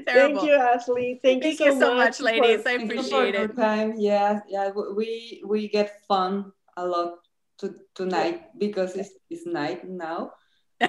Thank 0.06 0.42
you, 0.42 0.54
Ashley. 0.54 1.20
Thank, 1.22 1.42
Thank 1.42 1.60
you 1.60 1.66
you 1.66 1.72
so, 1.72 1.80
so 1.80 1.94
much, 1.94 2.18
for- 2.18 2.24
ladies. 2.24 2.60
I 2.60 2.78
Thank 2.78 2.80
you 2.82 2.88
for 2.88 2.94
appreciate 2.94 3.34
your 3.34 3.44
it. 3.44 3.56
time. 3.56 3.94
Yeah, 3.98 4.40
yeah. 4.48 4.70
We 4.70 5.42
we 5.46 5.68
get 5.68 6.00
fun 6.06 6.52
a 6.76 6.86
lot 6.86 7.18
to, 7.58 7.74
tonight 7.94 8.58
because 8.58 8.96
it's, 8.96 9.10
it's 9.30 9.46
night 9.46 9.88
now. 9.88 10.32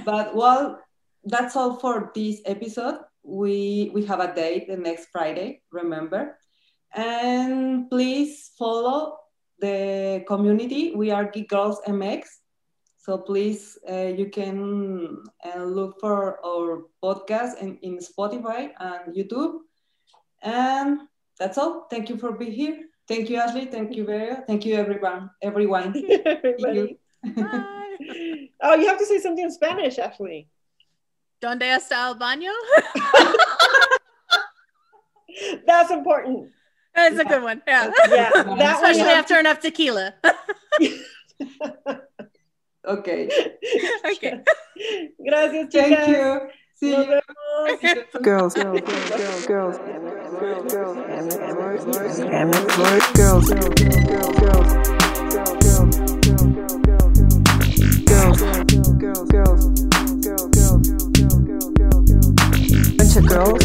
But 0.05 0.35
well, 0.35 0.79
that's 1.23 1.55
all 1.55 1.77
for 1.77 2.11
this 2.15 2.41
episode. 2.45 2.99
We 3.23 3.91
we 3.93 4.05
have 4.05 4.19
a 4.19 4.33
date 4.33 4.67
the 4.67 4.77
next 4.77 5.09
Friday. 5.11 5.61
Remember, 5.71 6.37
and 6.93 7.89
please 7.89 8.51
follow 8.57 9.17
the 9.59 10.23
community. 10.27 10.95
We 10.95 11.11
are 11.11 11.25
Geek 11.25 11.49
Girls 11.49 11.81
MX. 11.87 12.25
So 12.97 13.17
please, 13.17 13.77
uh, 13.89 14.13
you 14.15 14.29
can 14.29 15.23
uh, 15.43 15.63
look 15.63 15.99
for 15.99 16.37
our 16.45 16.83
podcast 17.03 17.57
in, 17.57 17.77
in 17.81 17.97
Spotify 17.97 18.71
and 18.79 19.15
YouTube. 19.15 19.59
And 20.43 21.01
that's 21.39 21.57
all. 21.57 21.87
Thank 21.89 22.09
you 22.09 22.17
for 22.17 22.33
being 22.33 22.51
here. 22.51 22.77
Thank 23.07 23.29
you, 23.29 23.37
Ashley. 23.37 23.65
Thank 23.65 23.95
you, 23.95 24.05
Vera. 24.05 24.43
Thank 24.45 24.65
you, 24.65 24.75
everyone. 24.75 25.31
Everyone. 25.41 25.95
Everybody. 26.25 26.99
Bye. 27.35 27.75
Oh, 28.61 28.75
you 28.75 28.87
have 28.87 28.97
to 28.99 29.05
say 29.05 29.19
something 29.19 29.45
in 29.45 29.51
Spanish, 29.51 29.99
actually. 29.99 30.47
Donde 31.41 31.63
está 31.63 32.07
el 32.07 32.15
baño? 32.15 32.51
That's 35.65 35.91
important. 35.91 36.49
That's 36.95 37.17
a 37.19 37.25
good 37.25 37.43
one. 37.43 37.61
Yeah. 37.67 37.91
Yeah, 38.09 38.29
that 38.31 38.75
Especially 38.75 39.01
have 39.01 39.19
after 39.23 39.39
enough 39.39 39.59
tequila. 39.59 40.15
Okay. 42.85 43.29
okay. 44.05 44.41
Gracias, 45.23 45.67
chicas. 45.71 45.89
Thank 45.89 46.07
you. 46.09 46.49
See 46.75 46.91
Nos 46.91 47.05
you. 47.05 47.11
vemos. 47.11 48.21
Girls, 48.23 48.53
girls, 48.53 48.81
girls, 48.81 48.81
girls, 48.81 49.45
girls, 49.45 49.45
girls, 49.45 49.77
and 49.77 50.69
girls, 50.69 50.97
and 50.97 51.29
girls, 51.29 51.85
girls, 51.85 52.19
girls, 52.19 52.47
girls, 52.59 52.69
bunch 52.77 53.03
of 53.03 53.13
girls, 53.13 53.49
bunch 53.49 53.49
of 53.49 53.49
girls, 53.49 53.49
bunch 53.49 53.49
of 53.49 53.49
girls, 53.49 53.49
girls, 53.49 53.49
girls, 53.49 53.49
girls, 53.49 53.49
girls, 53.49 53.49
MX. 53.49 53.49
girls, 53.49 53.49
girls, 53.49 53.73
girls, 54.39 54.69
girls, 55.29 55.97
girls, 55.97 56.08
We're 58.19 58.27
a 58.27 58.35
bunch 58.41 58.73
of 58.73 58.99
girls, 58.99 59.29
girl, 60.09 60.35
girl, 60.35 60.49
girl, 60.49 60.57
girl, 60.59 60.79
girl, 60.79 61.05
girl, 61.29 61.53
girl. 61.99 62.99
girls, 63.19 63.29
girl, 63.29 63.57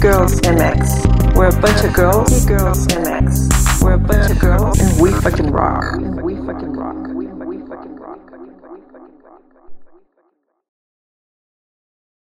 girls, 0.00 0.40
MX. 0.40 1.34
We're 1.36 1.48
a 1.48 1.60
bunch 1.60 1.84
of 1.84 1.92
girls, 1.92 2.30
Geek 2.30 2.48
Girls 2.48 2.86
MX. 2.86 3.82
We're 3.82 3.92
a 3.92 3.98
bunch 3.98 4.30
of 4.30 4.38
girls, 4.38 4.80
and. 4.80 5.00
We 5.00 5.10
fucking 5.12 5.50
rock. 5.50 6.00